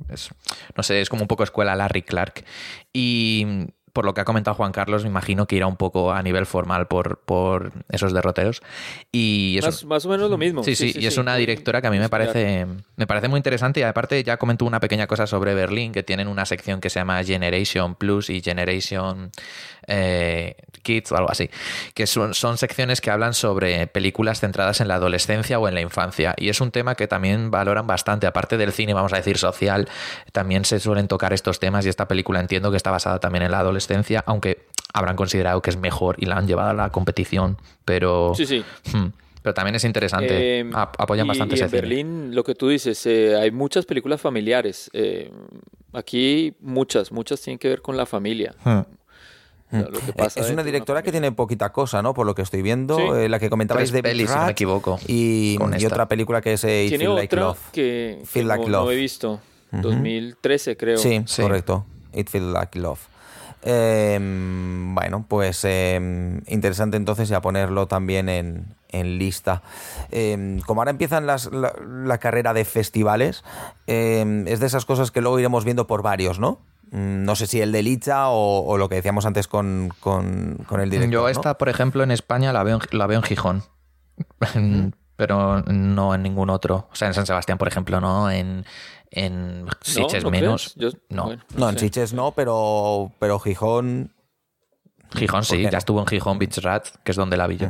es- 0.09 0.29
no 0.77 0.83
sé, 0.83 1.01
es 1.01 1.09
como 1.09 1.23
un 1.23 1.27
poco 1.27 1.43
escuela 1.43 1.75
Larry 1.75 2.03
Clark. 2.03 2.45
Y 2.93 3.67
por 3.95 4.03
lo 4.03 4.13
que 4.13 4.19
ha 4.19 4.25
comentado 4.25 4.55
Juan 4.55 4.73
Carlos, 4.73 5.03
me 5.03 5.09
imagino 5.09 5.47
que 5.47 5.55
irá 5.55 5.67
un 5.67 5.77
poco 5.77 6.11
a 6.11 6.21
nivel 6.21 6.45
formal 6.45 6.85
por, 6.87 7.19
por 7.19 7.71
esos 7.89 8.11
derroteros. 8.11 8.61
Y 9.09 9.55
eso, 9.57 9.67
Más, 9.67 9.85
más 9.85 10.05
o 10.05 10.09
menos 10.09 10.29
lo 10.29 10.37
mismo. 10.37 10.63
Sí, 10.63 10.75
sí, 10.75 10.91
y 10.93 11.05
es 11.05 11.17
una 11.17 11.37
directora 11.37 11.79
que 11.79 11.87
a 11.87 11.91
mí 11.91 11.97
me 11.97 12.09
parece, 12.09 12.67
me 12.97 13.07
parece 13.07 13.29
muy 13.29 13.37
interesante. 13.37 13.79
Y 13.79 13.83
aparte 13.83 14.21
ya 14.21 14.35
comentó 14.35 14.65
una 14.65 14.81
pequeña 14.81 15.07
cosa 15.07 15.27
sobre 15.27 15.53
Berlín, 15.53 15.93
que 15.93 16.03
tienen 16.03 16.27
una 16.27 16.45
sección 16.45 16.81
que 16.81 16.89
se 16.89 16.99
llama 16.99 17.23
Generation 17.23 17.95
Plus 17.95 18.29
y 18.29 18.41
Generation 18.41 19.31
eh, 19.87 20.55
Kids 20.83 21.11
o 21.11 21.17
algo 21.17 21.31
así, 21.31 21.49
que 21.93 22.05
son, 22.05 22.33
son 22.33 22.57
secciones 22.57 23.01
que 23.01 23.11
hablan 23.11 23.33
sobre 23.33 23.87
películas 23.87 24.39
centradas 24.39 24.81
en 24.81 24.87
la 24.87 24.95
adolescencia 24.95 25.57
o 25.57 25.67
en 25.67 25.73
la 25.73 25.81
infancia. 25.81 26.35
Y 26.37 26.49
es 26.49 26.61
un 26.61 26.71
tema 26.71 26.95
que 26.95 27.07
también 27.07 27.49
valoran 27.49 27.87
bastante, 27.87 28.27
aparte 28.27 28.57
del 28.57 28.71
cine, 28.71 28.93
vamos 28.93 29.13
a 29.13 29.17
decir, 29.17 29.37
social, 29.37 29.87
también 30.31 30.65
se 30.65 30.79
suelen 30.79 31.07
tocar 31.07 31.33
estos 31.33 31.59
temas 31.59 31.85
y 31.85 31.89
esta 31.89 32.07
película 32.07 32.39
entiendo 32.39 32.71
que 32.71 32.77
está 32.77 32.91
basada 32.91 33.19
también 33.19 33.43
en 33.43 33.51
la 33.51 33.59
adolescencia, 33.59 33.84
aunque 34.25 34.65
habrán 34.93 35.15
considerado 35.15 35.61
que 35.61 35.69
es 35.69 35.77
mejor 35.77 36.15
y 36.19 36.25
la 36.25 36.37
han 36.37 36.47
llevado 36.47 36.69
a 36.69 36.73
la 36.73 36.89
competición, 36.91 37.57
pero... 37.83 38.33
Sí, 38.35 38.45
sí. 38.45 38.63
Hmm. 38.93 39.07
Pero 39.41 39.53
también 39.53 39.75
es 39.75 39.83
interesante. 39.83 40.61
Eh, 40.61 40.69
Ap- 40.73 40.99
apoyan 40.99 41.25
y- 41.25 41.29
bastante 41.29 41.53
y 41.53 41.57
ese 41.57 41.65
en 41.65 41.69
cine. 41.69 41.81
Berlín, 41.81 42.33
lo 42.35 42.43
que 42.43 42.55
tú 42.55 42.69
dices, 42.69 43.05
eh, 43.05 43.35
hay 43.35 43.51
muchas 43.51 43.85
películas 43.85 44.19
familiares. 44.21 44.89
eh, 44.93 45.31
aquí 45.93 46.55
muchas, 46.61 47.11
muchas 47.11 47.39
tienen 47.41 47.59
que 47.59 47.69
ver 47.69 47.81
con 47.81 47.95
la 47.95 48.05
familia. 48.05 48.55
Hmm. 48.63 48.79
O 48.79 48.85
sea, 49.71 49.89
lo 49.89 49.99
que 49.99 50.13
pasa 50.13 50.39
es 50.39 50.49
una 50.49 50.63
directora 50.63 51.03
que 51.03 51.11
tiene 51.11 51.31
poquita 51.31 51.71
cosa, 51.71 52.01
¿no? 52.01 52.13
Por 52.13 52.25
lo 52.25 52.33
que 52.35 52.41
estoy 52.43 52.61
viendo. 52.61 52.97
Sí. 52.97 53.03
Eh, 53.17 53.29
la 53.29 53.39
que 53.39 53.49
comentabais 53.49 53.89
Tres 53.91 53.93
de 53.93 54.03
pelis, 54.09 54.29
si 54.29 54.35
no 54.35 54.45
me 54.45 54.51
equivoco, 54.51 54.99
Y, 55.07 55.57
otra 55.85 56.07
película 56.07 56.39
que 56.41 56.53
es 56.53 56.63
eh, 56.63 56.87
Feel 56.89 57.13
Like 57.15 57.35
otra 57.35 57.47
Love. 57.47 57.59
que, 57.71 58.21
Feel 58.25 58.47
no, 58.47 58.53
Like 58.55 58.69
no 58.69 58.83
Love. 58.83 58.91
he 58.91 58.95
visto. 58.95 59.39
2013 59.71 60.77
creo. 60.77 60.97
Sí, 60.97 61.21
Sí. 61.25 61.41
correcto. 61.41 61.85
It 62.13 62.29
Feels 62.29 62.51
Like 62.53 62.79
Love. 62.79 62.99
Eh, 63.67 64.19
bueno, 64.93 65.25
pues 65.27 65.61
eh, 65.63 66.39
interesante 66.47 66.97
entonces 66.97 67.27
ya 67.27 67.41
ponerlo 67.41 67.87
también 67.87 68.29
en, 68.29 68.75
en 68.89 69.17
lista. 69.17 69.63
Eh, 70.11 70.59
como 70.67 70.81
ahora 70.81 70.91
empiezan 70.91 71.25
las, 71.25 71.51
la, 71.51 71.73
la 71.81 72.19
carrera 72.19 72.53
de 72.53 72.63
festivales, 72.63 73.43
es 73.87 74.59
de 74.59 74.65
esas 74.65 74.85
cosas 74.85 75.09
que 75.11 75.21
luego 75.21 75.39
iremos 75.39 75.65
viendo 75.65 75.87
por 75.87 76.03
varios, 76.03 76.39
¿no? 76.39 76.59
Mm, 76.91 77.23
No 77.25 77.35
sé 77.35 77.47
si 77.47 77.59
el 77.59 77.71
de 77.71 77.81
Licha 77.81 78.29
o, 78.29 78.59
o 78.65 78.77
lo 78.77 78.87
que 78.87 78.95
decíamos 78.95 79.25
antes 79.25 79.47
con, 79.47 79.91
con, 79.99 80.59
con 80.67 80.79
el 80.79 80.91
director. 80.91 81.11
Yo 81.11 81.21
¿no? 81.23 81.29
esta, 81.29 81.57
por 81.57 81.67
ejemplo, 81.69 82.03
en 82.03 82.11
España 82.11 82.53
la 82.53 82.63
veo 82.63 82.77
en, 82.77 82.97
la 82.97 83.07
veo 83.07 83.17
en 83.17 83.23
Gijón. 83.23 83.63
Pero 85.17 85.61
no 85.61 86.13
en 86.13 86.23
ningún 86.23 86.49
otro. 86.49 86.89
O 86.91 86.95
sea, 86.95 87.07
en 87.07 87.13
San 87.13 87.25
Sebastián, 87.25 87.57
por 87.57 87.69
ejemplo, 87.69 88.01
no. 88.01 88.29
En, 88.29 88.65
en 89.11 89.65
Sitges 89.81 90.23
¿no 90.23 90.31
menos. 90.31 90.73
Yo- 90.75 90.89
no. 91.09 91.25
bueno, 91.25 91.43
No, 91.55 91.69
en 91.69 91.75
sé. 91.75 91.85
Sitges 91.85 92.13
no, 92.13 92.31
pero, 92.31 93.11
pero 93.19 93.39
Gijón 93.39 94.13
Gijón 95.15 95.39
¿Por 95.41 95.45
sí, 95.45 95.61
ya 95.63 95.71
no? 95.71 95.77
estuvo 95.77 95.99
en 95.99 96.07
Gijón 96.07 96.39
Beach 96.39 96.57
Rat, 96.57 96.87
que 97.03 97.11
es 97.11 97.17
donde 97.17 97.37
la 97.37 97.47
vi 97.47 97.57
yo. 97.57 97.69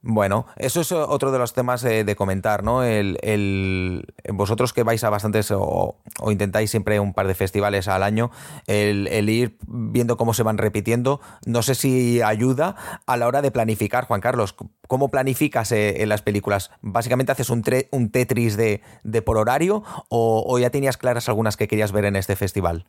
Bueno, 0.00 0.46
eso 0.56 0.80
es 0.80 0.92
otro 0.92 1.32
de 1.32 1.38
los 1.38 1.54
temas 1.54 1.82
eh, 1.82 2.04
de 2.04 2.14
comentar, 2.14 2.62
¿no? 2.62 2.84
El, 2.84 4.06
vosotros 4.32 4.72
que 4.72 4.84
vais 4.84 5.02
a 5.02 5.10
bastantes 5.10 5.50
o, 5.50 5.96
intentáis 6.30 6.70
siempre 6.70 7.00
un 7.00 7.12
par 7.12 7.26
de 7.26 7.34
festivales 7.34 7.88
al 7.88 8.04
año, 8.04 8.30
el, 8.68 9.28
ir 9.28 9.58
viendo 9.66 10.16
cómo 10.16 10.34
se 10.34 10.44
van 10.44 10.56
repitiendo, 10.56 11.20
no 11.46 11.62
sé 11.62 11.74
si 11.74 12.22
ayuda 12.22 12.76
a 13.06 13.16
la 13.16 13.26
hora 13.26 13.42
de 13.42 13.50
planificar, 13.50 14.04
Juan 14.06 14.20
Carlos. 14.20 14.54
¿Cómo 14.86 15.10
planificas 15.10 15.72
eh, 15.72 16.00
en 16.02 16.08
las 16.08 16.22
películas? 16.22 16.70
¿Básicamente 16.80 17.32
haces 17.32 17.50
un, 17.50 17.62
Tetris 17.62 18.56
de, 18.56 18.80
por 19.22 19.36
horario 19.36 19.82
o, 20.08 20.44
o 20.46 20.58
ya 20.60 20.70
tenías 20.70 20.96
claras 20.96 21.28
algunas 21.28 21.56
que 21.56 21.66
querías 21.66 21.90
ver 21.90 22.04
en 22.04 22.14
este 22.14 22.36
festival? 22.36 22.86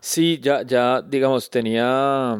Sí, 0.00 0.40
ya, 0.42 0.62
ya, 0.62 1.02
digamos, 1.02 1.50
tenía 1.50 2.36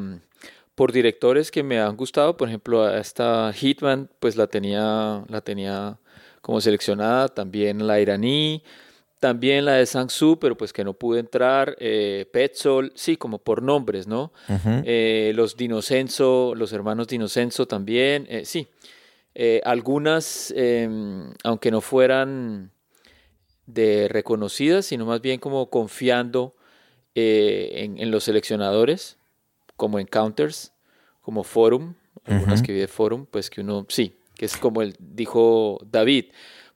por 0.74 0.92
directores 0.92 1.50
que 1.50 1.62
me 1.62 1.80
han 1.80 1.96
gustado, 1.96 2.36
por 2.36 2.48
ejemplo, 2.48 2.82
a 2.82 2.98
esta 2.98 3.52
Hitman, 3.52 4.10
pues 4.20 4.36
la 4.36 4.46
tenía, 4.46 5.24
la 5.28 5.40
tenía 5.42 5.98
como 6.40 6.60
seleccionada, 6.60 7.28
también 7.28 7.86
la 7.86 8.00
iraní, 8.00 8.62
también 9.20 9.64
la 9.64 9.74
de 9.74 9.86
Sang-Soo, 9.86 10.40
pero 10.40 10.56
pues 10.56 10.72
que 10.72 10.82
no 10.82 10.94
pude 10.94 11.20
entrar, 11.20 11.76
eh, 11.78 12.26
Petzol, 12.32 12.90
sí, 12.96 13.16
como 13.16 13.38
por 13.38 13.62
nombres, 13.62 14.08
¿no? 14.08 14.32
Eh, 14.84 15.32
los 15.36 15.56
Dinocenso, 15.56 16.54
los 16.56 16.72
hermanos 16.72 17.06
Dinocenso 17.06 17.66
también, 17.66 18.26
eh, 18.28 18.44
sí. 18.44 18.66
Eh, 19.34 19.60
algunas, 19.64 20.52
em, 20.56 21.32
aunque 21.44 21.70
no 21.70 21.80
fueran 21.80 22.72
de 23.66 24.08
reconocidas, 24.08 24.86
sino 24.86 25.06
más 25.06 25.20
bien 25.20 25.38
como 25.38 25.70
confiando 25.70 26.56
en, 27.14 27.98
en 27.98 28.10
los 28.10 28.24
seleccionadores, 28.24 29.18
como 29.82 29.98
Encounters, 29.98 30.72
como 31.22 31.42
Forum, 31.42 31.94
algunas 32.24 32.60
Ujú. 32.60 32.66
que 32.66 32.72
vi 32.72 32.78
de 32.78 32.86
Forum, 32.86 33.26
pues 33.28 33.50
que 33.50 33.62
uno, 33.62 33.84
sí, 33.88 34.16
que 34.36 34.44
es 34.44 34.56
como 34.56 34.80
el, 34.80 34.94
dijo 35.00 35.80
David, 35.84 36.26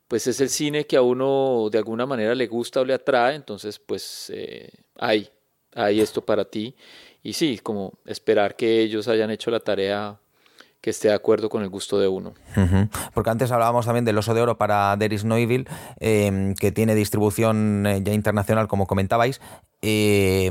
pues 0.08 0.26
es 0.26 0.40
el 0.40 0.48
cine 0.48 0.88
que 0.88 0.96
a 0.96 1.02
uno 1.02 1.68
de 1.70 1.78
alguna 1.78 2.04
manera 2.04 2.34
le 2.34 2.48
gusta 2.48 2.80
o 2.80 2.84
le 2.84 2.94
atrae, 2.94 3.36
entonces 3.36 3.78
pues 3.78 4.32
eh, 4.34 4.72
hay, 4.98 5.30
hay 5.76 6.00
esto 6.00 6.20
para 6.20 6.46
ti. 6.46 6.74
Y 7.22 7.34
sí, 7.34 7.60
como 7.62 7.92
esperar 8.06 8.56
que 8.56 8.80
ellos 8.80 9.06
hayan 9.06 9.30
hecho 9.30 9.52
la 9.52 9.60
tarea 9.60 10.18
que 10.80 10.90
esté 10.90 11.06
de 11.06 11.14
acuerdo 11.14 11.48
con 11.48 11.62
el 11.62 11.68
gusto 11.68 12.00
de 12.00 12.08
uno. 12.08 12.34
Ujú. 12.56 12.88
Porque 13.14 13.30
antes 13.30 13.52
hablábamos 13.52 13.86
también 13.86 14.04
del 14.04 14.18
Oso 14.18 14.34
de 14.34 14.40
Oro 14.40 14.58
para 14.58 14.96
There 14.98 15.14
is 15.14 15.24
no 15.24 15.36
Evil, 15.36 15.68
eh, 16.00 16.54
que 16.58 16.72
tiene 16.72 16.96
distribución 16.96 17.86
eh, 17.86 18.02
ya 18.02 18.12
internacional, 18.12 18.66
como 18.66 18.88
comentabais. 18.88 19.40
Eh, 19.80 20.50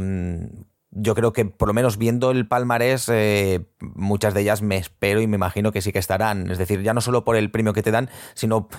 yo 0.97 1.13
creo 1.13 1.33
que 1.33 1.43
por 1.45 1.67
lo 1.67 1.73
menos 1.73 1.97
viendo 1.97 2.31
el 2.31 2.47
palmarés, 2.47 3.09
eh, 3.09 3.61
muchas 3.81 4.33
de 4.33 4.41
ellas 4.41 4.61
me 4.61 4.77
espero 4.77 5.21
y 5.21 5.27
me 5.27 5.35
imagino 5.35 5.71
que 5.71 5.81
sí 5.81 5.91
que 5.91 5.99
estarán. 5.99 6.49
Es 6.49 6.57
decir, 6.57 6.81
ya 6.81 6.93
no 6.93 7.01
solo 7.01 7.23
por 7.25 7.35
el 7.35 7.51
premio 7.51 7.73
que 7.73 7.83
te 7.83 7.91
dan, 7.91 8.09
sino 8.33 8.69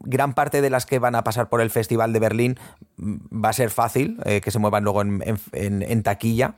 gran 0.00 0.34
parte 0.34 0.60
de 0.62 0.68
las 0.70 0.84
que 0.84 0.98
van 0.98 1.14
a 1.14 1.22
pasar 1.24 1.48
por 1.48 1.60
el 1.60 1.70
Festival 1.70 2.12
de 2.12 2.18
Berlín 2.18 2.58
mm, 2.96 3.42
va 3.44 3.50
a 3.50 3.52
ser 3.52 3.70
fácil 3.70 4.18
eh, 4.24 4.40
que 4.40 4.50
se 4.50 4.58
muevan 4.58 4.82
luego 4.84 5.02
en, 5.02 5.22
en- 5.24 5.38
en- 5.52 5.82
en 5.82 6.02
taquilla. 6.02 6.54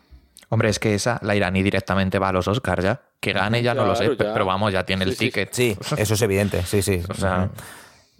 Hombre, 0.49 0.69
es 0.69 0.79
que 0.79 0.95
esa, 0.95 1.19
la 1.23 1.35
iraní 1.37 1.63
directamente 1.63 2.19
va 2.19 2.29
a 2.29 2.33
los 2.33 2.49
Oscars 2.49 2.83
ya. 2.85 3.01
Que 3.21 3.33
gane 3.33 3.63
ya 3.63 3.75
no 3.75 3.85
lo 3.87 3.95
sé, 3.95 4.17
Claro, 4.17 4.33
pero 4.35 4.45
vamos, 4.47 4.73
ya 4.73 4.85
tiene 4.85 5.05
el 5.05 5.11
Sí, 5.11 5.17
sí, 5.17 5.25
sí. 5.25 5.31
ticket. 5.31 5.53
Sí, 5.53 5.77
eso 5.97 6.15
es 6.15 6.23
evidente, 6.23 6.63
sí, 6.65 6.83
sí. 6.83 7.01
O 7.09 7.15
sea, 7.15 7.51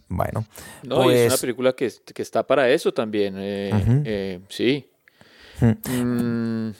bueno. 0.09 0.45
No, 0.83 1.11
y 1.11 1.15
es 1.15 1.21
una 1.23 1.29
pues 1.31 1.41
película 1.41 1.73
que, 1.75 1.91
que 2.15 2.23
está 2.23 2.47
para 2.47 2.69
eso 2.69 2.93
también. 2.93 3.35
eh, 3.39 4.03
eh, 4.05 4.41
sí. 4.49 4.89
Mm, 5.89 6.71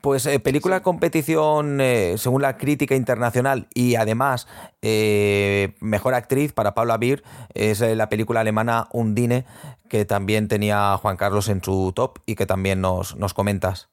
Pues 0.00 0.26
eh, 0.26 0.38
película 0.38 0.80
competición 0.80 1.80
eh, 1.80 2.14
según 2.18 2.40
la 2.42 2.56
crítica 2.56 2.94
internacional 2.94 3.66
y 3.74 3.96
además 3.96 4.46
eh, 4.80 5.74
mejor 5.80 6.14
actriz 6.14 6.52
para 6.52 6.72
Paula 6.72 6.96
Beer 6.98 7.24
es 7.52 7.80
la 7.80 8.08
película 8.08 8.40
alemana 8.40 8.86
Undine 8.92 9.44
que 9.88 10.04
también 10.04 10.46
tenía 10.46 10.96
Juan 10.98 11.16
Carlos 11.16 11.48
en 11.48 11.62
su 11.64 11.92
top 11.94 12.18
y 12.26 12.36
que 12.36 12.46
también 12.46 12.80
nos, 12.80 13.16
nos 13.16 13.34
comentas. 13.34 13.88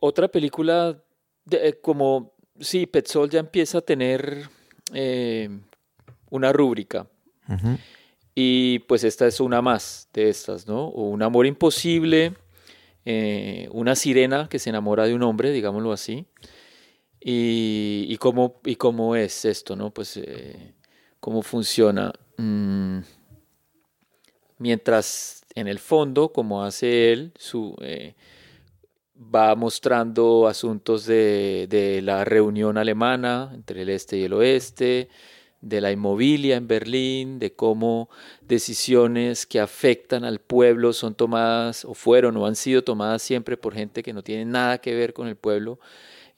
otra 0.00 0.26
película, 0.28 0.96
de- 1.44 1.78
como, 1.80 2.32
sí, 2.58 2.86
Petzol 2.86 3.30
ya 3.30 3.38
empieza 3.40 3.78
a 3.78 3.82
tener 3.82 4.48
una 6.30 6.52
rúbrica. 6.52 7.06
Y 8.34 8.80
pues 8.80 9.04
esta 9.04 9.26
es 9.26 9.40
una 9.40 9.60
más 9.60 10.08
de 10.12 10.30
estas, 10.30 10.66
¿no? 10.66 10.88
Un 10.88 11.22
amor 11.22 11.46
imposible, 11.46 12.34
eh, 13.04 13.68
una 13.72 13.94
sirena 13.94 14.48
que 14.48 14.58
se 14.58 14.70
enamora 14.70 15.06
de 15.06 15.14
un 15.14 15.22
hombre, 15.22 15.50
digámoslo 15.50 15.92
así. 15.92 16.26
Y, 17.20 18.06
y, 18.08 18.16
cómo, 18.16 18.60
y 18.64 18.76
cómo 18.76 19.16
es 19.16 19.44
esto, 19.44 19.76
¿no? 19.76 19.92
Pues 19.92 20.16
eh, 20.16 20.74
cómo 21.20 21.42
funciona. 21.42 22.12
Mm, 22.38 23.00
mientras 24.58 25.44
en 25.54 25.68
el 25.68 25.78
fondo, 25.78 26.32
como 26.32 26.64
hace 26.64 27.12
él, 27.12 27.32
su, 27.36 27.76
eh, 27.82 28.14
va 29.14 29.54
mostrando 29.54 30.48
asuntos 30.48 31.06
de, 31.06 31.66
de, 31.68 32.02
la 32.02 32.24
reunión 32.24 32.78
alemana 32.78 33.50
entre 33.54 33.82
el 33.82 33.90
este 33.90 34.18
y 34.18 34.24
el 34.24 34.32
oeste, 34.32 35.08
de 35.62 35.80
la 35.80 35.92
inmobilia 35.92 36.56
en 36.56 36.66
Berlín, 36.66 37.38
de 37.38 37.52
cómo 37.52 38.10
decisiones 38.42 39.46
que 39.46 39.60
afectan 39.60 40.24
al 40.24 40.40
pueblo 40.40 40.92
son 40.92 41.14
tomadas 41.14 41.84
o 41.84 41.94
fueron 41.94 42.36
o 42.36 42.46
han 42.46 42.56
sido 42.56 42.82
tomadas 42.82 43.22
siempre 43.22 43.56
por 43.56 43.72
gente 43.72 44.02
que 44.02 44.12
no 44.12 44.22
tiene 44.22 44.44
nada 44.44 44.78
que 44.78 44.94
ver 44.94 45.14
con 45.14 45.28
el 45.28 45.36
pueblo 45.36 45.78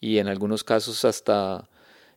y 0.01 0.19
en 0.19 0.29
algunos 0.29 0.63
casos 0.63 1.05
hasta 1.07 1.69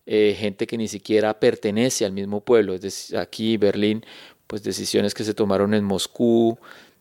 eh, 0.05 0.35
gente 0.37 0.67
que 0.67 0.77
ni 0.77 0.89
siquiera 0.89 1.39
pertenece 1.39 2.05
al 2.05 2.11
mismo 2.11 2.41
pueblo. 2.41 2.73
Es 2.73 2.81
decir, 2.81 3.17
aquí 3.17 3.55
Berlín, 3.55 4.05
pues 4.45 4.61
decisiones 4.61 5.13
que 5.13 5.23
se 5.23 5.33
tomaron 5.33 5.73
en 5.73 5.85
Moscú, 5.85 6.59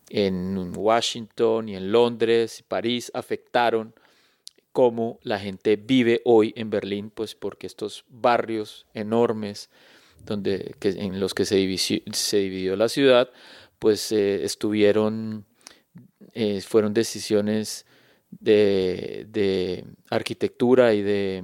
en 0.09 0.71
Washington 0.75 1.67
y 1.67 1.75
en 1.75 1.91
Londres 1.91 2.63
París 2.65 3.11
afectaron 3.13 3.93
cómo 4.71 5.19
la 5.23 5.39
gente 5.39 5.75
vive 5.75 6.21
hoy 6.23 6.53
en 6.55 6.69
Berlín, 6.69 7.09
pues 7.09 7.35
porque 7.35 7.67
estos 7.67 8.05
barrios 8.07 8.85
enormes 8.93 9.69
donde, 10.25 10.75
en 10.81 11.19
los 11.19 11.33
que 11.33 11.45
se 11.45 11.55
dividió, 11.55 12.75
la 12.75 12.89
ciudad, 12.89 13.29
pues 13.79 14.11
eh, 14.11 14.43
estuvieron, 14.43 15.45
eh, 16.33 16.61
fueron 16.61 16.93
decisiones 16.93 17.85
de, 18.31 19.85
arquitectura 20.09 20.93
y 20.93 21.01
de 21.01 21.43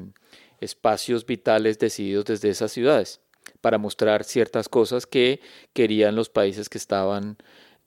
espacios 0.59 1.25
vitales 1.25 1.79
decididos 1.79 2.25
desde 2.25 2.49
esas 2.49 2.71
ciudades 2.71 3.19
para 3.61 3.77
mostrar 3.77 4.23
ciertas 4.23 4.69
cosas 4.69 5.05
que 5.05 5.39
querían 5.73 6.15
los 6.15 6.29
países 6.29 6.69
que 6.69 6.77
estaban 6.77 7.37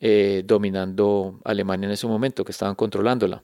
eh, 0.01 0.43
dominando 0.45 1.41
Alemania 1.45 1.87
en 1.87 1.93
ese 1.93 2.07
momento, 2.07 2.45
que 2.45 2.53
estaban 2.53 2.75
controlándola. 2.75 3.43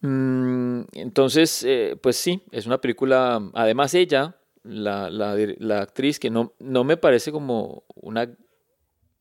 Mm, 0.00 0.82
entonces, 0.92 1.66
pues 2.00 2.16
sí, 2.16 2.42
es 2.52 2.66
una 2.66 2.80
película, 2.80 3.50
además 3.54 3.94
ella, 3.94 4.37
la, 4.62 5.10
la, 5.10 5.36
la, 5.58 5.80
actriz, 5.82 6.18
que 6.18 6.30
no, 6.30 6.54
no 6.58 6.84
me 6.84 6.96
parece 6.96 7.32
como 7.32 7.84
una 7.94 8.28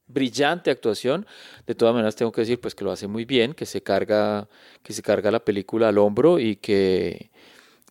brillante 0.08 0.72
actuación, 0.72 1.26
de 1.66 1.76
todas 1.76 1.94
maneras 1.94 2.16
tengo 2.16 2.32
que 2.32 2.42
decir 2.42 2.60
pues 2.60 2.76
que 2.76 2.84
lo 2.84 2.92
hace 2.92 3.08
muy 3.08 3.26
bien, 3.26 3.54
que 3.54 3.66
se 3.66 3.84
carga, 3.84 4.48
que 4.84 4.94
se 4.94 5.02
carga 5.02 5.32
la 5.32 5.44
película 5.44 5.90
al 5.90 5.98
hombro 5.98 6.40
y 6.40 6.56
que, 6.56 7.30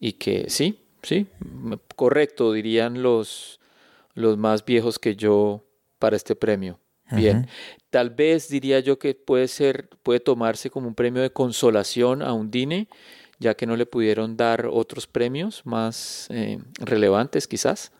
y 0.00 0.14
que 0.14 0.48
sí, 0.48 0.80
sí, 1.02 1.26
correcto, 1.94 2.52
dirían 2.52 3.02
los, 3.02 3.60
los 4.14 4.38
más 4.38 4.64
viejos 4.64 4.98
que 4.98 5.14
yo 5.14 5.64
para 5.98 6.16
este 6.16 6.34
premio. 6.34 6.80
Bien, 7.12 7.46
tal 7.90 8.10
vez 8.10 8.48
diría 8.48 8.80
yo 8.80 8.98
que 8.98 9.14
puede 9.14 9.46
ser, 9.46 9.88
puede 10.02 10.18
tomarse 10.18 10.70
como 10.70 10.88
un 10.88 10.96
premio 10.96 11.22
de 11.22 11.30
consolación 11.30 12.20
a 12.20 12.32
Undine, 12.32 12.88
ya 13.38 13.54
que 13.54 13.66
no 13.66 13.76
le 13.76 13.86
pudieron 13.86 14.36
dar 14.36 14.66
otros 14.70 15.06
premios 15.06 15.64
más 15.64 16.26
eh, 16.30 16.58
relevantes, 16.80 17.46
quizás. 17.46 17.92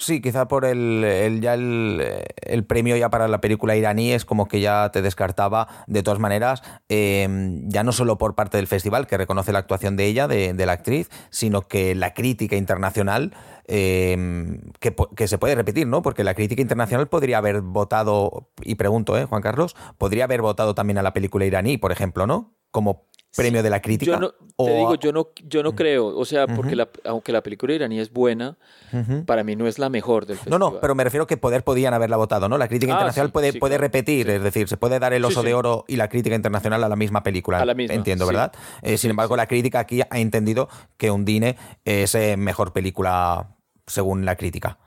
Sí, 0.00 0.22
quizá 0.22 0.48
por 0.48 0.64
el, 0.64 1.04
el 1.04 1.42
ya 1.42 1.52
el, 1.52 2.02
el, 2.40 2.64
premio 2.64 2.96
ya 2.96 3.10
para 3.10 3.28
la 3.28 3.42
película 3.42 3.76
iraní 3.76 4.12
es 4.12 4.24
como 4.24 4.48
que 4.48 4.62
ya 4.62 4.90
te 4.90 5.02
descartaba 5.02 5.68
de 5.88 6.02
todas 6.02 6.18
maneras, 6.18 6.62
eh, 6.88 7.28
ya 7.66 7.82
no 7.84 7.92
solo 7.92 8.16
por 8.16 8.34
parte 8.34 8.56
del 8.56 8.66
festival 8.66 9.06
que 9.06 9.18
reconoce 9.18 9.52
la 9.52 9.58
actuación 9.58 9.98
de 9.98 10.06
ella, 10.06 10.26
de, 10.26 10.54
la 10.54 10.72
actriz, 10.72 11.10
sino 11.28 11.68
que 11.68 11.94
la 11.94 12.14
crítica 12.14 12.56
internacional 12.56 13.34
eh, 13.66 14.58
que, 14.80 14.96
que, 15.14 15.28
se 15.28 15.36
puede 15.36 15.54
repetir, 15.54 15.86
¿no? 15.86 16.00
Porque 16.00 16.24
la 16.24 16.32
crítica 16.32 16.62
internacional 16.62 17.08
podría 17.08 17.36
haber 17.36 17.60
votado, 17.60 18.48
y 18.62 18.76
pregunto, 18.76 19.18
¿eh, 19.18 19.26
Juan 19.26 19.42
Carlos? 19.42 19.76
Podría 19.98 20.24
haber 20.24 20.40
votado 20.40 20.74
también 20.74 20.96
a 20.96 21.02
la 21.02 21.12
película 21.12 21.44
iraní, 21.44 21.76
por 21.76 21.92
ejemplo, 21.92 22.26
¿no? 22.26 22.54
Como 22.70 23.06
premio 23.36 23.62
de 23.62 23.70
la 23.70 23.80
crítica. 23.80 24.10
Yo 24.12 24.18
no, 24.18 24.32
o 24.56 24.66
te 24.66 24.74
digo, 24.74 24.94
yo 24.96 25.12
no, 25.12 25.28
yo 25.46 25.62
no 25.62 25.76
creo, 25.76 26.08
o 26.08 26.24
sea, 26.24 26.48
porque 26.48 26.70
uh 26.74 26.78
-huh. 26.78 26.90
la, 27.04 27.10
aunque 27.10 27.30
la 27.30 27.42
película 27.44 27.72
iraní 27.74 28.00
es 28.00 28.12
buena, 28.12 28.58
uh 28.92 28.96
-huh. 28.96 29.24
para 29.24 29.44
mí 29.44 29.54
no 29.54 29.68
es 29.68 29.78
la 29.78 29.88
mejor 29.88 30.26
del 30.26 30.36
festival. 30.36 30.58
No, 30.58 30.70
no, 30.72 30.80
pero 30.80 30.96
me 30.96 31.04
refiero 31.04 31.28
que 31.28 31.36
poder 31.36 31.62
podían 31.62 31.94
haberla 31.94 32.16
votado, 32.16 32.48
¿no? 32.48 32.58
La 32.58 32.66
crítica 32.66 32.92
Ah, 32.92 32.96
internacional 32.96 33.28
sí, 33.28 33.32
puede, 33.32 33.52
sí, 33.52 33.58
puede 33.60 33.78
repetir, 33.78 34.28
es 34.30 34.42
decir, 34.42 34.66
se 34.68 34.76
puede 34.76 34.98
dar 34.98 35.12
el 35.12 35.24
oso 35.24 35.44
de 35.44 35.54
oro 35.54 35.84
y 35.86 35.94
la 35.94 36.08
crítica 36.08 36.34
internacional 36.34 36.82
a 36.82 36.88
la 36.88 36.96
misma 36.96 37.22
película. 37.22 37.60
A 37.60 37.64
la 37.64 37.74
misma, 37.74 37.94
Entiendo. 37.94 38.26
¿verdad? 38.26 38.52
Eh, 38.82 38.98
sin 38.98 39.10
embargo, 39.10 39.36
la 39.36 39.46
crítica 39.46 39.78
aquí 39.78 40.02
ha 40.02 40.18
entendido 40.18 40.68
que 40.96 41.12
Undine 41.12 41.56
es 41.84 42.16
eh, 42.16 42.36
mejor 42.36 42.72
película 42.72 43.54
según 43.86 44.24
la 44.24 44.34
crítica. 44.34 44.78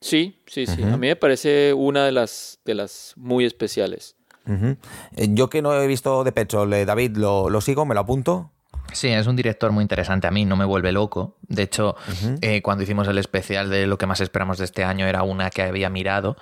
Sí, 0.00 0.42
sí, 0.46 0.66
sí. 0.66 0.82
A 0.82 0.96
mí 0.96 1.08
me 1.08 1.16
parece 1.16 1.72
una 1.72 2.04
de 2.04 2.12
las, 2.12 2.60
de 2.64 2.74
las 2.74 3.14
muy 3.16 3.44
especiales. 3.46 4.16
Eh, 4.46 5.28
Yo 5.30 5.48
que 5.50 5.62
no 5.62 5.74
he 5.74 5.86
visto 5.86 6.24
de 6.24 6.32
pecho, 6.32 6.66
David, 6.66 7.16
lo, 7.16 7.48
lo 7.50 7.60
sigo, 7.60 7.84
me 7.86 7.94
lo 7.94 8.00
apunto. 8.00 8.50
Sí, 8.92 9.08
es 9.08 9.26
un 9.26 9.34
director 9.34 9.72
muy 9.72 9.82
interesante. 9.82 10.26
A 10.26 10.30
mí 10.30 10.44
no 10.44 10.56
me 10.56 10.64
vuelve 10.66 10.92
loco. 10.92 11.36
De 11.48 11.62
hecho, 11.62 11.96
eh, 12.42 12.60
cuando 12.62 12.84
hicimos 12.84 13.08
el 13.08 13.18
especial 13.18 13.70
de 13.70 13.86
lo 13.86 13.96
que 13.98 14.06
más 14.06 14.20
esperamos 14.20 14.58
de 14.58 14.66
este 14.66 14.84
año 14.84 15.06
era 15.06 15.22
una 15.22 15.50
que 15.50 15.62
había 15.62 15.88
mirado, 15.90 16.36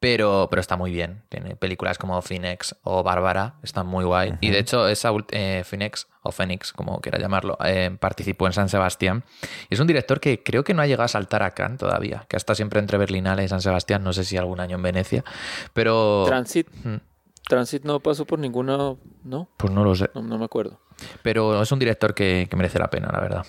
pero, 0.00 0.48
pero 0.50 0.60
está 0.60 0.76
muy 0.76 0.90
bien. 0.92 1.22
Tiene 1.30 1.56
películas 1.56 1.96
como 1.96 2.20
Phoenix 2.20 2.74
o 2.82 3.02
Bárbara, 3.04 3.54
están 3.62 3.86
muy 3.86 4.04
guay. 4.04 4.34
Y 4.40 4.50
de 4.50 4.58
hecho, 4.58 4.88
esa 4.88 5.12
ult- 5.12 5.28
eh, 5.30 5.62
Phoenix 5.64 6.08
o 6.22 6.32
Phoenix, 6.32 6.72
como 6.72 7.00
quiera 7.00 7.18
llamarlo, 7.18 7.56
eh, 7.64 7.96
participó 7.98 8.48
en 8.48 8.52
San 8.52 8.68
Sebastián. 8.68 9.24
Y 9.70 9.74
es 9.74 9.80
un 9.80 9.86
director 9.86 10.20
que 10.20 10.42
creo 10.42 10.64
que 10.64 10.74
no 10.74 10.82
ha 10.82 10.86
llegado 10.86 11.04
a 11.04 11.08
saltar 11.08 11.42
a 11.42 11.52
Cannes 11.52 11.78
todavía, 11.78 12.26
que 12.28 12.36
está 12.36 12.54
siempre 12.54 12.80
entre 12.80 12.98
Berlinale 12.98 13.44
y 13.44 13.48
San 13.48 13.62
Sebastián. 13.62 14.02
No 14.02 14.12
sé 14.12 14.24
si 14.24 14.36
algún 14.36 14.60
año 14.60 14.76
en 14.76 14.82
Venecia, 14.82 15.24
pero. 15.72 16.24
Transit, 16.26 16.68
Mm, 16.84 16.96
Transit 17.48 17.84
no 17.84 18.00
pasó 18.00 18.24
por 18.24 18.38
ninguna, 18.38 18.94
¿no? 19.24 19.48
Pues 19.56 19.72
no 19.72 19.84
lo 19.84 19.94
sé. 19.94 20.10
No, 20.14 20.22
no 20.22 20.38
me 20.38 20.44
acuerdo. 20.44 20.80
Pero 21.22 21.62
es 21.62 21.70
un 21.72 21.78
director 21.78 22.14
que, 22.14 22.46
que 22.50 22.56
merece 22.56 22.78
la 22.78 22.88
pena, 22.90 23.10
la 23.12 23.20
verdad. 23.20 23.46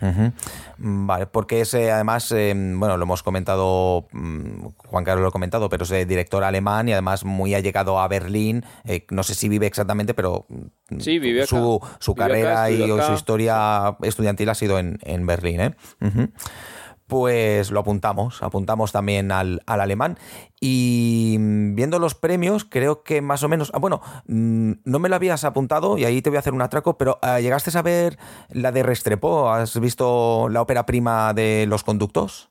Mm, 0.00 1.06
Vale, 1.08 1.26
porque 1.26 1.60
es 1.62 1.74
eh, 1.74 1.90
además, 1.90 2.30
eh, 2.30 2.52
bueno, 2.54 2.96
lo 2.96 3.02
hemos 3.02 3.24
comentado, 3.24 4.06
mm, 4.12 4.66
Juan 4.76 5.02
Carlos 5.04 5.22
lo 5.22 5.28
ha 5.28 5.32
comentado, 5.32 5.68
pero 5.68 5.82
es 5.82 5.90
eh, 5.90 6.06
director 6.06 6.44
alemán 6.44 6.88
y 6.88 6.92
además 6.92 7.24
muy 7.24 7.52
allegado 7.56 7.98
a 7.98 8.06
Berlín. 8.06 8.64
eh, 8.84 9.04
no 9.10 9.24
sé 9.24 9.34
si 9.34 9.48
vive 9.48 9.66
exactamente, 9.66 10.14
pero 10.14 10.46
mm, 10.48 11.00
Sí, 11.00 11.18
vive 11.18 11.40
acá. 11.42 11.48
su, 11.48 11.80
su 11.98 12.14
Vive 12.14 12.24
acá, 12.24 12.32
carrera 12.32 12.70
y 12.70 12.86
su 13.02 13.12
historia 13.12 13.96
estudiantil 14.02 14.48
ha 14.50 14.54
sido 14.54 14.78
en, 14.78 15.00
en 15.02 15.26
Berlín. 15.26 15.60
¿eh? 15.60 15.74
Pues 17.08 17.70
lo 17.70 17.80
apuntamos, 17.80 18.42
apuntamos 18.42 18.92
también 18.92 19.32
al, 19.32 19.62
al 19.66 19.80
alemán. 19.80 20.18
Y 20.60 21.36
mm, 21.38 21.74
viendo 21.74 21.98
los 21.98 22.14
premios, 22.14 22.66
creo 22.66 23.02
que 23.02 23.22
más 23.22 23.42
o 23.42 23.48
menos. 23.48 23.70
Ah, 23.74 23.78
bueno, 23.78 24.02
mm, 24.26 24.72
no 24.84 24.98
me 24.98 25.08
lo 25.08 25.16
habías 25.16 25.42
apuntado 25.44 25.96
y 25.96 26.04
ahí 26.04 26.20
te 26.20 26.28
voy 26.28 26.36
a 26.36 26.40
hacer 26.40 26.52
un 26.52 26.60
atraco, 26.60 26.98
pero 26.98 27.18
ah, 27.22 27.40
¿llegaste 27.40 27.76
a 27.76 27.82
ver 27.82 28.18
la 28.50 28.72
de 28.72 28.82
Restrepo? 28.82 29.50
¿Has 29.50 29.80
visto 29.80 30.48
la 30.50 30.60
ópera 30.60 30.84
prima 30.84 31.32
de 31.32 31.64
los 31.66 31.82
conductos? 31.82 32.50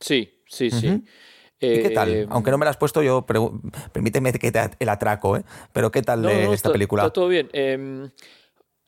Sí, 0.00 0.40
sí, 0.46 0.70
sí. 0.70 1.04
¿Y 1.60 1.82
qué 1.82 1.90
tal? 1.90 2.08
Eh, 2.08 2.26
Aunque 2.30 2.50
no 2.50 2.56
me 2.56 2.64
la 2.64 2.70
has 2.70 2.76
puesto, 2.78 3.02
yo 3.02 3.26
permíteme 3.92 4.32
que 4.32 4.50
te 4.52 4.70
el 4.78 4.88
atraco, 4.88 5.36
¿eh? 5.36 5.44
Pero 5.74 5.90
¿qué 5.90 6.00
tal 6.02 6.22
No, 6.22 6.28
no, 6.28 6.34
esta 6.34 6.54
está- 6.54 6.72
película? 6.72 7.02
Está 7.02 7.12
todo 7.12 7.28
bien. 7.28 7.50
Eh, 7.52 8.08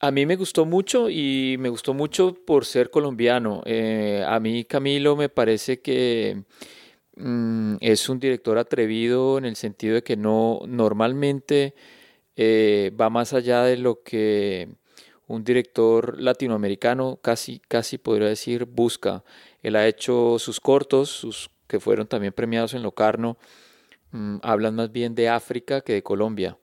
a 0.00 0.10
mí 0.10 0.24
me 0.26 0.36
gustó 0.36 0.64
mucho 0.64 1.10
y 1.10 1.56
me 1.58 1.68
gustó 1.68 1.92
mucho 1.94 2.34
por 2.34 2.64
ser 2.64 2.90
colombiano. 2.90 3.62
Eh, 3.66 4.24
a 4.26 4.40
mí 4.40 4.64
Camilo 4.64 5.14
me 5.14 5.28
parece 5.28 5.80
que 5.82 6.44
mm, 7.16 7.76
es 7.80 8.08
un 8.08 8.18
director 8.18 8.58
atrevido 8.58 9.38
en 9.38 9.44
el 9.44 9.56
sentido 9.56 9.96
de 9.96 10.02
que 10.02 10.16
no 10.16 10.60
normalmente 10.66 11.74
eh, 12.36 12.92
va 12.98 13.10
más 13.10 13.34
allá 13.34 13.62
de 13.64 13.76
lo 13.76 14.02
que 14.02 14.68
un 15.26 15.44
director 15.44 16.20
latinoamericano 16.20 17.18
casi, 17.22 17.60
casi 17.68 17.98
podría 17.98 18.28
decir 18.28 18.64
busca. 18.64 19.22
Él 19.62 19.76
ha 19.76 19.86
hecho 19.86 20.38
sus 20.38 20.60
cortos, 20.60 21.10
sus 21.10 21.50
que 21.68 21.78
fueron 21.80 22.08
también 22.08 22.32
premiados 22.32 22.74
en 22.74 22.82
Locarno, 22.82 23.38
mm, 24.12 24.38
hablan 24.42 24.76
más 24.76 24.92
bien 24.92 25.14
de 25.14 25.28
África 25.28 25.82
que 25.82 25.92
de 25.94 26.02
Colombia. 26.02 26.58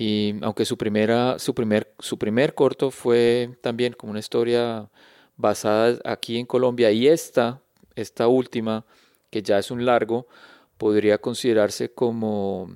Y 0.00 0.36
aunque 0.42 0.64
su 0.64 0.78
primera, 0.78 1.40
su 1.40 1.54
primer, 1.54 1.92
su 1.98 2.18
primer 2.18 2.54
corto 2.54 2.92
fue 2.92 3.58
también 3.60 3.94
como 3.94 4.12
una 4.12 4.20
historia 4.20 4.88
basada 5.36 5.98
aquí 6.04 6.38
en 6.38 6.46
Colombia, 6.46 6.92
y 6.92 7.08
esta, 7.08 7.60
esta 7.96 8.28
última, 8.28 8.84
que 9.28 9.42
ya 9.42 9.58
es 9.58 9.72
un 9.72 9.84
largo, 9.84 10.28
podría 10.76 11.18
considerarse 11.18 11.92
como 11.92 12.70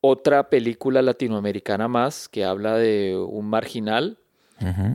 otra 0.00 0.48
película 0.48 1.02
latinoamericana 1.02 1.86
más 1.86 2.30
que 2.30 2.46
habla 2.46 2.78
de 2.78 3.14
un 3.14 3.50
marginal. 3.50 4.18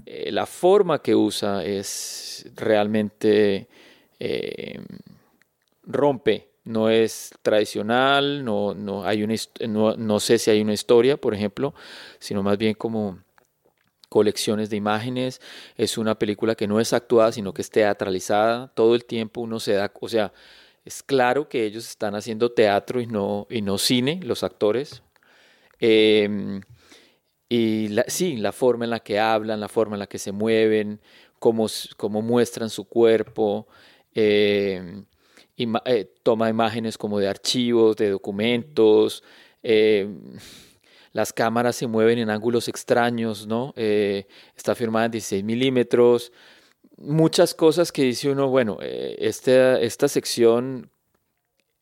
Eh, 0.07 0.31
la 0.31 0.47
forma 0.47 1.03
que 1.03 1.13
usa 1.13 1.63
es 1.63 2.49
realmente 2.55 3.67
eh, 4.19 4.79
rompe 5.83 6.50
no 6.63 6.89
es 6.89 7.31
tradicional, 7.41 8.45
no, 8.45 8.73
no, 8.73 9.03
hay 9.05 9.23
una, 9.23 9.35
no, 9.67 9.95
no 9.95 10.19
sé 10.19 10.37
si 10.37 10.51
hay 10.51 10.61
una 10.61 10.73
historia, 10.73 11.17
por 11.17 11.33
ejemplo, 11.33 11.73
sino 12.19 12.43
más 12.43 12.57
bien 12.57 12.75
como 12.75 13.19
colecciones 14.09 14.69
de 14.69 14.77
imágenes. 14.77 15.41
Es 15.77 15.97
una 15.97 16.19
película 16.19 16.55
que 16.55 16.67
no 16.67 16.79
es 16.79 16.93
actuada, 16.93 17.31
sino 17.31 17.53
que 17.53 17.61
es 17.61 17.69
teatralizada. 17.69 18.67
Todo 18.75 18.95
el 18.95 19.05
tiempo 19.05 19.41
uno 19.41 19.59
se 19.59 19.73
da, 19.73 19.91
o 19.99 20.09
sea, 20.09 20.33
es 20.85 21.03
claro 21.03 21.47
que 21.47 21.65
ellos 21.65 21.87
están 21.89 22.15
haciendo 22.15 22.51
teatro 22.51 23.01
y 23.01 23.07
no, 23.07 23.47
y 23.49 23.61
no 23.61 23.77
cine, 23.77 24.19
los 24.23 24.43
actores. 24.43 25.03
Em, 25.79 26.61
y 27.49 27.89
sí, 28.07 28.37
la 28.37 28.51
forma 28.51 28.85
en 28.85 28.91
la 28.91 28.99
que 29.01 29.19
hablan, 29.19 29.59
la 29.59 29.69
forma 29.69 29.95
en 29.95 29.99
la 29.99 30.07
que 30.07 30.19
se 30.19 30.31
mueven, 30.31 31.01
cómo, 31.39 31.67
cómo 31.97 32.21
muestran 32.21 32.69
su 32.69 32.85
cuerpo. 32.85 33.67
Eh, 34.13 35.03
eh, 35.85 36.13
toma 36.23 36.49
imágenes 36.49 36.97
como 36.97 37.19
de 37.19 37.27
archivos, 37.27 37.95
de 37.97 38.09
documentos, 38.09 39.23
eh, 39.63 40.07
las 41.13 41.33
cámaras 41.33 41.75
se 41.75 41.87
mueven 41.87 42.19
en 42.19 42.29
ángulos 42.29 42.67
extraños, 42.67 43.47
¿no? 43.47 43.73
Eh, 43.75 44.27
está 44.55 44.75
firmada 44.75 45.05
en 45.05 45.11
16 45.11 45.43
milímetros, 45.43 46.31
muchas 46.97 47.53
cosas 47.53 47.91
que 47.91 48.03
dice 48.03 48.29
uno, 48.29 48.47
bueno, 48.47 48.77
esta, 48.81 49.79
esta 49.79 50.07
sección 50.07 50.89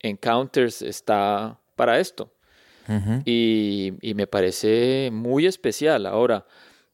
Encounters 0.01 0.81
está 0.81 1.59
para 1.75 1.99
esto. 1.99 2.31
y, 3.23 3.93
y, 4.01 4.15
me 4.15 4.25
parece 4.25 5.11
muy 5.13 5.45
especial. 5.45 6.07
Ahora, 6.07 6.47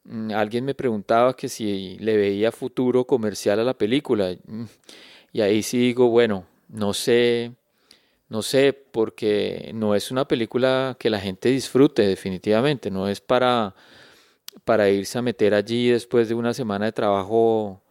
mm, 0.04 0.32
alguien 0.32 0.66
me 0.66 0.76
preguntaba 0.76 1.34
que 1.38 1.48
si 1.48 1.98
le 2.00 2.18
veía 2.18 2.52
futuro 2.52 3.08
comercial 3.08 3.62
a 3.62 3.64
la 3.64 3.78
película. 3.78 4.36
Y 5.32 5.42
ahí 5.42 5.64
sí 5.64 5.78
digo, 5.78 6.10
bueno, 6.10 6.46
no 6.70 6.94
sé, 6.94 7.54
no 8.30 8.42
sé, 8.42 8.74
porque 8.74 9.72
no 9.74 9.96
es 9.96 10.12
una 10.12 10.28
película 10.28 10.98
que 11.00 11.10
la 11.10 11.20
gente 11.20 11.50
disfrute 11.50 12.04
definitivamente, 12.08 12.92
no 12.92 13.08
es 13.08 13.22
para, 13.22 13.76
para 14.64 14.90
irse 14.90 15.18
a 15.18 15.22
meter 15.22 15.54
allí 15.54 15.90
después 15.90 16.28
de 16.30 16.36
una 16.36 16.54
semana 16.54 16.86
de 16.86 16.92
trabajo 16.92 17.82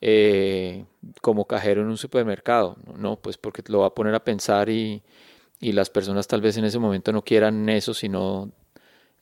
eh, 0.00 0.84
como 1.22 1.46
cajero 1.46 1.82
en 1.82 1.88
un 1.88 1.98
supermercado, 1.98 2.76
no, 2.96 3.16
pues 3.16 3.38
porque 3.38 3.62
lo 3.68 3.80
va 3.80 3.88
a 3.88 3.94
poner 3.94 4.14
a 4.14 4.24
pensar 4.24 4.68
y, 4.68 5.02
y 5.60 5.72
las 5.72 5.88
personas 5.90 6.26
tal 6.26 6.40
vez 6.40 6.56
en 6.56 6.64
ese 6.64 6.78
momento 6.78 7.12
no 7.12 7.22
quieran 7.22 7.68
eso, 7.68 7.94
sino 7.94 8.50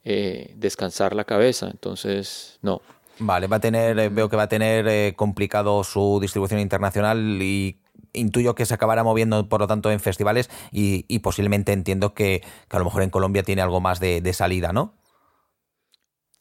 eh, 0.02 0.54
descansar 0.56 1.14
la 1.14 1.24
cabeza, 1.24 1.68
entonces 1.70 2.58
no. 2.62 2.80
Vale, 3.18 3.46
va 3.46 3.56
a 3.56 3.60
tener, 3.60 3.98
eh, 3.98 4.08
veo 4.08 4.28
que 4.28 4.36
va 4.36 4.44
a 4.44 4.48
tener 4.48 5.14
complicado 5.14 5.84
su 5.84 6.18
distribución 6.20 6.58
internacional 6.58 7.40
y 7.40 7.78
intuyo 8.14 8.54
que 8.54 8.64
se 8.64 8.74
acabará 8.74 9.04
moviendo, 9.04 9.48
por 9.48 9.60
lo 9.60 9.66
tanto, 9.66 9.90
en 9.90 10.00
festivales 10.00 10.48
y, 10.72 11.18
posiblemente 11.18 11.72
entiendo 11.72 12.14
que, 12.14 12.42
a 12.70 12.78
lo 12.78 12.84
mejor 12.84 13.02
en 13.02 13.10
Colombia 13.10 13.42
tiene 13.42 13.62
algo 13.62 13.80
más 13.80 14.00
de, 14.00 14.32
salida, 14.32 14.72
¿no? 14.72 14.94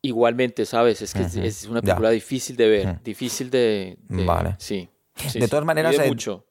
Igualmente, 0.02 0.66
¿sabes? 0.66 1.02
Es 1.02 1.14
que 1.14 1.24
es 1.24 1.66
una 1.66 1.82
película 1.82 2.10
difícil 2.10 2.56
de 2.56 2.70
ver, 2.70 3.04
difícil 3.04 3.50
de, 3.50 3.98
Vale. 4.08 4.56
Sí. 4.60 4.90
de 5.34 5.48
todas 5.48 5.66
maneras, 5.66 5.96
mucho. 6.08 6.46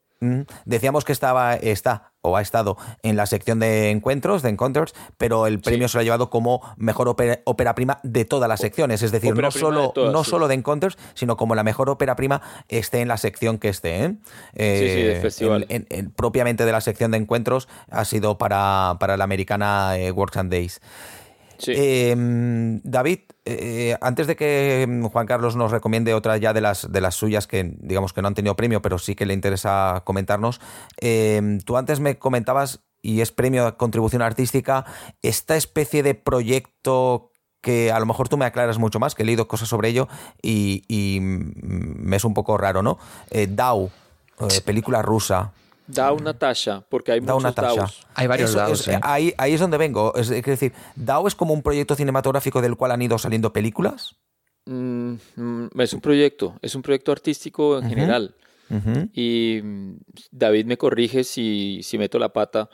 Decíamos 0.65 1.05
que 1.05 1.13
estaba, 1.13 1.55
está 1.55 2.13
o 2.23 2.37
ha 2.37 2.41
estado 2.41 2.77
en 3.03 3.17
la 3.17 3.27
sección 3.27 3.59
de 3.59 3.91
encuentros, 3.91 4.43
de 4.43 4.51
Encounters, 4.51 4.95
pero 5.19 5.49
el 5.49 5.61
premio 5.61 5.89
se 5.89 5.97
lo 5.97 6.01
ha 6.01 6.05
llevado 6.05 6.31
como 6.31 6.63
mejor 6.77 7.09
ópera, 7.09 7.75
prima 7.75 7.99
de 8.05 8.25
todas 8.25 8.49
las 8.49 8.61
secciones. 8.61 9.03
Es 9.03 9.11
decir, 9.11 9.35
no 9.35 9.51
solo, 9.51 9.93
de 9.95 10.11
no 10.11 10.23
solo 10.23 10.47
de 10.47 10.55
Encounters, 10.55 10.97
sino 11.15 11.37
como 11.37 11.55
la 11.57 11.65
mejor 11.65 11.91
ópera 11.91 12.15
prima 12.15 12.41
esté 12.69 13.01
en 13.01 13.09
la 13.09 13.17
sección 13.17 13.59
que 13.59 13.69
esté. 13.69 14.05
¿eh? 14.05 14.17
sí, 14.55 15.21
festival. 15.21 15.67
propiamente 16.15 16.65
de 16.65 16.73
la 16.73 16.81
sección 16.81 17.11
de 17.11 17.19
encuentros 17.19 17.69
ha 17.91 18.05
sido 18.05 18.39
para, 18.39 18.97
para 19.01 19.17
la 19.17 19.25
americana 19.25 19.99
eh, 19.99 20.13
Works 20.13 20.37
and 20.37 20.53
Days. 20.53 20.81
Em, 21.67 22.81
David, 22.83 23.21
eh, 23.45 23.97
antes 24.01 24.27
de 24.27 24.37
que 24.37 24.87
mm, 24.89 25.07
Juan 25.07 25.27
Carlos 25.27 25.57
nos 25.57 25.73
recomiende 25.73 26.15
otra 26.15 26.37
ya 26.37 26.53
de 26.53 26.61
las, 26.61 26.91
de 26.91 27.01
las 27.01 27.15
suyas 27.15 27.47
que 27.47 27.75
digamos 27.81 28.13
que 28.13 28.23
no 28.23 28.29
han 28.29 28.35
tenido 28.35 28.55
premio, 28.55 28.83
pero 28.83 28.99
sí 28.99 29.15
que 29.15 29.27
le 29.27 29.35
interesa 29.35 30.03
comentarnos, 30.05 30.61
em, 30.99 31.59
tú 31.61 31.77
antes 31.77 32.01
me 32.01 32.19
comentabas, 32.19 32.81
y 33.03 33.21
es 33.21 33.33
premio 33.33 33.65
de 33.65 33.73
contribución 33.73 34.23
artística, 34.23 34.85
esta 35.23 35.57
especie 35.57 36.05
de 36.05 36.15
proyecto 36.15 37.33
que 37.61 37.93
a 37.93 37.99
lo 37.99 38.07
mejor 38.07 38.29
tú 38.29 38.37
me 38.37 38.45
aclaras 38.45 38.79
mucho 38.79 39.01
más, 39.01 39.15
que 39.15 39.23
he 39.23 39.27
leído 39.27 39.49
cosas 39.49 39.69
sobre 39.69 39.89
ello 39.89 40.09
y, 40.41 41.19
me 41.21 42.17
es 42.17 42.25
un 42.25 42.35
poco 42.35 42.59
raro, 42.59 42.83
¿no? 42.83 42.99
Eh, 43.31 43.49
DAO, 43.49 43.91
eh, 44.41 44.61
película 44.65 45.03
rusa. 45.03 45.53
DAO 45.87 46.19
Natasha, 46.19 46.85
porque 46.89 47.13
hay 47.13 47.21
muchos 47.21 47.55
DAOs. 47.55 48.07
Hay 48.15 48.27
varios 48.27 48.55
DAOs. 48.55 48.89
ahí, 49.03 49.35
ahí, 49.39 49.55
es 49.55 49.61
donde 49.61 49.79
vengo. 49.79 50.15
Es, 50.15 50.29
decir, 50.29 50.73
¿DAO 50.97 51.27
es 51.27 51.35
como 51.35 51.55
un 51.55 51.63
proyecto 51.63 51.95
cinematográfico 51.95 52.63
del 52.63 52.77
cual 52.77 52.93
han 52.93 53.03
ido 53.03 53.19
saliendo 53.19 53.53
películas? 53.53 54.17
Mm, 54.67 55.15
mm, 55.37 55.81
es 55.81 55.93
un 55.93 56.01
proyecto, 56.01 56.59
es 56.63 56.75
un 56.75 56.83
proyecto 56.83 57.13
artístico 57.13 57.79
en 57.79 57.89
general. 57.89 58.35
Y 59.13 59.61
mm, 59.63 59.97
David 60.31 60.65
me 60.65 60.79
corrige 60.79 61.25
si, 61.25 61.81
si 61.83 61.99
meto 61.99 62.19
la 62.19 62.33
pata, 62.33 62.71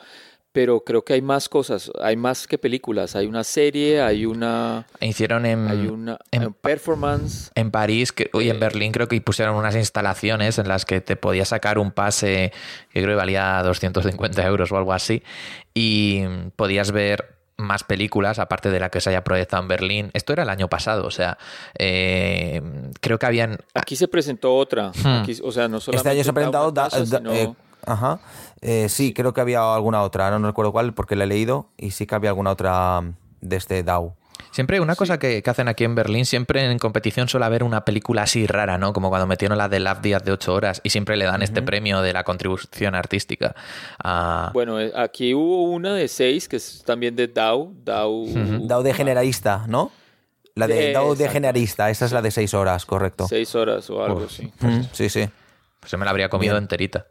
pero 0.52 0.80
creo 0.80 1.04
que 1.04 1.12
hay 1.12 1.22
más 1.22 1.48
cosas, 1.48 1.90
hay 2.00 2.16
más 2.16 2.46
que 2.46 2.58
películas, 2.58 3.14
hay 3.16 3.26
una 3.26 3.44
serie, 3.44 4.00
hay 4.00 4.26
una... 4.26 4.86
Hicieron 5.00 5.46
en... 5.46 5.68
Hay 5.68 5.86
una 5.86 6.18
en, 6.30 6.52
performance. 6.54 7.50
En 7.54 7.70
París 7.70 8.12
que, 8.12 8.30
y 8.32 8.48
en 8.48 8.56
eh, 8.56 8.58
Berlín 8.58 8.92
creo 8.92 9.08
que 9.08 9.20
pusieron 9.20 9.56
unas 9.56 9.76
instalaciones 9.76 10.58
en 10.58 10.68
las 10.68 10.84
que 10.84 11.00
te 11.00 11.16
podías 11.16 11.48
sacar 11.48 11.78
un 11.78 11.92
pase 11.92 12.52
que 12.90 13.02
creo 13.02 13.14
que 13.14 13.18
valía 13.18 13.62
250 13.62 14.46
euros 14.46 14.72
o 14.72 14.76
algo 14.76 14.92
así 14.92 15.22
y 15.74 16.24
podías 16.56 16.92
ver 16.92 17.38
más 17.58 17.82
películas, 17.82 18.38
aparte 18.38 18.70
de 18.70 18.80
la 18.80 18.88
que 18.88 19.00
se 19.00 19.10
haya 19.10 19.24
proyectado 19.24 19.62
en 19.62 19.68
Berlín. 19.68 20.10
Esto 20.14 20.32
era 20.32 20.44
el 20.44 20.48
año 20.48 20.68
pasado, 20.68 21.04
o 21.04 21.10
sea, 21.10 21.38
eh, 21.76 22.62
creo 23.00 23.18
que 23.18 23.26
habían... 23.26 23.58
Aquí 23.74 23.96
se 23.96 24.08
presentó 24.08 24.54
otra, 24.54 24.90
hmm. 24.90 25.24
o 25.42 25.52
sea, 25.52 25.68
no 25.68 25.80
solamente... 25.80 25.96
Este 25.96 26.10
año 26.10 26.24
se 26.24 26.30
ha 26.30 26.32
presentado... 26.32 26.72
Eh, 27.32 27.52
ajá. 27.86 28.20
Eh, 28.60 28.88
sí, 28.88 29.12
creo 29.12 29.32
que 29.32 29.40
había 29.40 29.74
alguna 29.74 30.02
otra, 30.02 30.36
no, 30.36 30.46
recuerdo 30.46 30.72
cuál 30.72 30.94
porque 30.94 31.16
la 31.16 31.24
he 31.24 31.26
leído 31.26 31.70
y 31.76 31.92
sí 31.92 32.06
que 32.06 32.14
había 32.14 32.30
alguna 32.30 32.50
otra 32.50 33.02
de 33.40 33.56
este 33.56 33.82
DAO. 33.82 34.16
Siempre 34.50 34.80
una 34.80 34.96
cosa 34.96 35.18
que, 35.18 35.42
hacen 35.46 35.68
aquí 35.68 35.84
en 35.84 35.94
Berlín, 35.94 36.24
siempre 36.24 36.64
en 36.64 36.78
competición 36.78 37.28
suele 37.28 37.46
haber 37.46 37.62
una 37.62 37.84
película 37.84 38.22
así 38.22 38.46
rara, 38.46 38.78
¿no? 38.78 38.92
Como 38.92 39.08
cuando 39.08 39.26
metieron 39.26 39.58
la 39.58 39.68
de 39.68 39.80
Love 39.80 40.00
Días 40.00 40.24
de 40.24 40.32
8 40.32 40.54
horas 40.54 40.80
y 40.82 40.90
siempre 40.90 41.16
le 41.16 41.26
dan 41.26 41.42
este 41.42 41.62
premio 41.62 42.00
de 42.02 42.12
la 42.12 42.24
contribución 42.24 42.94
artística. 42.94 43.54
Bueno, 44.52 44.80
eh, 44.80 44.92
aquí 44.96 45.34
hubo 45.34 45.64
una 45.64 45.94
de 45.94 46.08
6 46.08 46.48
que 46.48 46.56
es 46.56 46.82
también 46.84 47.14
de 47.14 47.28
DAO. 47.28 47.72
DAO, 47.84 48.24
DAO 48.62 48.82
de 48.82 48.94
generalista, 48.94 49.64
¿no? 49.68 49.92
La 50.54 50.66
de, 50.66 50.92
DAO 50.92 51.14
de 51.14 51.28
generalista, 51.28 51.88
esa 51.90 52.06
es 52.06 52.12
la 52.12 52.22
de 52.22 52.30
6 52.30 52.54
horas, 52.54 52.84
correcto. 52.84 53.28
6 53.28 53.54
horas 53.54 53.90
o 53.90 54.04
algo 54.04 54.24
así. 54.24 54.52
sí, 54.92 55.08
sí. 55.08 55.28
Pues 55.78 55.90
se 55.90 55.96
me 55.96 56.04
la 56.04 56.10
habría 56.10 56.28
comido 56.28 56.56
enterita. 56.56 57.06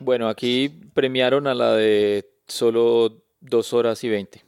Bueno, 0.00 0.28
aquí 0.28 0.68
premiaron 0.94 1.46
a 1.46 1.54
la 1.54 1.72
de 1.72 2.28
solo 2.46 3.22
dos 3.40 3.72
horas 3.72 4.02
y 4.04 4.08
veinte, 4.08 4.44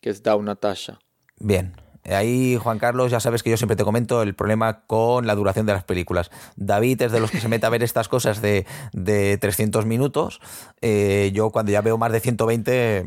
que 0.00 0.10
es 0.10 0.22
Down 0.22 0.44
Natasha. 0.44 0.98
Bien. 1.38 1.74
Ahí, 2.04 2.56
Juan 2.56 2.78
Carlos, 2.78 3.10
ya 3.10 3.18
sabes 3.18 3.42
que 3.42 3.50
yo 3.50 3.56
siempre 3.56 3.76
te 3.76 3.82
comento 3.82 4.22
el 4.22 4.34
problema 4.34 4.86
con 4.86 5.26
la 5.26 5.34
duración 5.34 5.66
de 5.66 5.72
las 5.72 5.84
películas. 5.84 6.30
David 6.54 7.02
es 7.02 7.12
de 7.12 7.20
los 7.20 7.30
que 7.30 7.40
se 7.40 7.48
mete 7.48 7.66
a 7.66 7.70
ver 7.70 7.82
estas 7.82 8.08
cosas 8.08 8.40
de, 8.40 8.64
de 8.92 9.38
300 9.38 9.86
minutos. 9.86 10.40
Eh, 10.80 11.32
yo 11.34 11.50
cuando 11.50 11.72
ya 11.72 11.80
veo 11.80 11.98
más 11.98 12.12
de 12.12 12.20
120, 12.20 13.04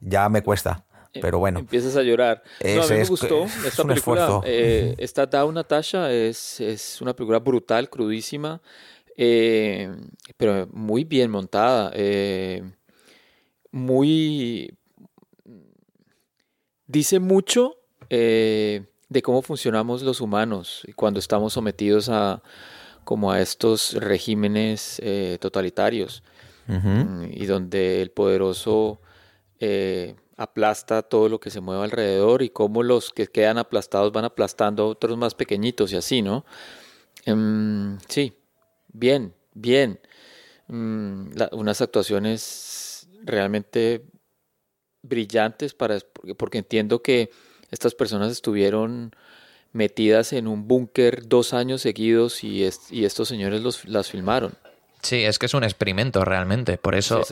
ya 0.00 0.28
me 0.28 0.42
cuesta. 0.42 0.84
Pero 1.20 1.38
bueno. 1.38 1.60
Empiezas 1.60 1.96
a 1.96 2.02
llorar. 2.02 2.42
No, 2.62 2.82
a 2.82 2.86
mí 2.86 2.94
me 2.94 3.04
gustó 3.04 3.44
esta 3.66 3.84
película. 3.84 4.40
Eh, 4.44 4.94
esta 4.98 5.26
Down 5.26 5.54
Natasha 5.54 6.10
es, 6.10 6.60
es 6.60 7.00
una 7.00 7.14
película 7.14 7.38
brutal, 7.38 7.90
crudísima. 7.90 8.60
Eh, 9.16 9.94
pero 10.36 10.68
muy 10.72 11.04
bien 11.04 11.30
montada, 11.30 11.90
eh, 11.94 12.62
muy... 13.70 14.76
Dice 16.86 17.20
mucho 17.20 17.76
eh, 18.10 18.84
de 19.08 19.22
cómo 19.22 19.40
funcionamos 19.40 20.02
los 20.02 20.20
humanos 20.20 20.82
cuando 20.94 21.20
estamos 21.20 21.54
sometidos 21.54 22.08
a 22.10 22.42
como 23.04 23.32
a 23.32 23.40
estos 23.40 23.94
regímenes 23.94 25.00
totalitarios 25.40 26.22
mm, 26.66 27.24
y 27.32 27.46
donde 27.46 28.02
el 28.02 28.10
poderoso 28.10 29.00
aplasta 30.36 31.02
todo 31.02 31.28
lo 31.28 31.40
que 31.40 31.50
se 31.50 31.60
mueve 31.60 31.84
alrededor 31.84 32.42
y 32.42 32.50
cómo 32.50 32.82
los 32.82 33.12
que 33.12 33.26
quedan 33.26 33.58
aplastados 33.58 34.12
van 34.12 34.24
aplastando 34.24 34.82
a 34.82 34.86
otros 34.86 35.16
más 35.16 35.34
pequeñitos 35.34 35.92
y 35.92 35.96
así, 35.96 36.20
¿no? 36.20 36.44
Em, 37.24 37.98
sí, 38.08 38.34
bien, 38.92 39.34
bien. 39.54 40.00
Mm, 40.68 41.32
unas 41.52 41.80
actuaciones 41.80 43.08
realmente 43.24 44.04
brillantes 45.02 45.74
para, 45.74 45.98
porque 46.36 46.58
entiendo 46.58 47.02
que 47.02 47.30
estas 47.70 47.94
personas 47.94 48.30
estuvieron 48.30 49.14
metidas 49.72 50.32
en 50.32 50.46
un 50.46 50.68
búnker 50.68 51.26
dos 51.26 51.54
años 51.54 51.82
seguidos 51.82 52.44
y, 52.44 52.68
y 52.90 53.04
estos 53.04 53.28
señores 53.28 53.62
los, 53.62 53.84
las 53.86 54.10
filmaron. 54.10 54.52
Sí, 55.02 55.24
es 55.24 55.40
que 55.40 55.46
es 55.46 55.54
un 55.54 55.64
experimento 55.64 56.24
realmente, 56.24 56.78
por 56.78 56.94
eso 56.94 57.22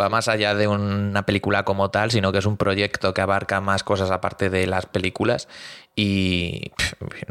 va 0.00 0.08
más 0.08 0.28
allá 0.28 0.54
de 0.54 0.68
una 0.68 1.26
película 1.26 1.64
como 1.64 1.90
tal, 1.90 2.12
sino 2.12 2.30
que 2.30 2.38
es 2.38 2.46
un 2.46 2.56
proyecto 2.56 3.12
que 3.12 3.20
abarca 3.20 3.60
más 3.60 3.82
cosas 3.82 4.12
aparte 4.12 4.48
de 4.48 4.68
las 4.68 4.86
películas 4.86 5.48
y 5.96 6.70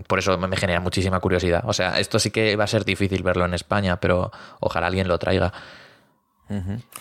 por 0.07 0.19
eso 0.19 0.37
me 0.37 0.57
genera 0.57 0.81
muchísima 0.81 1.21
curiosidad. 1.21 1.63
O 1.65 1.71
sea, 1.71 1.97
esto 1.99 2.19
sí 2.19 2.29
que 2.29 2.57
va 2.57 2.65
a 2.65 2.67
ser 2.67 2.83
difícil 2.83 3.23
verlo 3.23 3.45
en 3.45 3.53
España, 3.53 3.99
pero 4.01 4.31
ojalá 4.59 4.87
alguien 4.87 5.07
lo 5.07 5.17
traiga. 5.17 5.53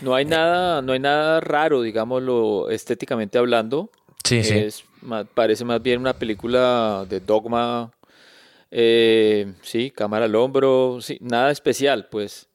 No 0.00 0.14
hay 0.14 0.24
nada, 0.24 0.80
no 0.80 0.92
hay 0.92 1.00
nada 1.00 1.40
raro, 1.40 1.82
digámoslo, 1.82 2.70
estéticamente 2.70 3.38
hablando. 3.38 3.90
Sí, 4.22 4.44
sí. 4.44 4.84
parece 5.34 5.64
más 5.64 5.82
bien 5.82 6.00
una 6.00 6.14
película 6.14 7.04
de 7.08 7.20
dogma, 7.20 7.90
eh, 8.70 9.52
sí, 9.62 9.90
cámara 9.90 10.26
al 10.26 10.34
hombro, 10.34 10.98
sí, 11.00 11.18
nada 11.20 11.50
especial, 11.50 12.06
pues. 12.10 12.48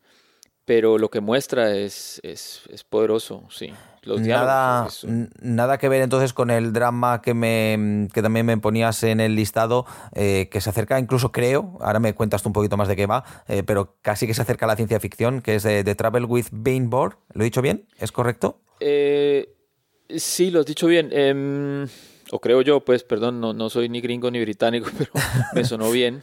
Pero 0.69 0.99
lo 0.99 1.09
que 1.09 1.19
muestra 1.19 1.75
es, 1.75 2.19
es, 2.21 2.61
es 2.69 2.83
poderoso, 2.83 3.43
sí 3.49 3.73
nada, 4.17 4.87
nada 5.41 5.77
que 5.77 5.89
ver 5.89 6.01
entonces 6.01 6.33
con 6.33 6.49
el 6.49 6.73
drama 6.73 7.21
que, 7.21 7.33
me, 7.33 8.07
que 8.13 8.21
también 8.21 8.45
me 8.45 8.57
ponías 8.57 9.03
en 9.03 9.19
el 9.19 9.35
listado, 9.35 9.85
eh, 10.15 10.47
que 10.51 10.61
se 10.61 10.69
acerca 10.69 10.99
incluso, 10.99 11.31
creo, 11.31 11.77
ahora 11.81 11.99
me 11.99 12.13
cuentas 12.13 12.41
tú 12.41 12.49
un 12.49 12.53
poquito 12.53 12.77
más 12.77 12.87
de 12.87 12.95
qué 12.95 13.05
va, 13.05 13.23
eh, 13.47 13.63
pero 13.63 13.97
casi 14.01 14.27
que 14.27 14.33
se 14.33 14.41
acerca 14.41 14.65
a 14.65 14.67
la 14.67 14.75
ciencia 14.75 14.99
ficción, 14.99 15.41
que 15.41 15.55
es 15.55 15.63
de, 15.63 15.95
Travel 15.99 16.25
with 16.25 16.45
Bainboard. 16.51 17.17
¿Lo 17.33 17.41
he 17.41 17.45
dicho 17.45 17.61
bien? 17.61 17.87
¿Es 17.97 18.11
correcto? 18.11 18.61
Eh, 18.79 19.53
sí, 20.15 20.49
lo 20.49 20.61
has 20.61 20.65
dicho 20.65 20.87
bien. 20.87 21.09
Em, 22.29 22.35
o 22.35 22.39
creo 22.39 22.61
yo, 22.61 22.81
pues, 22.81 23.03
perdón, 23.03 23.39
no, 23.39 23.53
no 23.53 23.69
soy 23.69 23.89
ni 23.89 24.01
gringo 24.01 24.31
ni 24.31 24.39
británico, 24.39 24.89
pero 24.97 25.11
me 25.53 25.63
sonó 25.63 25.91
bien. 25.91 26.21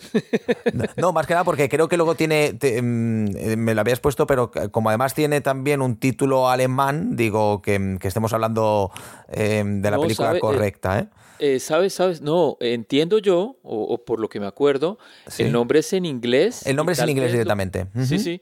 no, 0.97 1.13
más 1.13 1.27
que 1.27 1.35
nada 1.35 1.45
porque 1.45 1.69
creo 1.69 1.89
que 1.89 1.97
luego 1.97 2.15
tiene, 2.15 2.53
mm, 2.53 3.37
eh, 3.37 3.57
me 3.57 3.75
lo 3.75 3.81
habías 3.81 4.01
puesto, 4.01 4.27
pero 4.27 4.51
como 4.71 4.89
además 4.89 5.15
tiene 5.15 5.41
también 5.41 5.83
un 5.83 5.97
título 5.97 6.49
alemán, 6.49 7.17
digo 7.17 7.63
que, 7.63 7.99
estemos 8.03 8.33
hablando 8.33 8.91
em, 9.29 9.83
de 9.83 9.91
la 9.91 9.99
película 9.99 10.37
eh, 10.37 10.41
correcta, 10.41 11.01
¿eh? 11.01 11.09
¿eh? 11.41 11.61
sabes, 11.61 11.95
sabes, 11.95 12.21
no, 12.21 12.57
entiendo 12.61 13.19
yo, 13.19 13.57
o, 13.63 14.05
por 14.05 14.21
lo 14.21 14.29
que 14.29 14.39
me 14.39 14.47
acuerdo, 14.47 14.99
el 15.39 15.51
nombre 15.51 15.81
es 15.81 15.93
en 15.93 16.05
inglés. 16.05 16.67
El 16.67 16.77
nombre 16.77 16.93
es 16.93 17.01
en 17.01 17.09
inglés 17.09 17.33
directamente. 17.33 17.87
Sí, 18.05 18.19
sí, 18.19 18.41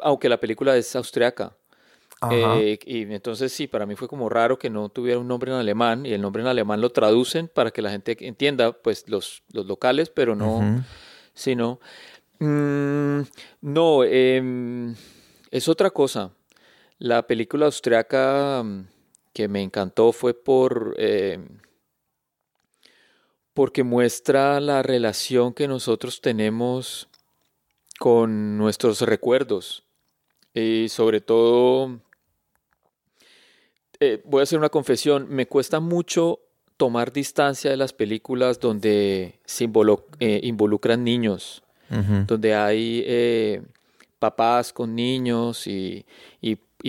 aunque 0.00 0.28
la 0.28 0.38
película 0.38 0.76
es 0.76 0.94
austriaca. 0.94 1.56
Eh, 2.32 2.78
y 2.84 3.02
entonces 3.02 3.52
sí, 3.52 3.66
para 3.66 3.86
mí 3.86 3.96
fue 3.96 4.08
como 4.08 4.28
raro 4.28 4.58
que 4.58 4.70
no 4.70 4.88
tuviera 4.88 5.18
un 5.18 5.28
nombre 5.28 5.50
en 5.50 5.58
alemán 5.58 6.06
y 6.06 6.12
el 6.12 6.20
nombre 6.20 6.42
en 6.42 6.48
alemán 6.48 6.80
lo 6.80 6.90
traducen 6.90 7.48
para 7.48 7.70
que 7.70 7.82
la 7.82 7.90
gente 7.90 8.16
entienda, 8.20 8.72
pues 8.72 9.08
los, 9.08 9.42
los 9.52 9.66
locales, 9.66 10.10
pero 10.10 10.34
no, 10.34 10.84
sino... 11.34 11.80
Mm, 12.38 13.20
no, 13.60 14.04
em, 14.04 14.94
es 15.50 15.68
otra 15.68 15.90
cosa. 15.90 16.32
La 16.98 17.26
película 17.26 17.66
austriaca 17.66 18.62
mm, 18.62 18.86
que 19.32 19.48
me 19.48 19.62
encantó 19.62 20.12
fue 20.12 20.34
por... 20.34 20.94
Em, 20.98 21.58
porque 23.54 23.84
muestra 23.84 24.60
la 24.60 24.82
relación 24.82 25.54
que 25.54 25.68
nosotros 25.68 26.20
tenemos 26.20 27.08
con 28.00 28.58
nuestros 28.58 29.00
recuerdos 29.00 29.84
y 30.52 30.88
sobre 30.88 31.20
todo 31.20 32.00
eh, 34.04 34.22
voy 34.24 34.40
a 34.40 34.42
hacer 34.42 34.58
una 34.58 34.68
confesión, 34.68 35.26
me 35.30 35.46
cuesta 35.46 35.80
mucho 35.80 36.40
tomar 36.76 37.12
distancia 37.12 37.70
de 37.70 37.76
las 37.76 37.92
películas 37.92 38.60
donde 38.60 39.40
se 39.44 39.64
eh, 40.20 40.40
involucran 40.42 41.04
niños, 41.04 41.62
donde 42.26 42.54
hay 42.54 43.04
eh, 43.06 43.62
papás 44.18 44.72
con 44.72 44.94
niños 44.94 45.66
y, 45.66 46.04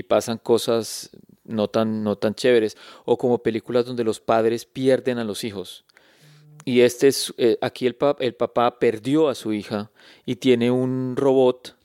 pasan 0.08 0.38
cosas 0.40 1.10
no 1.46 1.70
tan, 1.70 2.04
no 2.04 2.18
tan 2.18 2.36
chéveres, 2.36 2.76
o 3.06 3.18
como 3.18 3.38
películas 3.38 3.86
donde 3.86 4.04
los 4.04 4.20
padres 4.20 4.66
pierden 4.66 5.20
a 5.20 5.24
los 5.24 5.44
hijos. 5.44 5.86
Y 6.66 6.82
este 6.82 7.08
es, 7.08 7.34
aquí 7.62 7.88
el, 7.88 7.96
el, 8.20 8.34
papá 8.34 8.80
perdió 8.80 9.30
a 9.30 9.36
su 9.36 9.54
hija 9.54 9.92
y 10.26 10.36
tiene 10.36 10.72
un 10.72 11.16
robot 11.16 11.78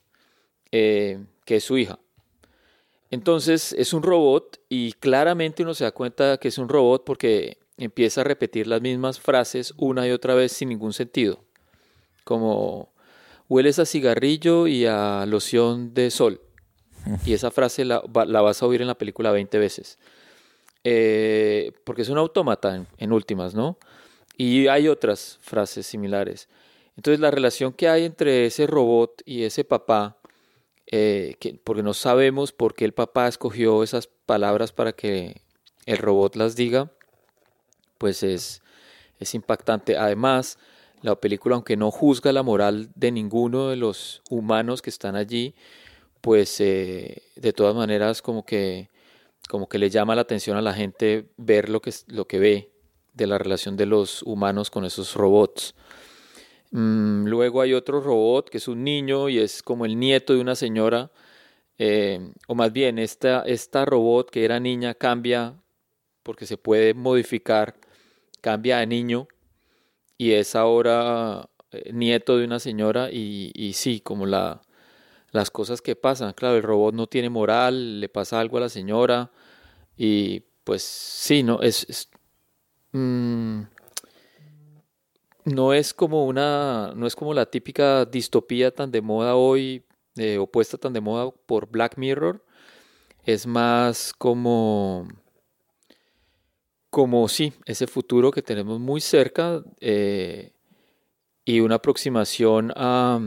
que 0.71 1.25
es 1.47 1.63
su 1.63 1.77
hija. 1.77 1.99
Entonces 3.11 3.73
es 3.77 3.93
un 3.93 4.03
robot 4.03 4.59
y 4.69 4.93
claramente 4.93 5.63
uno 5.63 5.73
se 5.73 5.83
da 5.83 5.91
cuenta 5.91 6.37
que 6.37 6.47
es 6.47 6.57
un 6.57 6.69
robot 6.69 7.03
porque 7.03 7.57
empieza 7.77 8.21
a 8.21 8.23
repetir 8.23 8.67
las 8.67 8.81
mismas 8.81 9.19
frases 9.19 9.73
una 9.77 10.07
y 10.07 10.11
otra 10.11 10.33
vez 10.33 10.53
sin 10.53 10.69
ningún 10.69 10.93
sentido. 10.93 11.43
Como 12.23 12.93
hueles 13.49 13.79
a 13.79 13.85
cigarrillo 13.85 14.65
y 14.65 14.85
a 14.85 15.25
loción 15.27 15.93
de 15.93 16.09
sol. 16.09 16.41
Y 17.25 17.33
esa 17.33 17.51
frase 17.51 17.83
la, 17.83 17.99
vas 17.99 18.63
a 18.63 18.65
oír 18.65 18.81
en 18.81 18.87
la 18.87 18.97
película 18.97 19.31
20 19.31 19.57
veces. 19.57 19.99
Eh, 20.83 21.73
porque 21.83 22.03
es 22.03 22.09
un 22.09 22.17
autómata 22.17 22.85
en 22.97 23.11
últimas, 23.11 23.53
¿no? 23.53 23.77
Y 24.37 24.67
hay 24.67 24.87
otras 24.87 25.37
frases 25.41 25.85
similares. 25.85 26.47
Entonces 26.95 27.19
la 27.19 27.31
relación 27.31 27.73
que 27.73 27.89
hay 27.89 28.05
entre 28.05 28.45
ese 28.45 28.67
robot 28.67 29.21
y 29.25 29.43
ese 29.43 29.63
papá 29.63 30.17
eh, 30.91 31.37
porque 31.63 31.83
no 31.83 31.93
sabemos 31.93 32.51
por 32.51 32.73
qué 32.73 32.85
el 32.85 32.93
papá 32.93 33.27
escogió 33.27 33.81
esas 33.81 34.07
palabras 34.07 34.73
para 34.73 34.91
que 34.91 35.41
el 35.85 35.97
robot 35.97 36.35
las 36.35 36.55
diga, 36.55 36.91
pues 37.97 38.23
es, 38.23 38.61
es 39.19 39.33
impactante. 39.33 39.97
Además, 39.97 40.57
la 41.01 41.15
película, 41.15 41.55
aunque 41.55 41.77
no 41.77 41.91
juzga 41.91 42.31
la 42.31 42.43
moral 42.43 42.89
de 42.95 43.11
ninguno 43.11 43.69
de 43.69 43.75
los 43.75 44.21
humanos 44.29 44.81
que 44.81 44.89
están 44.89 45.15
allí, 45.15 45.55
pues 46.21 46.59
eh, 46.59 47.23
de 47.35 47.53
todas 47.53 47.75
maneras 47.75 48.21
como 48.21 48.45
que, 48.45 48.89
como 49.49 49.67
que 49.67 49.79
le 49.79 49.89
llama 49.89 50.15
la 50.15 50.21
atención 50.21 50.57
a 50.57 50.61
la 50.61 50.73
gente 50.73 51.29
ver 51.37 51.69
lo 51.69 51.81
que, 51.81 51.93
lo 52.07 52.27
que 52.27 52.39
ve 52.39 52.71
de 53.13 53.27
la 53.27 53.37
relación 53.37 53.77
de 53.77 53.85
los 53.85 54.23
humanos 54.23 54.69
con 54.69 54.85
esos 54.85 55.15
robots. 55.15 55.73
Mm, 56.71 57.25
luego 57.27 57.61
hay 57.61 57.73
otro 57.73 57.99
robot 58.01 58.49
que 58.49 58.57
es 58.57 58.67
un 58.67 58.83
niño 58.83 59.29
y 59.29 59.39
es 59.39 59.61
como 59.61 59.85
el 59.85 59.99
nieto 59.99 60.33
de 60.33 60.41
una 60.41 60.55
señora, 60.55 61.11
eh, 61.77 62.31
o 62.47 62.55
más 62.55 62.71
bien 62.73 62.99
esta, 62.99 63.43
esta 63.43 63.85
robot 63.85 64.29
que 64.31 64.45
era 64.45 64.59
niña 64.59 64.93
cambia 64.93 65.55
porque 66.23 66.45
se 66.45 66.57
puede 66.57 66.93
modificar, 66.93 67.75
cambia 68.41 68.79
a 68.79 68.85
niño 68.85 69.27
y 70.17 70.31
es 70.33 70.55
ahora 70.55 71.49
eh, 71.71 71.91
nieto 71.93 72.37
de 72.37 72.45
una 72.45 72.59
señora 72.59 73.09
y, 73.11 73.51
y 73.55 73.73
sí, 73.73 74.01
como 74.01 74.25
la, 74.25 74.61
las 75.31 75.51
cosas 75.51 75.81
que 75.81 75.95
pasan. 75.95 76.33
Claro, 76.33 76.57
el 76.57 76.63
robot 76.63 76.93
no 76.95 77.07
tiene 77.07 77.29
moral, 77.29 77.99
le 77.99 78.09
pasa 78.09 78.39
algo 78.39 78.57
a 78.57 78.61
la 78.61 78.69
señora 78.69 79.31
y 79.97 80.41
pues 80.63 80.83
sí, 80.83 81.43
no, 81.43 81.61
es... 81.61 82.09
Mm, 82.93 83.63
no 85.45 85.73
es 85.73 85.93
como 85.93 86.25
una, 86.25 86.93
no 86.95 87.07
es 87.07 87.15
como 87.15 87.33
la 87.33 87.45
típica 87.45 88.05
distopía 88.05 88.73
tan 88.73 88.91
de 88.91 89.01
moda 89.01 89.35
hoy, 89.35 89.85
eh, 90.15 90.37
opuesta 90.37 90.77
tan 90.77 90.93
de 90.93 91.01
moda 91.01 91.31
por 91.45 91.69
Black 91.69 91.97
Mirror. 91.97 92.45
Es 93.23 93.45
más 93.47 94.13
como, 94.17 95.07
como 96.89 97.27
sí, 97.27 97.53
ese 97.65 97.87
futuro 97.87 98.31
que 98.31 98.41
tenemos 98.41 98.79
muy 98.79 99.01
cerca 99.01 99.63
eh, 99.79 100.53
y 101.45 101.59
una 101.59 101.75
aproximación 101.75 102.73
a, 102.75 103.19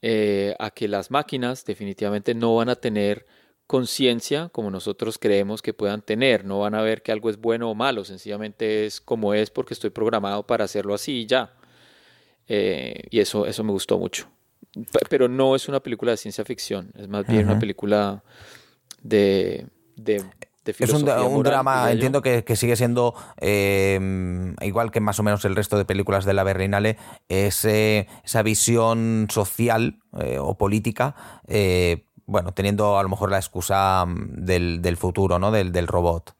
eh, 0.00 0.54
a 0.58 0.70
que 0.70 0.88
las 0.88 1.10
máquinas 1.10 1.64
definitivamente 1.64 2.34
no 2.34 2.56
van 2.56 2.68
a 2.68 2.76
tener 2.76 3.26
conciencia 3.66 4.48
como 4.50 4.70
nosotros 4.70 5.18
creemos 5.18 5.62
que 5.62 5.74
puedan 5.74 6.02
tener. 6.02 6.44
No 6.44 6.60
van 6.60 6.74
a 6.74 6.82
ver 6.82 7.02
que 7.02 7.12
algo 7.12 7.30
es 7.30 7.38
bueno 7.38 7.70
o 7.70 7.74
malo, 7.74 8.04
sencillamente 8.04 8.86
es 8.86 9.00
como 9.00 9.34
es 9.34 9.50
porque 9.50 9.74
estoy 9.74 9.90
programado 9.90 10.46
para 10.46 10.64
hacerlo 10.64 10.94
así 10.94 11.20
y 11.20 11.26
ya. 11.26 11.54
Eh, 12.48 13.04
y 13.10 13.20
eso, 13.20 13.46
eso 13.46 13.64
me 13.64 13.72
gustó 13.72 13.98
mucho. 13.98 14.28
Pero 15.08 15.28
no 15.28 15.54
es 15.54 15.68
una 15.68 15.80
película 15.80 16.12
de 16.12 16.16
ciencia 16.16 16.44
ficción, 16.44 16.92
es 16.96 17.08
más 17.08 17.26
bien 17.26 17.44
una 17.44 17.58
película 17.58 18.22
de, 19.02 19.66
de, 19.96 20.24
es 20.64 20.92
un, 20.92 21.04
drama, 21.42 21.90
entiendo 21.90 22.22
que, 22.22 22.44
sigue 22.54 22.76
siendo 22.76 23.14
em, 23.38 24.54
igual 24.60 24.92
que 24.92 25.00
más 25.00 25.18
o 25.18 25.24
menos 25.24 25.44
el 25.44 25.56
resto 25.56 25.76
de 25.76 25.84
películas 25.84 26.24
de 26.24 26.34
la 26.34 26.44
Berlinale, 26.44 26.98
es, 27.28 27.64
esa 27.64 28.42
visión 28.44 29.26
social 29.28 29.98
eh, 30.20 30.38
o 30.38 30.56
política 30.56 31.16
eh, 31.48 32.06
bueno, 32.32 32.52
teniendo 32.52 32.98
a 32.98 33.02
lo 33.02 33.08
mejor 33.08 33.30
la 33.30 33.38
excusa 33.38 34.04
mm, 34.04 34.44
del, 34.44 34.96
futuro, 34.96 35.38
¿no? 35.38 35.52
Del, 35.52 35.70
del 35.70 35.86
robot. 35.86 36.34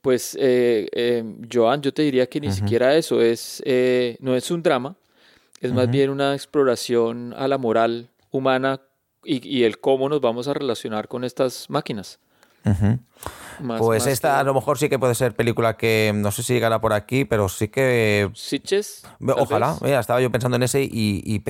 Pues, 0.00 0.36
eh, 0.40 0.88
eh, 0.92 1.24
Joan, 1.52 1.82
yo 1.82 1.92
te 1.92 2.02
diría 2.02 2.28
que 2.28 2.40
ni 2.40 2.52
siquiera 2.52 2.94
eso 2.94 3.20
es, 3.20 3.60
eh, 3.66 4.16
no 4.20 4.36
es 4.36 4.52
un 4.52 4.62
drama, 4.62 4.94
es 5.60 5.72
más 5.72 5.90
bien 5.90 6.10
una 6.10 6.32
exploración 6.32 7.34
a 7.36 7.48
la 7.48 7.58
moral 7.58 8.08
humana 8.30 8.80
y, 9.24 9.64
el 9.64 9.80
cómo 9.80 10.08
nos 10.08 10.20
vamos 10.20 10.46
a 10.46 10.54
relacionar 10.54 11.08
con 11.08 11.24
estas 11.24 11.68
máquinas. 11.68 12.20
Pues 13.78 14.06
esta 14.06 14.40
a 14.40 14.44
lo 14.44 14.54
mejor 14.54 14.78
sí 14.78 14.88
que 14.88 14.98
puede 14.98 15.14
ser 15.14 15.34
película 15.34 15.76
que 15.76 16.12
no 16.14 16.30
sé 16.30 16.42
si 16.42 16.54
llegará 16.54 16.80
por 16.80 16.92
aquí, 16.92 17.24
pero 17.24 17.48
sí 17.48 17.68
que... 17.68 18.30
¿Sitches? 18.34 19.04
Ojalá, 19.20 19.76
mira, 19.80 20.00
estaba 20.00 20.20
yo 20.20 20.30
pensando 20.30 20.56
en 20.56 20.62
ese 20.62 20.82
y, 20.82 21.42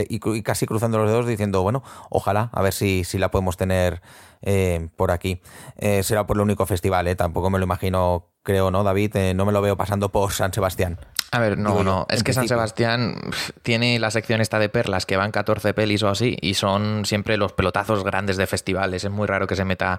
casi 0.43 0.67
cruzando 0.67 0.99
los 0.99 1.11
dedos 1.11 1.27
diciendo, 1.27 1.62
bueno, 1.62 1.83
ojalá, 2.11 2.51
a 2.53 2.62
ver 2.62 2.73
si, 2.73 3.05
si 3.05 3.19
la 3.19 3.31
podemos 3.31 3.57
tener 3.57 4.03
eh, 4.43 4.89
por 4.97 5.11
aquí. 5.11 5.41
Eh, 5.77 6.03
será 6.03 6.27
por 6.27 6.37
el 6.37 6.43
único 6.43 6.67
festival, 6.67 7.09
¿eh? 7.09 7.17
tampoco 7.17 7.51
me 7.51 7.59
lo 7.59 7.64
imagino, 7.64 8.29
creo, 8.43 8.71
¿no, 8.71 8.85
David? 8.85 9.17
Eh, 9.17 9.35
no 9.35 9.45
me 9.45 9.53
lo 9.53 9.61
veo 9.61 9.77
pasando 9.77 10.11
por 10.11 10.33
San 10.33 10.53
Sebastián. 10.53 10.99
A 11.33 11.41
ver, 11.41 11.59
no, 11.59 11.83
no. 11.83 12.07
Es 12.09 12.23
que 12.23 12.33
San 12.33 12.47
Sebastián 12.47 13.17
tiene 13.62 13.99
la 13.99 14.11
sección 14.11 14.41
esta 14.41 14.59
de 14.59 14.69
perlas 14.69 15.07
que 15.07 15.17
van 15.17 15.33
14 15.33 15.75
pelis 15.75 16.03
o 16.05 16.09
así 16.09 16.37
y 16.41 16.55
son 16.55 17.05
siempre 17.05 17.37
los 17.37 17.53
pelotazos 17.53 18.05
grandes 18.05 18.37
de 18.37 18.47
festivales. 18.47 19.05
Es 19.05 19.11
muy 19.11 19.27
raro 19.27 19.49
que 19.49 19.57
se 19.57 19.64
meta 19.64 19.99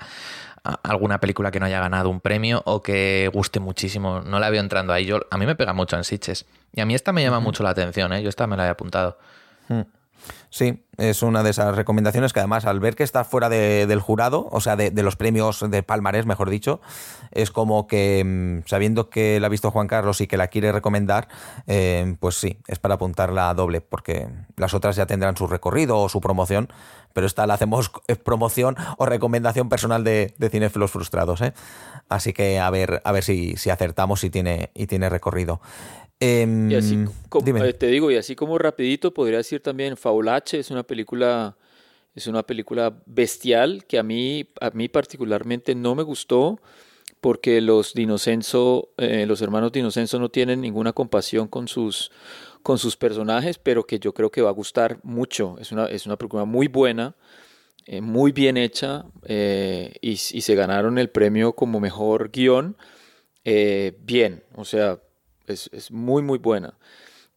alguna 0.84 1.20
película 1.20 1.52
que 1.52 1.60
no 1.60 1.66
haya 1.66 1.80
ganado 1.80 2.10
un 2.10 2.22
premio 2.22 2.62
o 2.66 2.82
que 2.82 3.30
guste 3.34 3.60
muchísimo. 3.60 4.22
No 4.22 4.40
la 4.40 4.50
veo 4.50 4.62
entrando 4.62 4.94
ahí. 4.94 5.06
Yo, 5.06 5.22
a 5.30 5.38
mí 5.38 5.46
me 5.46 5.56
pega 5.56 5.74
mucho 5.74 5.96
en 5.96 6.04
Sitches. 6.04 6.46
Y 6.74 6.82
a 6.82 6.86
mí 6.86 6.96
esta 6.96 7.14
me 7.14 7.24
llama 7.24 7.40
mucho 7.40 7.64
la 7.64 7.70
atención, 7.70 8.14
¿eh? 8.14 8.22
Yo 8.22 8.30
esta 8.30 8.48
me 8.48 8.58
la 8.58 8.66
he 8.66 8.70
apuntado. 8.70 9.18
Hmm. 9.70 9.82
Sí, 10.50 10.86
es 10.98 11.24
una 11.24 11.44
de 11.44 11.50
esas 11.50 11.76
recomendaciones 11.76 12.32
que 12.32 12.40
además 12.40 12.66
al 12.66 12.80
ver 12.80 12.96
que 12.96 13.04
está 13.04 13.24
fuera 13.24 13.50
del 13.50 14.00
jurado, 14.00 14.48
o 14.52 14.62
sea, 14.62 14.76
de, 14.76 14.92
los 15.04 15.16
premios 15.16 15.64
de 15.70 15.84
Palmarés, 15.84 16.26
mejor 16.26 16.50
dicho, 16.50 16.80
es 17.32 17.52
como 17.52 17.86
que 17.86 18.24
mm, 18.26 18.68
sabiendo 18.68 19.10
que 19.10 19.40
la 19.40 19.48
ha 19.48 19.50
visto 19.50 19.72
Juan 19.72 19.88
Carlos 19.88 20.22
y 20.22 20.28
que 20.28 20.38
la 20.38 20.48
quiere 20.48 20.72
recomendar, 20.72 21.28
eh, 21.68 22.16
pues 22.20 22.36
sí, 22.36 22.60
es 22.68 22.80
para 22.80 22.96
apuntarla 22.96 23.50
a 23.50 23.54
doble, 23.54 23.82
porque 23.82 24.30
las 24.56 24.74
otras 24.74 24.96
ya 24.96 25.06
tendrán 25.06 25.36
su 25.36 25.48
recorrido 25.48 26.00
o 26.00 26.10
su 26.10 26.22
promoción, 26.22 26.70
pero 27.14 27.28
esta 27.28 27.46
la 27.46 27.56
hacemos 27.56 27.92
promoción 28.24 28.76
o 28.98 29.06
recomendación 29.06 29.70
personal 29.70 30.04
de, 30.04 30.34
de 30.38 30.70
frustrados. 30.88 31.42
¿eh? 31.42 31.54
Así 32.10 32.32
que 32.32 32.60
a 32.60 32.70
ver, 32.70 33.02
a 33.04 33.12
ver 33.12 33.24
si, 33.24 33.58
si 33.58 33.70
acertamos 33.70 34.24
y 34.24 34.30
tiene, 34.30 34.72
y 34.74 34.88
tiene 34.88 35.10
recorrido. 35.10 35.62
Em, 36.20 36.72
y 36.72 36.76
así 36.76 37.06
como, 37.30 37.64
eh, 37.64 37.74
te 37.74 37.88
digo, 37.88 38.10
y 38.10 38.16
así 38.16 38.36
como 38.36 38.58
rapidito, 38.58 39.14
podría 39.14 39.38
decir 39.38 39.62
también 39.62 39.98
Faulache 39.98 40.60
es 40.60 40.72
una 40.72 40.84
película, 40.84 41.58
es 42.16 42.26
una 42.26 42.44
película 42.44 43.02
bestial 43.06 43.86
que 43.86 44.00
a 44.00 44.04
mí, 44.04 44.50
a 44.60 44.72
mí 44.72 44.90
particularmente 44.90 45.76
no 45.76 45.94
me 45.94 46.02
gustó 46.02 46.60
porque 47.22 47.62
los 47.62 47.94
Dinocenso, 47.94 48.90
eh, 48.98 49.26
los 49.28 49.42
hermanos 49.42 49.72
Dinocenso 49.72 50.20
no 50.20 50.30
tienen 50.30 50.62
ninguna 50.62 50.94
compasión 50.94 51.48
con 51.48 51.68
sus, 51.68 52.12
con 52.64 52.80
sus 52.80 52.98
personajes, 52.98 53.60
pero 53.60 53.86
que 53.86 54.00
yo 54.00 54.14
creo 54.14 54.32
que 54.32 54.42
va 54.42 54.50
a 54.50 54.54
gustar 54.54 55.00
mucho. 55.04 55.58
Es 55.60 55.72
una, 55.72 55.86
es 55.86 56.08
una 56.08 56.18
película 56.18 56.46
muy 56.46 56.68
buena, 56.68 57.16
eh, 57.86 58.02
muy 58.02 58.32
bien 58.32 58.58
hecha, 58.58 59.06
y, 59.28 60.12
y, 60.12 60.16
se 60.18 60.56
ganaron 60.56 60.98
el 60.98 61.10
premio 61.10 61.54
como 61.54 61.80
mejor 61.80 62.32
guion. 62.32 62.76
bien, 63.44 64.44
o 64.56 64.66
sea, 64.66 65.00
es, 65.48 65.92
muy, 65.92 66.22
muy 66.22 66.38
buena. 66.38 66.74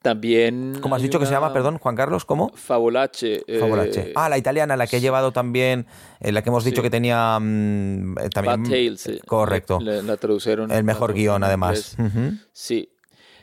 También. 0.03 0.79
¿Cómo 0.81 0.95
has 0.95 1.03
dicho 1.03 1.19
que 1.19 1.27
se 1.27 1.33
llama, 1.33 1.53
perdón, 1.53 1.77
Juan 1.77 1.95
Carlos? 1.95 2.25
¿Cómo? 2.25 2.51
Favolache. 2.55 3.43
Eh, 3.47 4.13
ah, 4.17 4.31
la 4.31 4.39
italiana, 4.39 4.75
la 4.75 4.87
que 4.87 4.97
he 4.97 5.01
llevado 5.01 5.31
también, 5.31 5.87
en 6.21 6.35
la 6.35 6.43
que 6.43 6.49
hemos 6.49 6.65
dicho 6.65 6.81
que 6.81 6.89
tenía 6.89 7.39
mm, 7.39 8.17
eh, 8.19 8.29
también. 8.31 8.63
Bad 8.63 8.71
Tales, 8.71 9.11
correcto. 9.27 9.79
La, 9.81 10.17
tradujeron. 10.17 10.73
El 10.73 10.85
mejor 10.85 11.13
guion, 11.13 11.45
además. 11.45 11.97
Sí. 12.53 12.89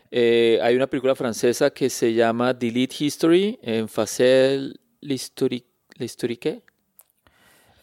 Eh, 0.09 0.59
hay 0.63 0.75
una 0.75 0.87
película 0.87 1.15
francesa 1.15 1.69
que 1.69 1.89
se 1.89 2.13
llama 2.13 2.53
Delete 2.53 2.95
History 2.99 3.59
en 3.61 3.87
Facel 3.87 4.79
l'Historique. 5.01 6.63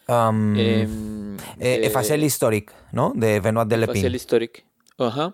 Um, 0.07 0.55
em, 0.57 1.37
Facel 1.91 2.23
Historique, 2.23 2.73
¿no? 2.91 3.13
De 3.15 3.39
Benoit 3.39 3.67
Delepin. 3.67 3.95
Facel 3.95 4.15
Historique. 4.15 4.65
Ajá. 4.97 5.33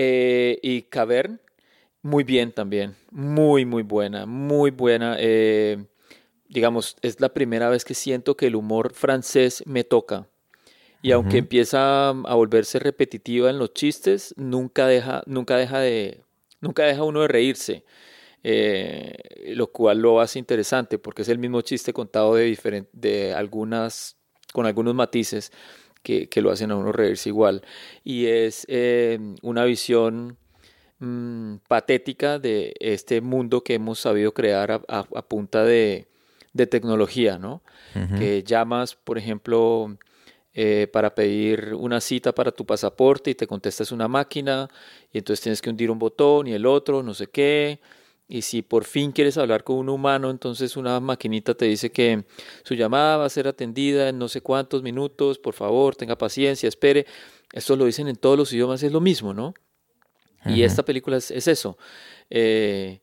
Eh, 0.00 0.60
y 0.62 0.82
Cavern, 0.82 1.40
muy 2.02 2.22
bien 2.22 2.52
también, 2.52 2.94
muy, 3.10 3.64
muy 3.64 3.82
buena, 3.82 4.26
muy 4.26 4.70
buena. 4.70 5.16
Eh, 5.18 5.86
digamos, 6.48 6.96
es 7.02 7.20
la 7.20 7.30
primera 7.30 7.68
vez 7.68 7.84
que 7.84 7.94
siento 7.94 8.36
que 8.36 8.46
el 8.46 8.54
humor 8.54 8.94
francés 8.94 9.64
me 9.66 9.82
toca. 9.82 10.28
Y 11.02 11.10
aunque 11.10 11.38
empieza 11.38 12.10
a 12.10 12.34
volverse 12.34 12.78
repetitiva 12.78 13.50
en 13.50 13.58
los 13.58 13.74
chistes, 13.74 14.34
nunca 14.36 14.86
deja, 14.86 15.24
nunca 15.26 15.56
deja 15.56 15.80
de, 15.80 16.22
nunca 16.60 16.84
deja 16.84 17.02
uno 17.02 17.22
de 17.22 17.28
reírse. 17.28 17.84
Eh, 18.44 19.52
lo 19.56 19.72
cual 19.72 19.98
lo 19.98 20.20
hace 20.20 20.38
interesante 20.38 20.96
porque 21.00 21.22
es 21.22 21.28
el 21.28 21.38
mismo 21.38 21.60
chiste 21.62 21.92
contado 21.92 22.36
de, 22.36 22.86
de 22.92 23.34
algunas, 23.34 24.16
con 24.52 24.64
algunos 24.64 24.94
matices, 24.94 25.50
que, 26.02 26.28
lo 26.36 26.50
hacen 26.50 26.70
a 26.70 26.76
uno 26.76 26.92
reírse 26.92 27.28
igual. 27.28 27.62
Y 28.04 28.26
es 28.26 28.64
eh, 28.68 29.18
una 29.42 29.64
visión 29.64 30.36
mm, 30.98 31.56
patética 31.68 32.38
de 32.38 32.74
este 32.80 33.20
mundo 33.20 33.62
que 33.62 33.74
hemos 33.74 34.00
sabido 34.00 34.32
crear 34.32 34.82
a, 34.88 35.22
punta 35.22 35.64
de, 35.64 36.08
tecnología, 36.70 37.38
¿no? 37.38 37.62
Que 38.18 38.42
llamas, 38.42 38.96
por 38.96 39.16
ejemplo, 39.16 39.96
eh, 40.60 40.88
para 40.92 41.14
pedir 41.14 41.72
una 41.74 42.00
cita 42.00 42.34
para 42.34 42.50
tu 42.50 42.66
pasaporte 42.66 43.30
y 43.30 43.36
te 43.36 43.46
contestas 43.46 43.92
una 43.92 44.08
máquina 44.08 44.68
y 45.12 45.18
entonces 45.18 45.40
tienes 45.40 45.62
que 45.62 45.70
hundir 45.70 45.88
un 45.88 46.00
botón 46.00 46.48
y 46.48 46.52
el 46.52 46.66
otro, 46.66 47.00
no 47.02 47.14
sé 47.14 47.28
qué. 47.28 47.78
Y 48.30 48.42
si 48.42 48.60
por 48.60 48.84
fin 48.84 49.10
quieres 49.10 49.38
hablar 49.38 49.64
con 49.64 49.76
un 49.76 49.88
humano, 49.88 50.28
entonces 50.28 50.76
una 50.76 51.00
maquinita 51.00 51.54
te 51.54 51.64
dice 51.64 51.90
que 51.90 52.24
su 52.62 52.74
llamada 52.74 53.16
va 53.16 53.24
a 53.24 53.30
ser 53.30 53.48
atendida 53.48 54.10
en 54.10 54.18
no 54.18 54.28
sé 54.28 54.42
cuántos 54.42 54.82
minutos, 54.82 55.38
por 55.38 55.54
favor, 55.54 55.96
tenga 55.96 56.18
paciencia, 56.18 56.68
espere. 56.68 57.06
Esto 57.54 57.74
lo 57.74 57.86
dicen 57.86 58.06
en 58.06 58.16
todos 58.16 58.36
los 58.36 58.52
idiomas, 58.52 58.82
es 58.82 58.92
lo 58.92 59.00
mismo, 59.00 59.32
¿no? 59.32 59.54
Y 60.44 60.62
esta 60.62 60.84
película 60.84 61.16
es, 61.16 61.30
eso. 61.30 61.78
Eh, 62.30 63.00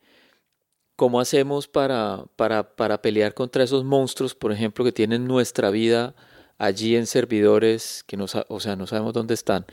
¿Cómo 0.95 1.19
hacemos 1.19 1.67
para, 1.67 2.25
para, 2.35 2.75
para, 2.75 3.01
pelear 3.01 3.33
contra 3.33 3.63
esos 3.63 3.83
monstruos, 3.83 4.35
por 4.35 4.51
ejemplo, 4.51 4.85
que 4.85 4.91
tienen 4.91 5.25
nuestra 5.25 5.69
vida 5.69 6.15
allí 6.57 6.95
en 6.95 7.05
servidores 7.07 8.03
que 8.07 8.15
no, 8.15 8.25
o 8.47 8.59
sea, 8.59 8.75
no 8.75 8.87
sabemos 8.87 9.13
dónde 9.13 9.33
están? 9.33 9.65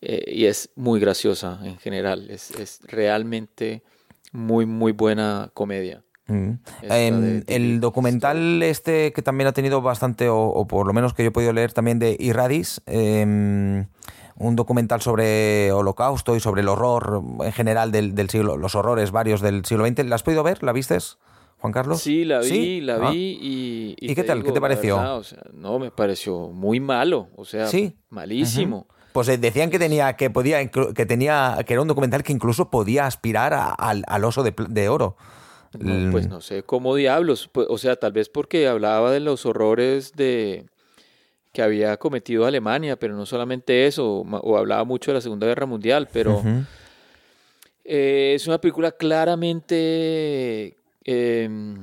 Eh, 0.00 0.24
y 0.26 0.46
es 0.46 0.70
muy 0.74 1.00
graciosa 1.00 1.60
en 1.62 1.78
general, 1.78 2.28
es, 2.30 2.50
es 2.52 2.80
realmente 2.84 3.82
muy, 4.36 4.66
muy 4.66 4.92
buena 4.92 5.50
comedia. 5.54 6.02
Mm. 6.28 6.54
el 7.46 7.80
documental 7.80 8.60
este 8.64 9.12
que 9.12 9.22
también 9.22 9.46
ha 9.46 9.52
tenido 9.52 9.80
bastante, 9.80 10.28
o, 10.28 10.66
por 10.66 10.84
lo 10.86 10.92
menos 10.92 11.14
que 11.14 11.22
yo 11.22 11.28
he 11.28 11.32
podido 11.32 11.52
leer 11.52 11.72
también 11.72 12.00
de 12.00 12.16
Irradis, 12.18 12.82
em, 12.86 13.86
un 14.34 14.56
documental 14.56 15.00
sobre 15.00 15.70
holocausto 15.70 16.34
y 16.34 16.40
sobre 16.40 16.62
el 16.62 16.68
horror 16.68 17.22
en 17.44 17.52
general 17.52 17.92
del, 17.92 18.28
siglo, 18.28 18.56
los 18.56 18.74
horrores 18.74 19.12
varios 19.12 19.40
del 19.40 19.64
siglo 19.64 19.86
XX. 19.86 20.04
¿La 20.06 20.16
has 20.16 20.24
podido 20.24 20.42
ver? 20.42 20.62
¿La 20.62 20.72
vistes? 20.72 21.18
Juan 21.58 21.72
Carlos? 21.72 22.02
Sí, 22.02 22.24
la 22.24 22.40
vi, 22.40 22.80
la 22.80 22.96
ah. 22.96 23.10
vi 23.10 23.38
y... 23.40 23.96
¿Y, 23.98 24.14
qué 24.14 24.24
tal? 24.24 24.42
¿Qué 24.42 24.52
te 24.52 24.60
pareció? 24.60 25.22
no, 25.54 25.78
me 25.78 25.90
pareció 25.90 26.48
muy 26.48 26.80
malo, 26.80 27.28
o 27.36 27.44
sea, 27.44 27.68
malísimo. 28.10 28.88
Pues 29.16 29.28
eh, 29.28 29.38
decían 29.38 29.70
que 29.70 29.78
tenía, 29.78 30.12
que 30.12 30.28
podía, 30.28 30.70
que 30.70 31.06
tenía, 31.06 31.56
que 31.66 31.72
era 31.72 31.80
un 31.80 31.88
documental 31.88 32.22
que 32.22 32.34
incluso 32.34 32.68
podía 32.68 33.06
aspirar 33.06 33.54
al, 33.78 34.24
oso 34.24 34.42
de, 34.42 34.88
oro. 34.90 35.16
pues 35.72 36.28
no 36.28 36.42
sé 36.42 36.64
cómo 36.64 36.94
diablos, 36.94 37.48
pues, 37.50 37.66
o 37.70 37.78
sea, 37.78 37.96
tal 37.96 38.12
vez 38.12 38.28
porque 38.28 38.68
hablaba 38.68 39.10
de 39.10 39.20
los 39.20 39.46
horrores 39.46 40.12
de 40.12 40.66
que 41.54 41.62
había 41.62 41.96
cometido 41.96 42.44
Alemania, 42.44 42.96
pero 42.96 43.16
no 43.16 43.24
solamente 43.24 43.86
eso, 43.86 44.18
o, 44.20 44.58
hablaba 44.58 44.84
mucho 44.84 45.12
de 45.12 45.14
la 45.14 45.22
Segunda 45.22 45.46
Guerra 45.46 45.64
Mundial, 45.64 46.10
pero 46.12 46.42
eh, 47.86 48.32
es 48.34 48.46
una 48.46 48.60
película 48.60 48.92
claramente 48.92 50.76
em, 51.04 51.78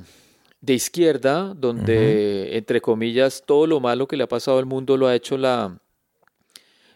de 0.60 0.72
izquierda, 0.72 1.52
donde, 1.52 2.56
entre 2.56 2.80
comillas, 2.80 3.42
todo 3.44 3.66
lo 3.66 3.80
malo 3.80 4.06
que 4.06 4.16
le 4.16 4.22
ha 4.22 4.28
pasado 4.28 4.60
al 4.60 4.66
mundo 4.66 4.96
lo 4.96 5.08
ha 5.08 5.16
hecho 5.16 5.36
la, 5.36 5.80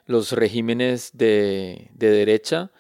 los 0.09 0.33
regímenes 0.33 1.11
de, 1.13 1.91
derecha, 1.93 2.71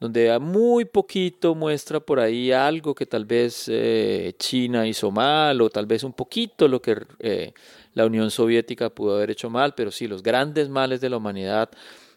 donde 0.00 0.36
muy 0.38 0.86
poquito 0.86 1.54
muestra 1.54 2.00
por 2.00 2.18
ahí 2.18 2.50
algo 2.50 2.94
que 2.94 3.04
tal 3.04 3.26
vez 3.26 3.66
eh, 3.68 4.34
China 4.38 4.86
hizo 4.86 5.10
mal 5.10 5.60
o 5.60 5.68
tal 5.68 5.84
vez 5.84 6.02
un 6.02 6.14
poquito 6.14 6.66
lo 6.66 6.80
que 6.80 6.96
eh, 7.18 7.52
la 7.92 8.06
Unión 8.06 8.30
Soviética 8.30 8.88
pudo 8.88 9.16
haber 9.16 9.30
hecho 9.30 9.50
mal, 9.50 9.74
pero 9.74 9.90
sí, 9.90 10.08
los 10.08 10.22
grandes 10.22 10.70
males 10.70 11.00
de 11.02 11.10
la 11.10 11.18
humanidad 11.18 11.68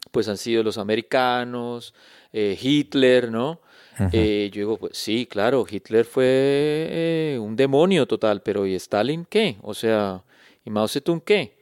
pues 0.09 0.29
han 0.29 0.37
sido 0.37 0.63
los 0.63 0.77
americanos, 0.77 1.93
eh, 2.31 2.57
Hitler, 2.59 3.29
¿no? 3.29 3.59
yo 3.99 4.07
digo, 4.49 4.77
pues 4.77 4.97
sí, 4.97 5.27
claro, 5.29 5.63
Hitler 5.69 6.05
fue 6.05 7.37
un 7.39 7.55
demonio 7.55 8.07
total, 8.07 8.41
pero 8.41 8.65
¿y 8.65 8.73
Stalin 8.73 9.25
qué? 9.29 9.57
O 9.61 9.75
sea, 9.75 10.23
¿y 10.65 10.71
Mao 10.71 10.87
Zedong 10.87 11.21
qué? 11.21 11.60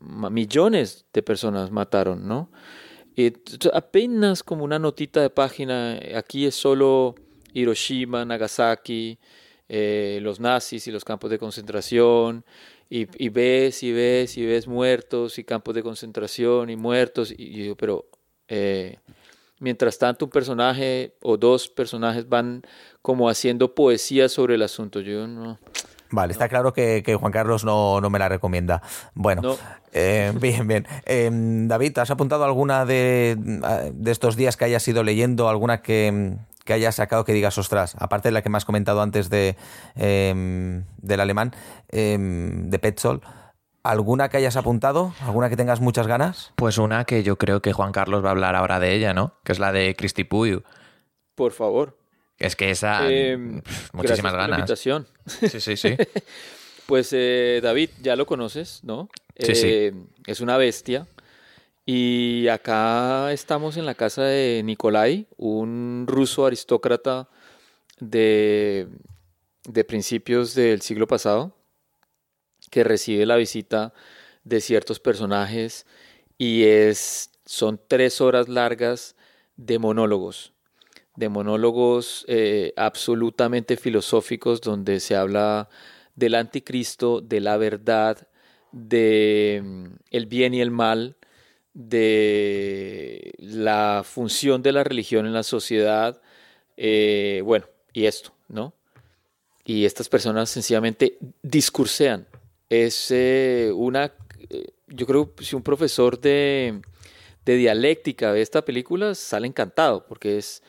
Millones 0.00 1.06
de 1.12 1.22
personas 1.22 1.70
mataron, 1.70 2.26
¿no? 2.26 2.50
Y 3.16 3.32
apenas 3.72 4.42
como 4.42 4.64
una 4.64 4.78
notita 4.78 5.22
de 5.22 5.30
página, 5.30 5.98
aquí 6.14 6.46
es 6.46 6.54
solo 6.54 7.14
Hiroshima, 7.54 8.24
Nagasaki, 8.24 9.18
eh, 9.68 10.18
los 10.22 10.38
nazis 10.38 10.86
y 10.86 10.92
los 10.92 11.04
campos 11.04 11.30
de 11.30 11.38
concentración, 11.38 12.44
y, 12.88 13.28
ves 13.30 13.82
y 13.82 13.92
ves 13.92 14.36
y 14.36 14.46
ves 14.46 14.68
muertos 14.68 15.38
y 15.38 15.44
campos 15.44 15.74
de 15.74 15.82
concentración 15.82 16.70
y 16.70 16.76
muertos. 16.76 17.32
Y, 17.32 17.42
y 17.42 17.62
digo, 17.62 17.76
pero 17.76 18.06
eh, 18.48 18.98
mientras 19.58 19.98
tanto 19.98 20.26
un 20.26 20.30
personaje 20.30 21.16
o 21.22 21.36
dos 21.36 21.68
personajes 21.68 22.28
van 22.28 22.62
como 23.02 23.28
haciendo 23.28 23.74
poesía 23.74 24.28
sobre 24.28 24.54
el 24.54 24.62
asunto. 24.62 25.00
Yo 25.00 25.26
no... 25.26 25.58
Vale, 26.10 26.32
está 26.32 26.48
claro 26.48 26.72
que, 26.72 27.02
que, 27.04 27.16
Juan 27.16 27.32
Carlos 27.32 27.64
no, 27.64 28.00
no, 28.00 28.10
me 28.10 28.18
la 28.18 28.28
recomienda. 28.28 28.82
Bueno, 29.14 29.42
no. 29.42 29.56
eh, 29.92 30.32
bien, 30.40 30.66
bien. 30.66 30.86
Eh, 31.04 31.30
David, 31.32 31.98
¿has 31.98 32.10
apuntado 32.10 32.44
alguna 32.44 32.84
de, 32.84 33.36
de, 33.92 34.10
estos 34.10 34.36
días 34.36 34.56
que 34.56 34.64
hayas 34.64 34.86
ido 34.88 35.02
leyendo? 35.02 35.48
¿Alguna 35.48 35.82
que, 35.82 36.36
que 36.64 36.72
hayas 36.72 36.96
sacado 36.96 37.24
que 37.24 37.32
digas, 37.32 37.58
ostras, 37.58 37.96
aparte 37.98 38.28
de 38.28 38.32
la 38.32 38.42
que 38.42 38.50
me 38.50 38.56
has 38.56 38.64
comentado 38.64 39.02
antes 39.02 39.30
de, 39.30 39.56
eh, 39.96 40.82
del 40.98 41.20
alemán, 41.20 41.52
de 41.90 42.78
Petzol? 42.80 43.22
¿Alguna 43.86 44.28
que 44.28 44.36
hayas 44.36 44.56
apuntado? 44.56 45.14
¿Alguna 45.24 45.48
que 45.48 45.56
tengas 45.56 45.80
muchas 45.80 46.08
ganas? 46.08 46.52
Pues 46.56 46.76
una 46.76 47.04
que 47.04 47.22
yo 47.22 47.38
creo 47.38 47.62
que 47.62 47.72
Juan 47.72 47.92
Carlos 47.92 48.24
va 48.24 48.28
a 48.28 48.32
hablar 48.32 48.56
ahora 48.56 48.80
de 48.80 48.92
ella, 48.94 49.14
¿no? 49.14 49.34
Que 49.44 49.52
es 49.52 49.60
la 49.60 49.70
de 49.70 49.94
Cristi 49.94 50.24
Puyo. 50.24 50.64
Por 51.36 51.52
favor. 51.52 51.96
Es 52.38 52.56
que 52.56 52.70
esa. 52.70 53.10
Eh, 53.10 53.60
pff, 53.64 53.94
muchísimas 53.94 54.34
ganas. 54.34 54.58
invitación. 54.58 55.06
Sí, 55.26 55.60
sí, 55.60 55.76
sí. 55.76 55.96
pues 56.86 57.10
eh, 57.12 57.60
David, 57.62 57.90
ya 58.02 58.16
lo 58.16 58.26
conoces, 58.26 58.80
¿no? 58.84 59.08
Sí, 59.38 59.54
sí. 59.54 59.66
Eh, 59.68 59.94
es 60.26 60.40
una 60.40 60.56
bestia. 60.56 61.06
Y 61.84 62.48
acá 62.48 63.32
estamos 63.32 63.76
en 63.76 63.86
la 63.86 63.94
casa 63.94 64.24
de 64.24 64.62
Nikolai, 64.64 65.28
un 65.36 66.04
ruso 66.08 66.44
aristócrata 66.44 67.28
de, 68.00 68.88
de 69.68 69.84
principios 69.84 70.54
del 70.54 70.82
siglo 70.82 71.06
pasado, 71.06 71.56
que 72.70 72.82
recibe 72.82 73.24
la 73.24 73.36
visita 73.36 73.94
de 74.42 74.60
ciertos 74.60 74.98
personajes 74.98 75.86
y 76.38 76.64
es, 76.64 77.30
son 77.44 77.80
tres 77.86 78.20
horas 78.20 78.48
largas 78.48 79.14
de 79.56 79.78
monólogos 79.78 80.55
de 81.16 81.28
monólogos 81.28 82.24
eh, 82.28 82.72
absolutamente 82.76 83.76
filosóficos 83.76 84.60
donde 84.60 85.00
se 85.00 85.16
habla 85.16 85.68
del 86.14 86.34
anticristo, 86.34 87.20
de 87.20 87.40
la 87.40 87.56
verdad, 87.56 88.28
de 88.72 89.60
mm, 89.64 89.86
el 90.10 90.26
bien 90.26 90.54
y 90.54 90.60
el 90.60 90.70
mal, 90.70 91.16
de 91.72 93.34
la 93.38 94.02
función 94.04 94.62
de 94.62 94.72
la 94.72 94.84
religión 94.84 95.26
en 95.26 95.32
la 95.34 95.42
sociedad, 95.42 96.22
eh, 96.76 97.42
bueno, 97.44 97.66
y 97.92 98.06
esto, 98.06 98.32
¿no? 98.48 98.74
Y 99.64 99.84
estas 99.84 100.08
personas 100.08 100.48
sencillamente 100.48 101.18
discursean. 101.42 102.26
Es 102.70 103.10
eh, 103.10 103.70
una, 103.74 104.12
yo 104.86 105.06
creo, 105.06 105.34
si 105.40 105.56
un 105.56 105.62
profesor 105.62 106.20
de, 106.20 106.80
de 107.44 107.56
dialéctica 107.56 108.32
ve 108.32 108.42
esta 108.42 108.64
película, 108.64 109.14
sale 109.14 109.46
encantado, 109.46 110.06
porque 110.06 110.38
es 110.38 110.62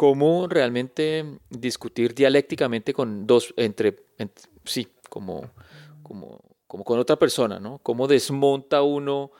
cómo 0.00 0.48
realmente 0.48 1.26
discutir 1.50 2.14
dialécticamente 2.14 2.94
con 2.94 3.26
dos, 3.26 3.52
entre, 3.58 3.96
sí, 4.64 4.88
como, 5.10 5.52
como, 6.02 6.40
como, 6.66 6.84
con 6.84 6.98
otra 6.98 7.16
persona, 7.16 7.60
¿no? 7.60 7.80
Cómo 7.82 8.08
desmonta 8.08 8.80
uno 8.80 9.30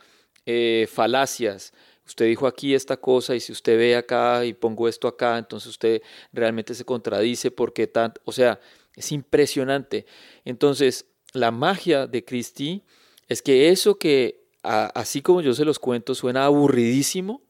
eh, 0.45 0.87
falacias. 0.93 1.73
Usted 2.05 2.27
dijo 2.27 2.47
aquí 2.47 2.75
esta 2.75 2.99
cosa 2.99 3.35
y 3.35 3.41
si 3.41 3.53
usted 3.53 3.79
ve 3.79 3.97
acá 3.97 4.45
y 4.45 4.53
pongo 4.53 4.87
esto 4.87 5.09
acá, 5.09 5.39
entonces 5.39 5.71
usted 5.71 6.03
realmente 6.31 6.75
se 6.75 6.85
contradice 6.85 7.51
porque 7.51 7.87
tanto, 7.87 8.21
o 8.27 8.33
sea, 8.33 8.61
es 8.95 9.13
impresionante. 9.13 10.05
Entonces, 10.45 11.07
la 11.33 11.51
magia 11.53 12.07
de 12.07 12.23
Christie 12.23 12.85
es 13.29 13.41
que 13.41 13.71
eso 13.71 13.99
que, 13.99 14.45
así 14.63 15.23
como 15.23 15.41
yo 15.41 15.55
se 15.55 15.65
los 15.65 15.79
cuento, 15.79 16.15
suena 16.15 16.45
aburridísimo, 16.45 17.41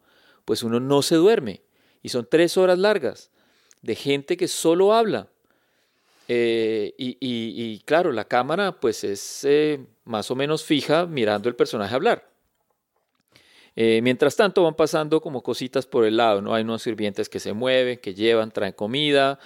pues 0.45 0.63
uno 0.63 0.79
no 0.79 1.03
se 1.03 1.17
duerme 1.17 1.65
y 2.03 2.09
son 2.09 2.27
tres 2.31 2.57
horas 2.57 2.79
largas 2.79 3.31
de 3.83 3.95
gente 3.95 4.37
que 4.37 4.49
solo 4.49 4.93
habla. 4.93 5.29
Eh, 6.33 6.95
y, 6.97 7.81
claro, 7.81 8.13
la 8.13 8.25
cámara 8.25 8.79
pues 8.79 9.03
es 9.03 9.45
eh, 9.45 9.85
más 10.05 10.31
o 10.31 10.37
menos 10.37 10.63
fija 10.63 11.07
mirando 11.07 11.49
el 11.49 11.57
personaje 11.57 11.95
hablar. 11.95 12.31
Eh, 13.75 14.01
mientras 14.03 14.37
tanto 14.37 14.63
van 14.63 14.75
pasando 14.75 15.21
como 15.21 15.43
cositas 15.43 15.87
por 15.87 16.05
el 16.05 16.17
lado, 16.17 16.41
¿no? 16.41 16.55
Hay 16.55 16.63
unos 16.63 16.83
sirvientes 16.83 17.29
que 17.29 17.41
se 17.41 17.53
mueven, 17.53 17.99
que 17.99 18.15
llevan, 18.15 18.53
traen 18.53 18.73
comida, 18.73 19.39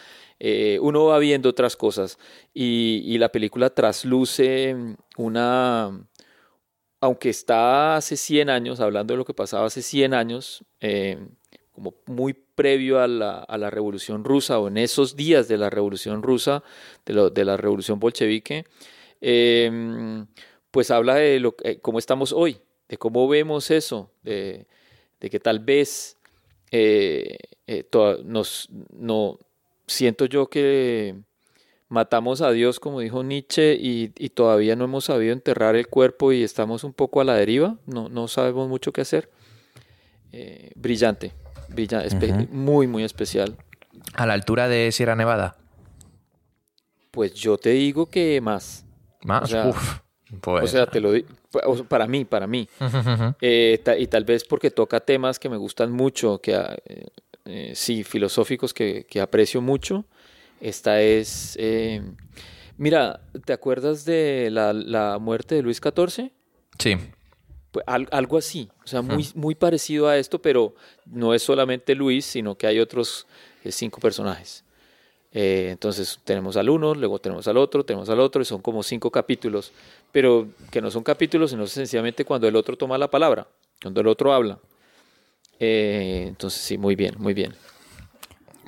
uno 0.81 1.07
va 1.07 1.19
viendo 1.19 1.49
otras 1.49 1.75
cosas 1.75 2.19
y, 2.53 3.17
la 3.17 3.31
película 3.31 3.71
trasluce 3.71 4.77
una, 5.17 6.07
aunque 7.01 7.31
está 7.31 7.97
hace 7.97 8.17
100 8.19 8.51
años, 8.51 8.81
hablando 8.81 9.15
de 9.15 9.19
lo 9.19 9.25
que 9.25 9.33
pasaba 9.33 9.67
hace 9.67 9.81
100 9.81 10.13
años, 10.13 10.65
como 11.75 11.95
muy 12.07 12.33
previo 12.33 13.01
a 13.01 13.09
la, 13.09 13.39
a 13.39 13.59
la, 13.59 13.69
Revolución 13.69 14.25
Rusa 14.25 14.59
o 14.59 14.69
en 14.69 14.79
esos 14.79 15.17
días 15.17 15.49
de 15.49 15.59
la 15.59 15.71
Revolución 15.71 16.23
Rusa, 16.23 16.63
de, 17.05 17.15
lo, 17.15 17.31
de 17.31 17.45
la 17.45 17.57
Revolución 17.57 17.99
Bolchevique, 17.99 18.65
eh, 19.21 20.25
pues 20.71 20.91
habla 20.91 21.17
de 21.17 21.41
lo, 21.41 21.55
eh, 21.65 21.79
cómo 21.81 21.99
estamos 21.99 22.33
hoy, 22.33 22.59
de 22.89 22.97
cómo 22.97 23.29
vemos 23.29 23.71
eso, 23.71 24.11
de, 24.23 24.67
que 25.19 25.41
tal 25.41 25.59
vez 25.59 26.17
eh, 26.71 27.39
to, 27.91 28.23
nos, 28.25 28.69
no, 28.93 29.39
siento 29.87 30.27
yo 30.27 30.49
que 30.49 31.17
matamos 31.89 32.41
a 32.41 32.51
Dios, 32.51 32.81
como 32.81 33.01
dijo 33.01 33.23
Nietzsche, 33.23 33.77
y, 33.81 34.09
todavía 34.31 34.77
no 34.77 34.85
hemos 34.85 35.07
sabido 35.07 35.33
enterrar 35.33 35.77
el 35.77 35.87
cuerpo 35.89 36.33
y 36.33 36.43
estamos 36.43 36.85
un 36.85 36.93
poco 36.93 37.21
a 37.21 37.25
la 37.25 37.35
deriva, 37.37 37.79
no, 37.87 38.29
sabemos 38.29 38.69
mucho 38.69 38.93
qué 38.93 39.01
hacer. 39.01 39.31
Eh, 40.33 40.73
uh 41.83 41.87
-huh. 41.87 42.49
muy, 42.51 42.87
muy 42.87 43.05
especial. 43.05 43.57
¿A 44.15 44.27
la 44.27 44.35
altura 44.35 44.69
de 44.69 44.93
Sierra 44.93 45.17
Nevada? 45.17 45.57
Pues 47.11 47.35
yo 47.35 47.59
te 47.59 47.71
digo 47.71 48.07
que 48.07 48.41
más. 48.41 48.85
¿Más? 49.23 49.45
O 49.45 49.47
sea, 49.47 49.67
Uf, 49.69 49.99
pues... 50.41 50.65
o 50.65 50.67
sea 50.67 50.87
te 50.87 51.01
lo 51.01 51.13
digo, 51.13 51.29
para 51.89 52.07
mí, 52.07 52.25
para 52.25 52.47
mí. 52.47 52.69
Uh 52.81 52.85
-huh. 52.85 53.37
eh, 53.41 53.81
ta 53.83 53.97
y 53.97 54.07
tal 54.07 54.25
vez 54.25 54.45
porque 54.45 54.71
toca 54.71 55.01
temas 55.01 55.39
que 55.39 55.49
me 55.49 55.57
gustan 55.57 55.93
mucho, 55.93 56.41
que 56.41 56.59
eh, 57.47 57.73
sí, 57.75 58.05
filosóficos 58.05 58.73
que, 58.73 59.07
que, 59.09 59.21
aprecio 59.21 59.61
mucho. 59.61 60.05
Esta 60.61 61.03
es... 61.03 61.57
Eh, 61.61 62.03
mira, 62.79 63.21
¿te 63.45 63.53
acuerdas 63.53 64.05
de 64.05 64.49
la, 64.51 64.73
la, 64.73 65.19
muerte 65.19 65.57
de 65.57 65.63
Luis 65.63 65.79
XIV? 65.79 66.31
Sí. 66.79 66.97
Pues, 67.75 67.85
al, 67.89 68.07
algo 68.13 68.39
así, 68.39 68.69
o 68.85 68.87
sea, 68.87 69.03
muy, 69.03 69.29
muy 69.35 69.57
parecido 69.57 70.07
a 70.07 70.17
esto, 70.17 70.41
pero 70.41 70.77
no 71.07 71.35
es 71.35 71.43
solamente 71.43 71.97
Luis, 71.97 72.25
sino 72.25 72.55
que 72.55 72.69
hay 72.69 72.79
otros 72.79 73.27
eh, 73.65 73.73
cinco 73.73 73.99
personajes. 73.99 74.63
Eh, 75.33 75.71
entonces 75.73 76.21
tenemos 76.23 76.57
al 76.57 76.71
uno, 76.71 76.95
luego 76.95 77.19
tenemos 77.19 77.49
al 77.49 77.57
otro, 77.57 77.85
tenemos 77.85 78.09
al 78.09 78.21
otro, 78.21 78.41
y 78.41 78.45
son 78.45 78.63
como 78.63 78.85
cinco 78.85 79.11
capítulos, 79.11 79.73
pero 80.13 80.47
que 80.71 80.81
no 80.81 80.89
son 80.89 81.03
capítulos, 81.03 81.51
sino 81.51 81.67
sencillamente 81.67 82.25
cuando 82.25 82.47
el 82.47 82.55
otro 82.55 82.77
toma 82.77 82.97
la 82.97 83.11
palabra, 83.11 83.49
cuando 83.83 84.01
el 84.01 84.07
otro 84.07 84.33
habla. 84.33 84.61
Eh, 85.59 86.27
entonces 86.29 86.63
sí, 86.63 86.79
muy 86.79 86.95
bien, 86.95 87.17
muy 87.19 87.35
bien. 87.35 87.57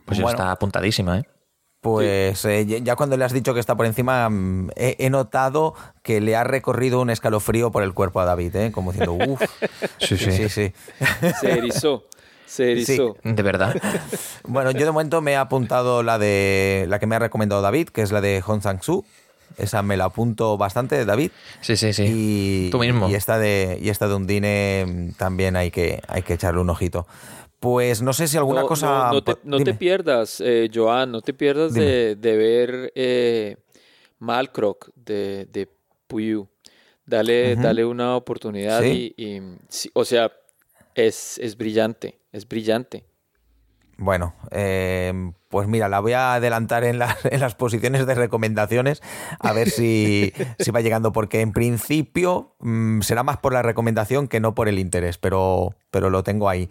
Pues 0.04 0.20
bueno, 0.20 0.30
está 0.30 0.50
apuntadísima, 0.50 1.20
¿eh? 1.20 1.28
Pues 1.80 2.44
eh, 2.44 2.66
ya 2.82 2.96
cuando 2.96 3.16
le 3.16 3.24
has 3.24 3.32
dicho 3.32 3.54
que 3.54 3.60
está 3.60 3.76
por 3.76 3.86
encima, 3.86 4.28
mm, 4.28 4.70
he, 4.74 4.96
he, 4.98 5.10
notado 5.10 5.74
que 6.02 6.20
le 6.20 6.34
ha 6.34 6.42
recorrido 6.42 7.00
un 7.00 7.10
escalofrío 7.10 7.70
por 7.70 7.82
el 7.82 7.94
cuerpo 7.94 8.20
a 8.20 8.24
David, 8.24 8.56
¿eh? 8.56 8.72
como 8.72 8.92
diciendo, 8.92 9.12
uff. 9.28 9.42
sí, 9.98 10.16
sí, 10.16 10.32
sí, 10.32 10.48
sí. 10.48 10.72
Se 11.40 11.52
erizó. 11.52 12.04
Se 12.46 12.72
erizó. 12.72 13.16
Sí, 13.22 13.32
de 13.32 13.42
verdad. 13.42 13.74
bueno, 14.44 14.70
yo 14.70 14.84
de 14.84 14.92
momento 14.92 15.20
me 15.20 15.32
he 15.32 15.36
apuntado 15.36 16.02
la 16.02 16.18
de 16.18 16.86
la 16.88 16.98
que 16.98 17.06
me 17.06 17.16
ha 17.16 17.18
recomendado 17.18 17.60
David, 17.60 17.88
que 17.88 18.02
es 18.02 18.12
la 18.12 18.20
de 18.20 18.40
Hong 18.40 18.60
Sang-soo. 18.60 19.04
Esa 19.58 19.82
me 19.82 19.96
la 19.96 20.06
apunto 20.06 20.58
bastante, 20.58 21.04
David. 21.04 21.30
Sí, 21.60 21.76
sí, 21.76 21.92
sí. 21.92 22.04
Y, 22.06 22.70
Tú 22.70 22.78
mismo. 22.78 23.08
Y 23.08 23.14
esta 23.14 23.38
de, 23.38 23.78
y 23.80 23.88
esta 23.88 24.06
de 24.06 24.14
Undine 24.14 25.14
también 25.16 25.56
hay 25.56 25.70
que, 25.70 26.02
hay 26.08 26.22
que 26.22 26.34
echarle 26.34 26.60
un 26.60 26.70
ojito. 26.70 27.06
Pues 27.60 28.02
no 28.02 28.12
sé 28.12 28.28
si 28.28 28.36
alguna 28.36 28.62
no, 28.62 28.66
cosa. 28.66 29.08
No, 29.08 29.12
no, 29.12 29.24
te, 29.24 29.36
no 29.44 29.58
te, 29.60 29.74
pierdas, 29.74 30.40
eh, 30.44 30.70
Joan, 30.72 31.10
no 31.10 31.22
te 31.22 31.32
pierdas 31.32 31.72
de, 31.72 32.14
de, 32.16 32.36
ver 32.36 32.92
eh, 32.94 33.56
Malcroc 34.18 34.90
de, 34.94 35.46
de 35.46 35.68
Puyu. 36.06 36.48
Dale, 37.06 37.54
uh 37.54 37.56
-huh. 37.56 37.62
dale 37.62 37.84
una 37.84 38.16
oportunidad 38.16 38.82
¿Sí? 38.82 39.14
y, 39.16 39.36
y 39.36 39.42
sí, 39.68 39.90
o 39.94 40.04
sea, 40.04 40.32
es, 40.94 41.38
es 41.38 41.56
brillante, 41.56 42.18
es 42.32 42.46
brillante. 42.48 43.04
Bueno, 43.98 44.34
eh, 44.50 45.32
pues 45.48 45.68
mira, 45.68 45.88
la 45.88 46.00
voy 46.00 46.12
a 46.12 46.34
adelantar 46.34 46.84
en, 46.84 46.98
la, 46.98 47.16
en, 47.30 47.40
las 47.40 47.54
posiciones 47.54 48.06
de 48.06 48.14
recomendaciones 48.14 49.02
a 49.40 49.52
ver 49.52 49.70
si, 49.70 50.32
si 50.58 50.70
va 50.70 50.80
llegando, 50.80 51.12
porque 51.12 51.40
en 51.40 51.52
principio 51.52 52.54
mmm, 52.60 53.00
será 53.00 53.22
más 53.22 53.38
por 53.38 53.52
la 53.52 53.62
recomendación 53.62 54.28
que 54.28 54.40
no 54.40 54.54
por 54.54 54.68
el 54.68 54.78
interés, 54.78 55.16
pero, 55.18 55.74
pero 55.90 56.10
lo 56.10 56.22
tengo 56.22 56.48
ahí. 56.48 56.68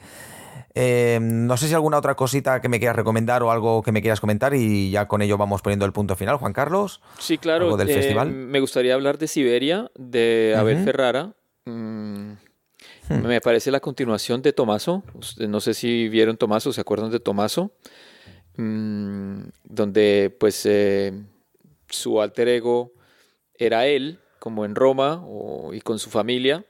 Eh, 0.78 1.20
no 1.22 1.56
sé 1.56 1.68
si 1.70 1.74
alguna 1.74 1.98
otra 1.98 2.16
cosita 2.16 2.60
que 2.60 2.68
me 2.68 2.80
quieras 2.80 2.98
recomendar 2.98 3.42
o 3.44 3.50
algo 3.52 3.82
que 3.82 3.94
me 3.94 4.02
quieras 4.02 4.20
comentar 4.20 4.54
y 4.54 4.92
ya 4.92 5.08
con 5.08 5.22
ello 5.22 5.38
vamos 5.38 5.62
poniendo 5.62 5.86
el 5.86 5.94
punto 5.94 6.16
final, 6.18 6.36
Juan 6.36 6.52
Carlos. 6.54 7.02
Sí, 7.18 7.38
claro. 7.38 7.78
del 7.78 7.90
eh, 7.90 7.94
festival? 7.94 8.30
Me 8.32 8.60
gustaría 8.60 8.94
hablar 8.94 9.18
de 9.18 9.28
Siberia, 9.28 9.90
de 9.96 10.54
Abel. 10.58 10.84
Ferrara. 10.84 11.34
Mm, 11.66 12.34
Hmm. 13.08 13.22
Me 13.28 13.40
parece 13.40 13.70
la 13.70 13.80
continuación 13.80 14.42
de 14.42 14.52
Tomaso. 14.52 15.04
No 15.48 15.60
sé 15.60 15.74
si 15.76 16.10
vieron 16.10 16.38
Tomaso, 16.38 16.74
¿se 16.74 16.82
acuerdan 16.82 17.12
de 17.12 17.20
Tomaso? 17.20 17.72
Mm, 18.58 19.42
donde 19.64 20.36
pues 20.40 20.66
eh, 20.66 21.14
su 21.88 22.20
alter 22.22 22.48
ego 22.48 22.94
era 23.58 23.86
él, 23.88 24.20
como 24.40 24.66
en 24.66 24.74
Roma 24.76 25.22
o- 25.26 25.74
y 25.74 25.82
con 25.82 26.00
su 26.00 26.10
familia. 26.10 26.66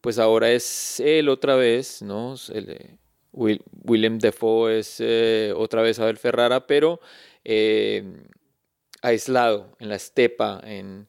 Pues 0.00 0.18
ahora 0.18 0.50
es 0.50 1.00
él 1.00 1.28
otra 1.28 1.54
vez, 1.56 2.02
¿no? 2.02 2.34
El, 2.52 2.98
Will- 3.32 3.62
Willem 3.84 4.18
Dafoe 4.18 4.78
es 4.78 4.96
eh, 5.00 5.52
otra 5.56 5.82
vez 5.82 5.98
Abel 5.98 6.16
Ferrara, 6.18 6.66
pero 6.66 7.00
eh, 7.44 8.04
aislado 9.02 9.76
en 9.78 9.88
la 9.88 9.96
estepa, 9.96 10.60
en, 10.64 11.08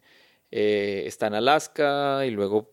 eh, 0.52 1.04
está 1.06 1.28
en 1.28 1.36
Alaska 1.36 2.26
y 2.26 2.32
luego 2.32 2.72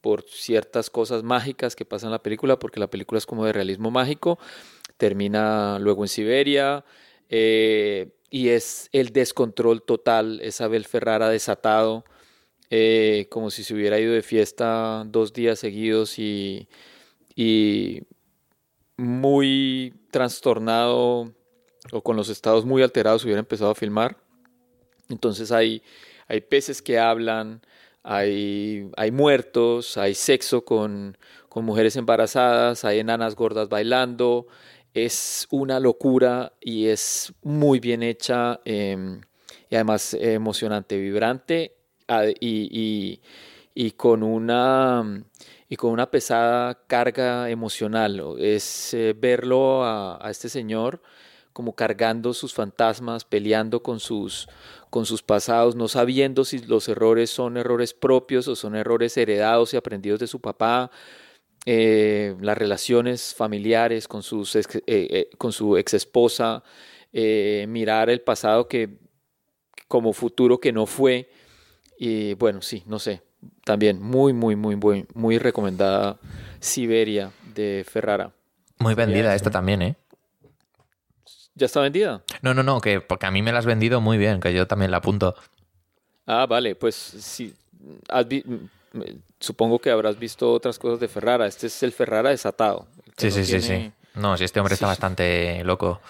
por 0.00 0.22
ciertas 0.22 0.90
cosas 0.90 1.22
mágicas 1.22 1.74
que 1.76 1.84
pasan 1.84 2.08
en 2.08 2.12
la 2.12 2.22
película, 2.22 2.58
porque 2.58 2.80
la 2.80 2.90
película 2.90 3.18
es 3.18 3.26
como 3.26 3.44
de 3.46 3.52
realismo 3.52 3.90
mágico, 3.90 4.38
termina 4.98 5.78
luego 5.78 6.04
en 6.04 6.08
Siberia 6.08 6.84
y 7.28 8.48
es 8.48 8.90
el 8.92 9.08
descontrol 9.12 9.82
total, 9.82 10.40
es 10.42 10.60
Abel 10.60 10.84
Ferrara 10.84 11.30
desatado, 11.30 12.04
como 13.30 13.50
si 13.50 13.64
se 13.64 13.74
hubiera 13.74 13.98
ido 13.98 14.12
de 14.12 14.22
fiesta 14.22 15.04
dos 15.06 15.32
días 15.32 15.58
seguidos 15.58 16.18
y 16.18 16.68
muy 18.96 19.94
trastornado 20.10 21.32
o 21.92 22.02
con 22.02 22.16
los 22.16 22.28
estados 22.28 22.64
muy 22.64 22.82
alterados 22.82 23.24
hubiera 23.24 23.40
empezado 23.40 23.70
a 23.70 23.74
filmar. 23.74 24.16
Entonces 25.08 25.52
hay, 25.52 25.82
hay 26.28 26.40
peces 26.40 26.80
que 26.82 26.98
hablan, 26.98 27.60
hay, 28.02 28.90
hay 28.96 29.10
muertos, 29.10 29.96
hay 29.96 30.14
sexo 30.14 30.64
con, 30.64 31.16
con 31.48 31.64
mujeres 31.64 31.96
embarazadas, 31.96 32.84
hay 32.84 33.00
enanas 33.00 33.34
gordas 33.34 33.68
bailando. 33.68 34.46
Es 34.94 35.46
una 35.50 35.80
locura 35.80 36.52
y 36.60 36.86
es 36.86 37.32
muy 37.42 37.80
bien 37.80 38.02
hecha 38.02 38.60
em, 38.64 39.20
y 39.68 39.74
además 39.74 40.14
emocionante, 40.14 40.96
vibrante 40.98 41.74
y, 42.40 42.68
y- 42.70 43.20
y 43.76 43.90
con 43.92 44.22
una 44.22 45.24
y 45.74 45.76
con 45.76 45.90
una 45.90 46.08
pesada 46.08 46.86
carga 46.86 47.50
emocional. 47.50 48.36
Es 48.38 48.94
eh, 48.94 49.12
verlo 49.12 49.82
a, 49.82 50.24
este 50.30 50.48
señor 50.48 51.02
como 51.52 51.74
cargando 51.74 52.32
sus 52.32 52.54
fantasmas, 52.54 53.24
peleando 53.24 53.82
con 53.82 53.98
sus, 53.98 54.48
con 54.88 55.04
sus 55.04 55.24
pasados, 55.24 55.74
no 55.74 55.88
sabiendo 55.88 56.44
si 56.44 56.60
los 56.60 56.88
errores 56.88 57.30
son 57.30 57.56
errores 57.56 57.92
propios 57.92 58.46
o 58.46 58.54
son 58.54 58.76
errores 58.76 59.16
heredados 59.16 59.74
y 59.74 59.76
aprendidos 59.76 60.20
de 60.20 60.28
su 60.28 60.40
papá, 60.40 60.92
eh, 61.66 62.36
las 62.40 62.56
relaciones 62.56 63.34
familiares 63.34 64.06
con, 64.06 64.22
sus 64.22 64.56
eh, 64.56 65.28
con 65.38 65.50
su 65.50 65.76
ex 65.76 65.94
esposa, 65.94 66.62
mirar 67.12 68.10
el 68.10 68.20
pasado 68.20 68.68
que 68.68 69.00
como 69.88 70.12
futuro 70.12 70.60
que 70.60 70.72
no 70.72 70.86
fue. 70.86 71.30
Y 71.98 72.34
bueno, 72.34 72.62
sí, 72.62 72.84
no 72.86 73.00
sé. 73.00 73.22
También 73.64 74.00
muy, 74.02 74.32
muy, 74.32 74.56
muy, 74.56 74.76
muy, 74.76 75.06
muy 75.14 75.38
recomendada 75.38 76.16
Siberia 76.60 77.30
de 77.54 77.84
Ferrara. 77.88 78.32
Muy 78.78 78.94
vendida 78.94 79.34
esta 79.34 79.50
también, 79.50 79.82
¿eh? 79.82 79.96
¿Ya 81.54 81.66
está 81.66 81.80
vendida? 81.80 82.22
No, 82.42 82.52
no, 82.52 82.62
no, 82.62 82.80
que 82.80 83.00
porque 83.00 83.26
a 83.26 83.30
mí 83.30 83.40
me 83.42 83.52
la 83.52 83.60
has 83.60 83.66
vendido 83.66 84.00
muy 84.00 84.18
bien, 84.18 84.40
que 84.40 84.52
yo 84.52 84.66
también 84.66 84.90
la 84.90 84.96
apunto. 84.98 85.34
Ah, 86.26 86.46
vale, 86.46 86.74
pues 86.74 86.94
sí. 86.94 87.54
has 88.08 88.26
vi- 88.26 88.44
supongo 89.38 89.78
que 89.78 89.90
habrás 89.90 90.18
visto 90.18 90.52
otras 90.52 90.78
cosas 90.78 90.98
de 91.00 91.06
Ferrara. 91.08 91.46
Este 91.46 91.68
es 91.68 91.82
el 91.82 91.92
Ferrara 91.92 92.30
desatado. 92.30 92.86
el 93.06 93.12
Sí, 93.16 93.26
no 93.28 93.32
sí, 93.32 93.44
sí, 93.44 93.58
tiene- 93.60 93.84
sí. 93.84 93.92
No, 94.20 94.36
si 94.36 94.44
este 94.44 94.58
hombre 94.60 94.74
está 94.74 94.86
bastante 94.86 95.62
loco. 95.64 96.00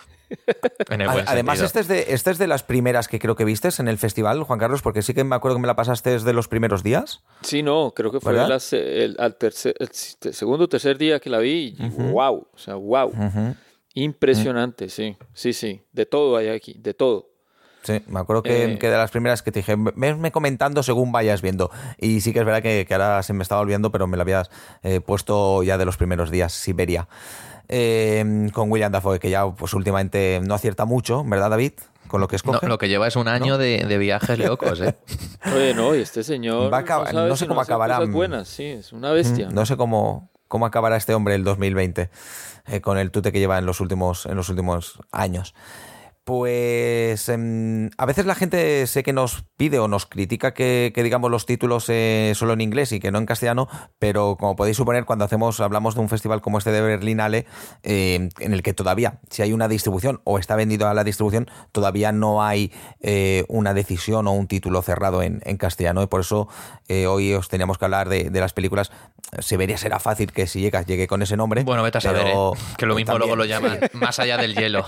En 0.88 1.00
el 1.00 1.08
buen 1.08 1.24
Además, 1.28 1.60
este 1.60 1.80
es, 1.80 1.88
de, 1.88 2.06
este 2.08 2.30
es 2.30 2.38
de 2.38 2.46
las 2.46 2.62
primeras 2.62 3.08
que 3.08 3.18
creo 3.18 3.36
que 3.36 3.44
vistes 3.44 3.80
en 3.80 3.88
el 3.88 3.98
festival, 3.98 4.42
Juan 4.42 4.58
Carlos, 4.58 4.82
porque 4.82 5.02
sí 5.02 5.14
que 5.14 5.24
me 5.24 5.36
acuerdo 5.36 5.56
que 5.56 5.62
me 5.62 5.66
la 5.66 5.76
pasaste 5.76 6.10
desde 6.10 6.32
los 6.32 6.48
primeros 6.48 6.82
días. 6.82 7.22
Sí, 7.42 7.62
no, 7.62 7.92
creo 7.94 8.10
que 8.10 8.20
fue 8.20 8.32
el, 8.32 9.16
al 9.18 9.36
tercer, 9.36 9.74
el 9.78 9.88
segundo 10.34 10.64
o 10.64 10.68
tercer 10.68 10.98
día 10.98 11.20
que 11.20 11.30
la 11.30 11.38
vi. 11.38 11.76
y 11.78 11.88
wow, 12.10 12.46
o 12.52 12.58
sea, 12.58 12.74
wow. 12.74 13.08
Ujú. 13.08 13.54
Impresionante, 13.94 14.88
sí, 14.88 15.16
sí, 15.32 15.52
sí. 15.52 15.82
De 15.92 16.04
todo 16.06 16.36
hay 16.36 16.48
aquí, 16.48 16.74
de 16.78 16.94
todo. 16.94 17.30
Sí, 17.82 18.00
me 18.06 18.18
acuerdo 18.18 18.42
que, 18.42 18.64
Eh. 18.64 18.78
que 18.78 18.88
de 18.88 18.96
las 18.96 19.10
primeras 19.10 19.42
que 19.42 19.52
te 19.52 19.58
dije, 19.60 19.76
me 19.76 20.32
comentando 20.32 20.82
según 20.82 21.12
vayas 21.12 21.42
viendo. 21.42 21.70
Y 21.98 22.22
sí 22.22 22.32
que 22.32 22.38
es 22.38 22.44
verdad 22.46 22.62
que, 22.62 22.86
que 22.88 22.94
ahora 22.94 23.22
se 23.22 23.34
me 23.34 23.42
estaba 23.42 23.60
olvidando, 23.60 23.92
pero 23.92 24.06
me 24.06 24.16
lo 24.16 24.22
habías 24.22 24.50
eh, 24.82 25.00
puesto 25.00 25.62
ya 25.62 25.76
de 25.76 25.84
los 25.84 25.98
primeros 25.98 26.30
días, 26.30 26.52
Siberia. 26.54 27.08
Eh, 27.68 28.48
con 28.52 28.70
William 28.70 28.92
Dafoe, 28.92 29.18
que 29.18 29.30
ya 29.30 29.46
pues 29.50 29.72
últimamente 29.74 30.40
no 30.44 30.54
acierta 30.54 30.84
mucho, 30.84 31.24
¿verdad, 31.24 31.50
David? 31.50 31.72
Con 32.08 32.20
lo 32.20 32.28
que 32.28 32.34
No, 32.34 32.52
escoge. 32.52 32.66
lo 32.68 32.78
que 32.78 32.88
lleva 32.88 33.06
es 33.08 33.16
un 33.16 33.26
año 33.28 33.56
de, 33.58 33.84
de 33.88 33.98
viajes 33.98 34.38
locos, 34.38 34.80
¿eh? 34.80 34.94
Oye, 35.56 35.74
no, 35.74 35.94
y 35.94 36.00
este 36.00 36.22
señor 36.22 36.72
Va 36.72 36.78
a 36.78 36.80
acabar- 36.80 37.10
sabe 37.12 37.28
no 37.28 37.36
sé 37.36 37.44
si 37.44 37.48
cómo 37.48 37.60
acabará. 37.62 37.96
cosas 37.96 38.12
buenas, 38.12 38.48
sí, 38.48 38.64
es 38.64 38.92
una 38.92 39.10
bestia. 39.12 39.48
No 39.50 39.64
sé 39.66 39.76
cómo, 39.76 40.30
cómo 40.48 40.66
acabará 40.66 40.96
este 40.96 41.14
hombre 41.14 41.34
el 41.34 41.44
2020 41.44 42.10
eh, 42.66 42.80
con 42.82 42.98
el 42.98 43.10
tute 43.10 43.32
que 43.32 43.38
lleva 43.40 43.58
en 43.58 43.66
los 43.66 43.80
últimos, 43.80 44.26
en 44.26 44.36
los 44.36 44.48
últimos 44.50 44.98
años. 45.10 45.54
Pues 46.24 47.28
em, 47.28 47.90
a 47.98 48.06
veces 48.06 48.24
la 48.24 48.34
gente 48.34 48.86
sé 48.86 49.02
que 49.02 49.12
nos 49.12 49.44
pide 49.58 49.78
o 49.78 49.88
nos 49.88 50.06
critica 50.06 50.54
que, 50.54 50.90
que 50.94 51.02
digamos 51.02 51.30
los 51.30 51.44
títulos 51.44 51.84
eh, 51.90 52.32
solo 52.34 52.54
en 52.54 52.62
inglés 52.62 52.92
y 52.92 52.98
que 53.00 53.10
no 53.12 53.18
en 53.18 53.26
castellano, 53.26 53.68
pero 53.98 54.36
como 54.40 54.56
podéis 54.56 54.78
suponer, 54.78 55.04
cuando 55.04 55.26
hacemos, 55.26 55.60
hablamos 55.60 55.94
de 55.94 56.00
un 56.00 56.08
festival 56.08 56.40
como 56.40 56.56
este 56.56 56.72
de 56.72 56.80
Berlinale, 56.80 57.44
eh, 57.82 58.30
en 58.40 58.52
el 58.54 58.62
que 58.62 58.72
todavía, 58.72 59.20
si 59.28 59.42
hay 59.42 59.52
una 59.52 59.68
distribución 59.68 60.22
o 60.24 60.38
está 60.38 60.56
vendido 60.56 60.88
a 60.88 60.94
la 60.94 61.04
distribución, 61.04 61.50
todavía 61.72 62.10
no 62.10 62.42
hay 62.42 62.72
eh, 63.02 63.44
una 63.48 63.74
decisión 63.74 64.26
o 64.26 64.32
un 64.32 64.46
título 64.46 64.80
cerrado 64.80 65.22
en, 65.22 65.42
en 65.44 65.58
castellano. 65.58 66.02
Y 66.02 66.06
por 66.06 66.22
eso 66.22 66.48
eh, 66.88 67.06
hoy 67.06 67.34
os 67.34 67.48
teníamos 67.50 67.76
que 67.76 67.84
hablar 67.84 68.08
de, 68.08 68.30
de 68.30 68.40
las 68.40 68.54
películas. 68.54 68.90
Siberia 69.40 69.76
será 69.76 69.98
fácil 69.98 70.32
que 70.32 70.46
si 70.46 70.60
llegas 70.60 70.86
llegue 70.86 71.06
con 71.06 71.20
ese 71.20 71.36
nombre. 71.36 71.64
Bueno, 71.64 71.82
vete 71.82 71.98
a 71.98 72.00
saber, 72.00 72.28
¿eh? 72.28 72.34
Que 72.78 72.86
lo 72.86 72.94
mismo 72.94 73.12
también- 73.12 73.28
luego 73.28 73.36
lo 73.36 73.44
llaman 73.44 73.78
Más 73.92 74.18
allá 74.20 74.36
del 74.38 74.54
hielo. 74.54 74.86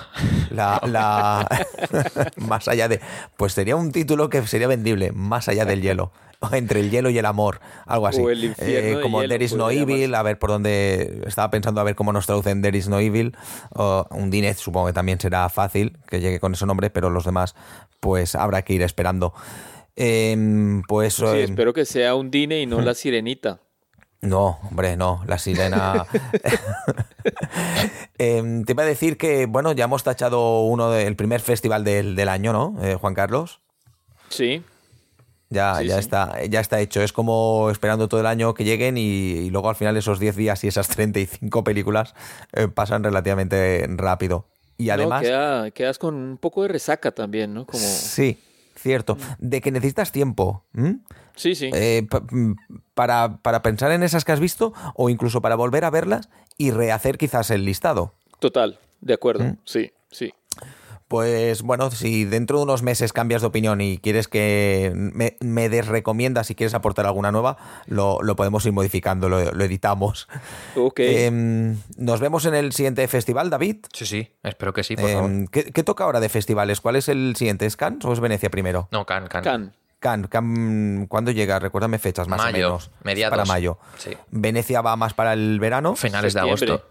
la, 0.51 0.81
la- 0.87 1.26
más 2.37 2.69
allá 2.69 2.89
de 2.89 3.01
pues 3.37 3.53
sería 3.53 3.77
un 3.77 3.93
título 3.93 4.29
que 4.29 4.47
sería 4.47 4.69
vendible 4.69 5.13
más 5.13 5.49
allá 5.49 5.65
del 5.65 5.83
hielo 5.83 6.13
entre 6.53 6.81
el 6.81 6.91
hielo 6.91 7.11
y 7.11 7.19
el 7.19 7.27
amor 7.27 7.61
algo 7.87 8.07
así 8.07 8.21
O 8.21 8.31
el 8.31 8.45
infierno 8.45 8.97
de 8.99 9.03
como 9.03 9.21
hielo, 9.23 9.29
There 9.35 9.45
is 9.45 9.55
no 9.55 9.71
evil 9.71 9.87
llamarse. 10.11 10.17
a 10.17 10.23
ver 10.23 10.39
por 10.39 10.51
dónde 10.51 11.23
estaba 11.27 11.51
pensando 11.51 11.81
a 11.81 11.85
ver 11.85 11.95
cómo 11.95 12.13
nos 12.13 12.27
traducen 12.27 12.63
There 12.63 12.77
is 12.77 12.89
no 12.89 13.01
evil 13.01 13.37
o 13.75 14.07
un 14.11 14.31
Dinez 14.31 14.59
supongo 14.59 14.89
que 14.89 14.93
también 14.93 15.21
será 15.21 15.49
fácil 15.49 15.99
que 16.09 16.21
llegue 16.21 16.41
con 16.41 16.53
ese 16.55 16.67
nombre 16.67 16.91
pero 16.91 17.11
los 17.11 17.25
demás 17.25 17.55
pues 18.01 18.35
habrá 18.35 18.63
que 18.63 18.75
ir 18.75 18.83
esperando 18.83 19.33
Em, 19.99 20.83
pues 20.83 21.15
Sí, 21.15 21.25
em, 21.25 21.37
espero 21.39 21.73
que 21.73 21.87
sea 21.87 22.15
un 22.15 22.31
Dine 22.31 22.61
y 22.61 22.67
no 22.67 22.83
la 22.83 22.95
sirenita. 22.95 23.61
No, 24.27 24.59
hombre, 24.69 24.97
no, 24.97 25.23
la 25.27 25.39
sirena. 25.39 26.07
Em, 28.19 28.65
te 28.65 28.73
iba 28.73 28.83
a 28.83 28.87
decir 28.87 29.17
que, 29.19 29.47
bueno, 29.47 29.73
ya 29.73 29.85
hemos 29.85 30.03
tachado 30.03 30.63
uno 30.63 30.91
del 30.91 31.17
primer 31.17 31.41
festival 31.41 31.85
del, 31.85 32.17
del 32.17 32.29
año, 32.29 32.53
¿no, 32.53 32.77
eh, 32.83 32.95
Juan 32.95 33.15
Carlos? 33.15 33.61
Sí, 34.29 34.63
Ya, 35.51 35.77
Sí, 35.79 35.87
ya, 35.87 35.95
sí. 35.95 36.01
Está, 36.01 36.45
ya 36.45 36.61
está 36.61 36.81
hecho. 36.81 37.03
Es 37.03 37.13
como 37.13 37.69
esperando 37.71 38.09
todo 38.09 38.21
el 38.21 38.27
año 38.27 38.55
que 38.55 38.65
lleguen 38.65 38.97
y, 38.99 39.03
y 39.03 39.51
luego 39.51 39.69
al 39.69 39.77
final 39.77 39.97
esos 39.97 40.19
10 40.19 40.35
días 40.37 40.65
y 40.65 40.69
esas 40.69 40.89
35 40.89 41.63
películas 41.63 42.15
eh, 42.53 42.69
pasan 42.69 43.05
relativamente 43.05 43.87
rápido. 43.91 44.47
Y 44.79 44.87
No, 44.87 44.93
además, 44.95 45.23
queda- 45.23 45.71
quedas 45.71 45.99
con 45.99 46.15
un 46.17 46.37
poco 46.39 46.63
de 46.63 46.69
resaca 46.69 47.13
también, 47.13 47.55
¿no? 47.55 47.65
Como... 47.67 47.79
sí, 47.85 48.39
cierto, 48.77 49.17
de 49.39 49.61
que 49.61 49.71
necesitas 49.71 50.11
tiempo. 50.13 50.65
Sí, 51.37 51.55
sí. 51.55 51.71
Eh, 51.73 52.07
pa- 52.11 52.23
mm, 52.31 52.57
para, 52.95 53.37
para 53.39 53.63
pensar 53.63 53.93
en 53.93 54.03
esas 54.03 54.25
que 54.25 54.33
has 54.33 54.41
visto 54.41 54.73
o 54.95 55.09
incluso 55.11 55.41
para 55.41 55.55
volver 55.55 55.85
a 55.85 55.91
verlas 55.91 56.29
y 56.59 56.71
rehacer 56.73 57.17
quizás 57.19 57.51
el 57.51 57.65
listado. 57.65 58.15
Total, 58.41 58.79
de 59.01 59.15
acuerdo. 59.15 59.45
¿Mm? 59.45 59.57
Sí, 59.65 59.93
sí. 60.11 60.35
Pues 61.09 61.63
bueno, 61.63 61.89
si 61.93 62.25
dentro 62.25 62.59
de 62.59 62.65
unos 62.65 62.83
meses 62.83 63.13
cambias 63.13 63.41
de 63.43 63.47
opinión 63.47 63.81
y 63.81 63.99
quieres 63.99 64.27
que 64.27 64.91
me, 64.97 65.37
me 65.39 65.69
desrecomiendas 65.69 66.49
si 66.49 66.57
quieres 66.57 66.75
aportar 66.75 67.07
alguna 67.07 67.31
nueva, 67.31 67.59
lo, 67.87 68.21
lo 68.23 68.35
podemos 68.35 68.67
ir 68.67 68.73
modificando, 68.73 69.29
lo, 69.29 69.53
lo 69.53 69.65
editamos. 69.65 70.27
Ok. 70.75 70.99
Em, 70.99 71.77
nos 71.97 72.19
vemos 72.19 72.45
en 72.47 72.55
el 72.57 72.73
siguiente 72.73 73.07
festival, 73.07 73.51
David. 73.51 73.87
Sí, 73.93 74.05
sí, 74.05 74.29
espero 74.43 74.73
que 74.73 74.83
sí, 74.83 74.97
por 74.97 75.09
Em, 75.09 75.15
favor. 75.17 75.51
¿qué, 75.53 75.71
qué 75.71 75.85
toca 75.85 76.03
ahora 76.03 76.19
de 76.19 76.29
festivales? 76.29 76.81
¿Cuál 76.81 76.97
es 76.97 77.09
el 77.09 77.37
siguiente? 77.37 77.67
¿Es 77.67 77.77
Cannes 77.77 78.05
o 78.05 78.13
es 78.13 78.19
Venecia 78.19 78.51
primero? 78.51 78.89
No, 78.91 79.07
Can, 79.07 79.29
Can. 80.01 80.25
Can. 80.29 81.07
¿cuándo 81.09 81.31
llega? 81.31 81.59
Recuérdame 81.59 81.99
fechas 81.99 82.29
más 82.29 82.39
Mayo, 82.39 82.67
o 82.67 82.71
menos. 82.71 82.91
mediados. 83.03 83.31
Para 83.33 83.45
mayo. 83.47 83.79
Sí. 83.99 84.11
Venecia 84.31 84.81
va 84.83 84.97
más 84.97 85.15
para 85.15 85.33
el 85.33 85.59
verano. 85.61 85.97
Finales 85.97 86.35
de 86.35 86.41
agosto. 86.41 86.85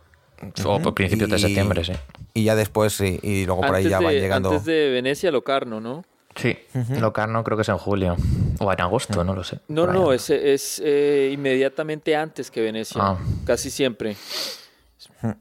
O 0.66 0.80
por 0.82 0.94
principios 0.94 1.30
de 1.30 1.40
septiembre, 1.40 1.84
sí. 1.86 1.94
Y 2.34 2.44
ya 2.44 2.56
después, 2.56 2.94
sí, 2.94 3.20
y 3.24 3.46
luego 3.46 3.62
por 3.62 3.76
ahí 3.76 3.88
ya 3.88 4.00
van 4.00 4.14
de- 4.14 4.20
llegando. 4.20 4.50
Antes 4.50 4.66
de 4.66 4.90
Venecia, 4.90 5.32
Locarno, 5.32 5.80
¿no? 5.80 6.04
Sí, 6.36 6.58
Locarno 7.00 7.42
creo 7.46 7.56
que 7.58 7.62
es 7.62 7.70
en 7.70 7.78
julio. 7.78 8.18
O 8.60 8.72
en 8.74 8.82
agosto, 8.82 9.24
no 9.24 9.34
lo 9.34 9.44
sé. 9.46 9.60
No, 9.70 9.88
no, 9.88 10.12
es, 10.12 10.30
es 10.30 10.82
eh, 10.84 11.30
inmediatamente 11.34 12.14
antes 12.16 12.52
que 12.52 12.60
Venecia. 12.62 13.02
Ah. 13.02 13.18
Casi 13.46 13.70
siempre. 13.70 14.18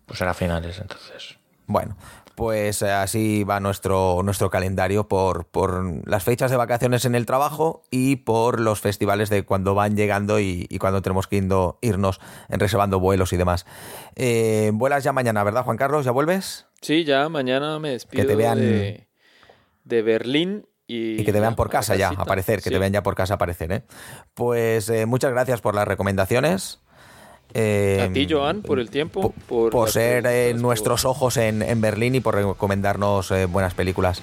Pues 0.07 0.21
era 0.21 0.33
finales, 0.35 0.79
entonces. 0.79 1.37
Bueno, 1.67 1.97
pues 2.35 2.82
eh, 2.82 2.91
así 2.91 3.45
va 3.45 3.61
nuestro, 3.61 4.20
nuestro 4.24 4.51
calendario 4.51 5.07
por, 5.09 5.47
por 5.47 6.07
las 6.09 6.24
fechas 6.24 6.51
de 6.51 6.57
vacaciones 6.57 7.05
en 7.05 7.14
el 7.14 7.26
trabajo 7.26 7.82
y 7.91 8.16
por 8.16 8.61
los 8.61 8.80
festivales 8.80 9.30
de 9.30 9.45
cuando 9.45 9.74
van 9.74 9.97
llegando 9.97 10.41
y, 10.41 10.66
y 10.68 10.78
cuando 10.78 11.01
tenemos 11.03 11.26
que 11.26 11.37
indo- 11.37 11.78
irnos 11.80 12.20
reservando 12.49 12.99
vuelos 13.01 13.32
y 13.32 13.37
demás. 13.37 13.66
Eh, 14.16 14.70
vuelas 14.74 15.05
ya 15.05 15.12
mañana, 15.12 15.45
¿verdad, 15.45 15.64
Juan 15.64 15.76
Carlos? 15.76 16.05
¿Ya 16.05 16.11
vuelves? 16.11 16.66
Sí, 16.80 17.05
ya 17.05 17.28
mañana 17.28 17.78
me 17.78 17.91
despido 17.91 18.26
te 18.26 18.35
vean- 18.37 18.59
de, 18.59 19.07
de 19.85 20.03
Berlín 20.03 20.66
y, 20.87 21.20
Y 21.20 21.24
que 21.24 21.32
te 21.32 21.41
vean 21.41 21.55
por 21.57 21.70
casa 21.70 21.97
ya, 21.97 22.09
aparecer, 22.11 22.59
que 22.59 22.64
Sí. 22.64 22.70
te 22.70 22.78
vean 22.78 22.93
ya 22.93 23.03
por 23.03 23.14
casa 23.14 23.35
aparecer, 23.35 23.72
¿eh? 23.72 23.82
Pues 24.35 24.89
eh, 24.91 25.07
muchas 25.07 25.30
gracias 25.32 25.61
por 25.62 25.74
las 25.74 25.89
recomendaciones. 25.89 26.80
Eh, 27.55 28.05
A 28.09 28.13
ti, 28.13 28.27
Joan, 28.29 28.63
por 28.63 28.81
el 28.81 28.91
tiempo. 28.91 29.33
po- 29.49 29.71
por, 29.71 29.91
ser 29.91 30.27
eh, 30.27 30.55
nuestros 30.55 31.03
por- 31.03 31.11
ojos 31.13 31.37
en, 31.37 31.63
en 31.63 31.81
Berlín 31.81 32.15
y 32.17 32.21
por 32.21 32.35
recomendarnos 32.35 33.31
eh, 33.31 33.47
buenas 33.47 33.75
películas. 33.75 34.23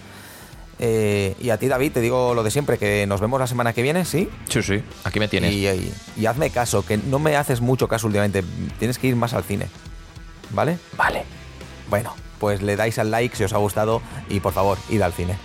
Eh, 0.79 1.35
y 1.39 1.49
a 1.51 1.57
ti, 1.57 1.67
David, 1.67 1.91
te 1.93 2.01
digo 2.01 2.33
lo 2.33 2.43
de 2.43 2.51
siempre, 2.51 2.77
que 2.77 3.05
nos 3.07 3.21
vemos 3.21 3.39
la 3.39 3.47
semana 3.47 3.71
que 3.71 3.83
viene, 3.83 4.03
¿sí? 4.03 4.27
Sí, 4.49 4.61
sí, 4.63 4.83
aquí 5.03 5.19
me 5.19 5.27
tienes. 5.27 5.53
Y, 5.53 5.67
y- 5.67 5.93
y 6.17 6.25
hazme 6.25 6.49
caso, 6.49 6.83
que 6.85 6.97
no 6.97 7.19
me 7.19 7.35
haces 7.37 7.61
mucho 7.61 7.87
caso 7.87 8.07
últimamente. 8.07 8.43
Tienes 8.79 8.97
que 8.97 9.07
ir 9.07 9.15
más 9.15 9.33
al 9.33 9.43
cine. 9.43 9.67
¿Vale? 10.49 10.77
Vale. 10.97 11.23
Bueno, 11.89 12.13
pues 12.39 12.61
le 12.61 12.75
dais 12.75 12.97
al 12.99 13.11
like 13.11 13.35
si 13.35 13.43
os 13.45 13.53
ha 13.53 13.57
gustado 13.57 14.01
y 14.29 14.39
por 14.41 14.51
favor, 14.53 14.77
id 14.89 15.01
al 15.01 15.13
cine. 15.13 15.35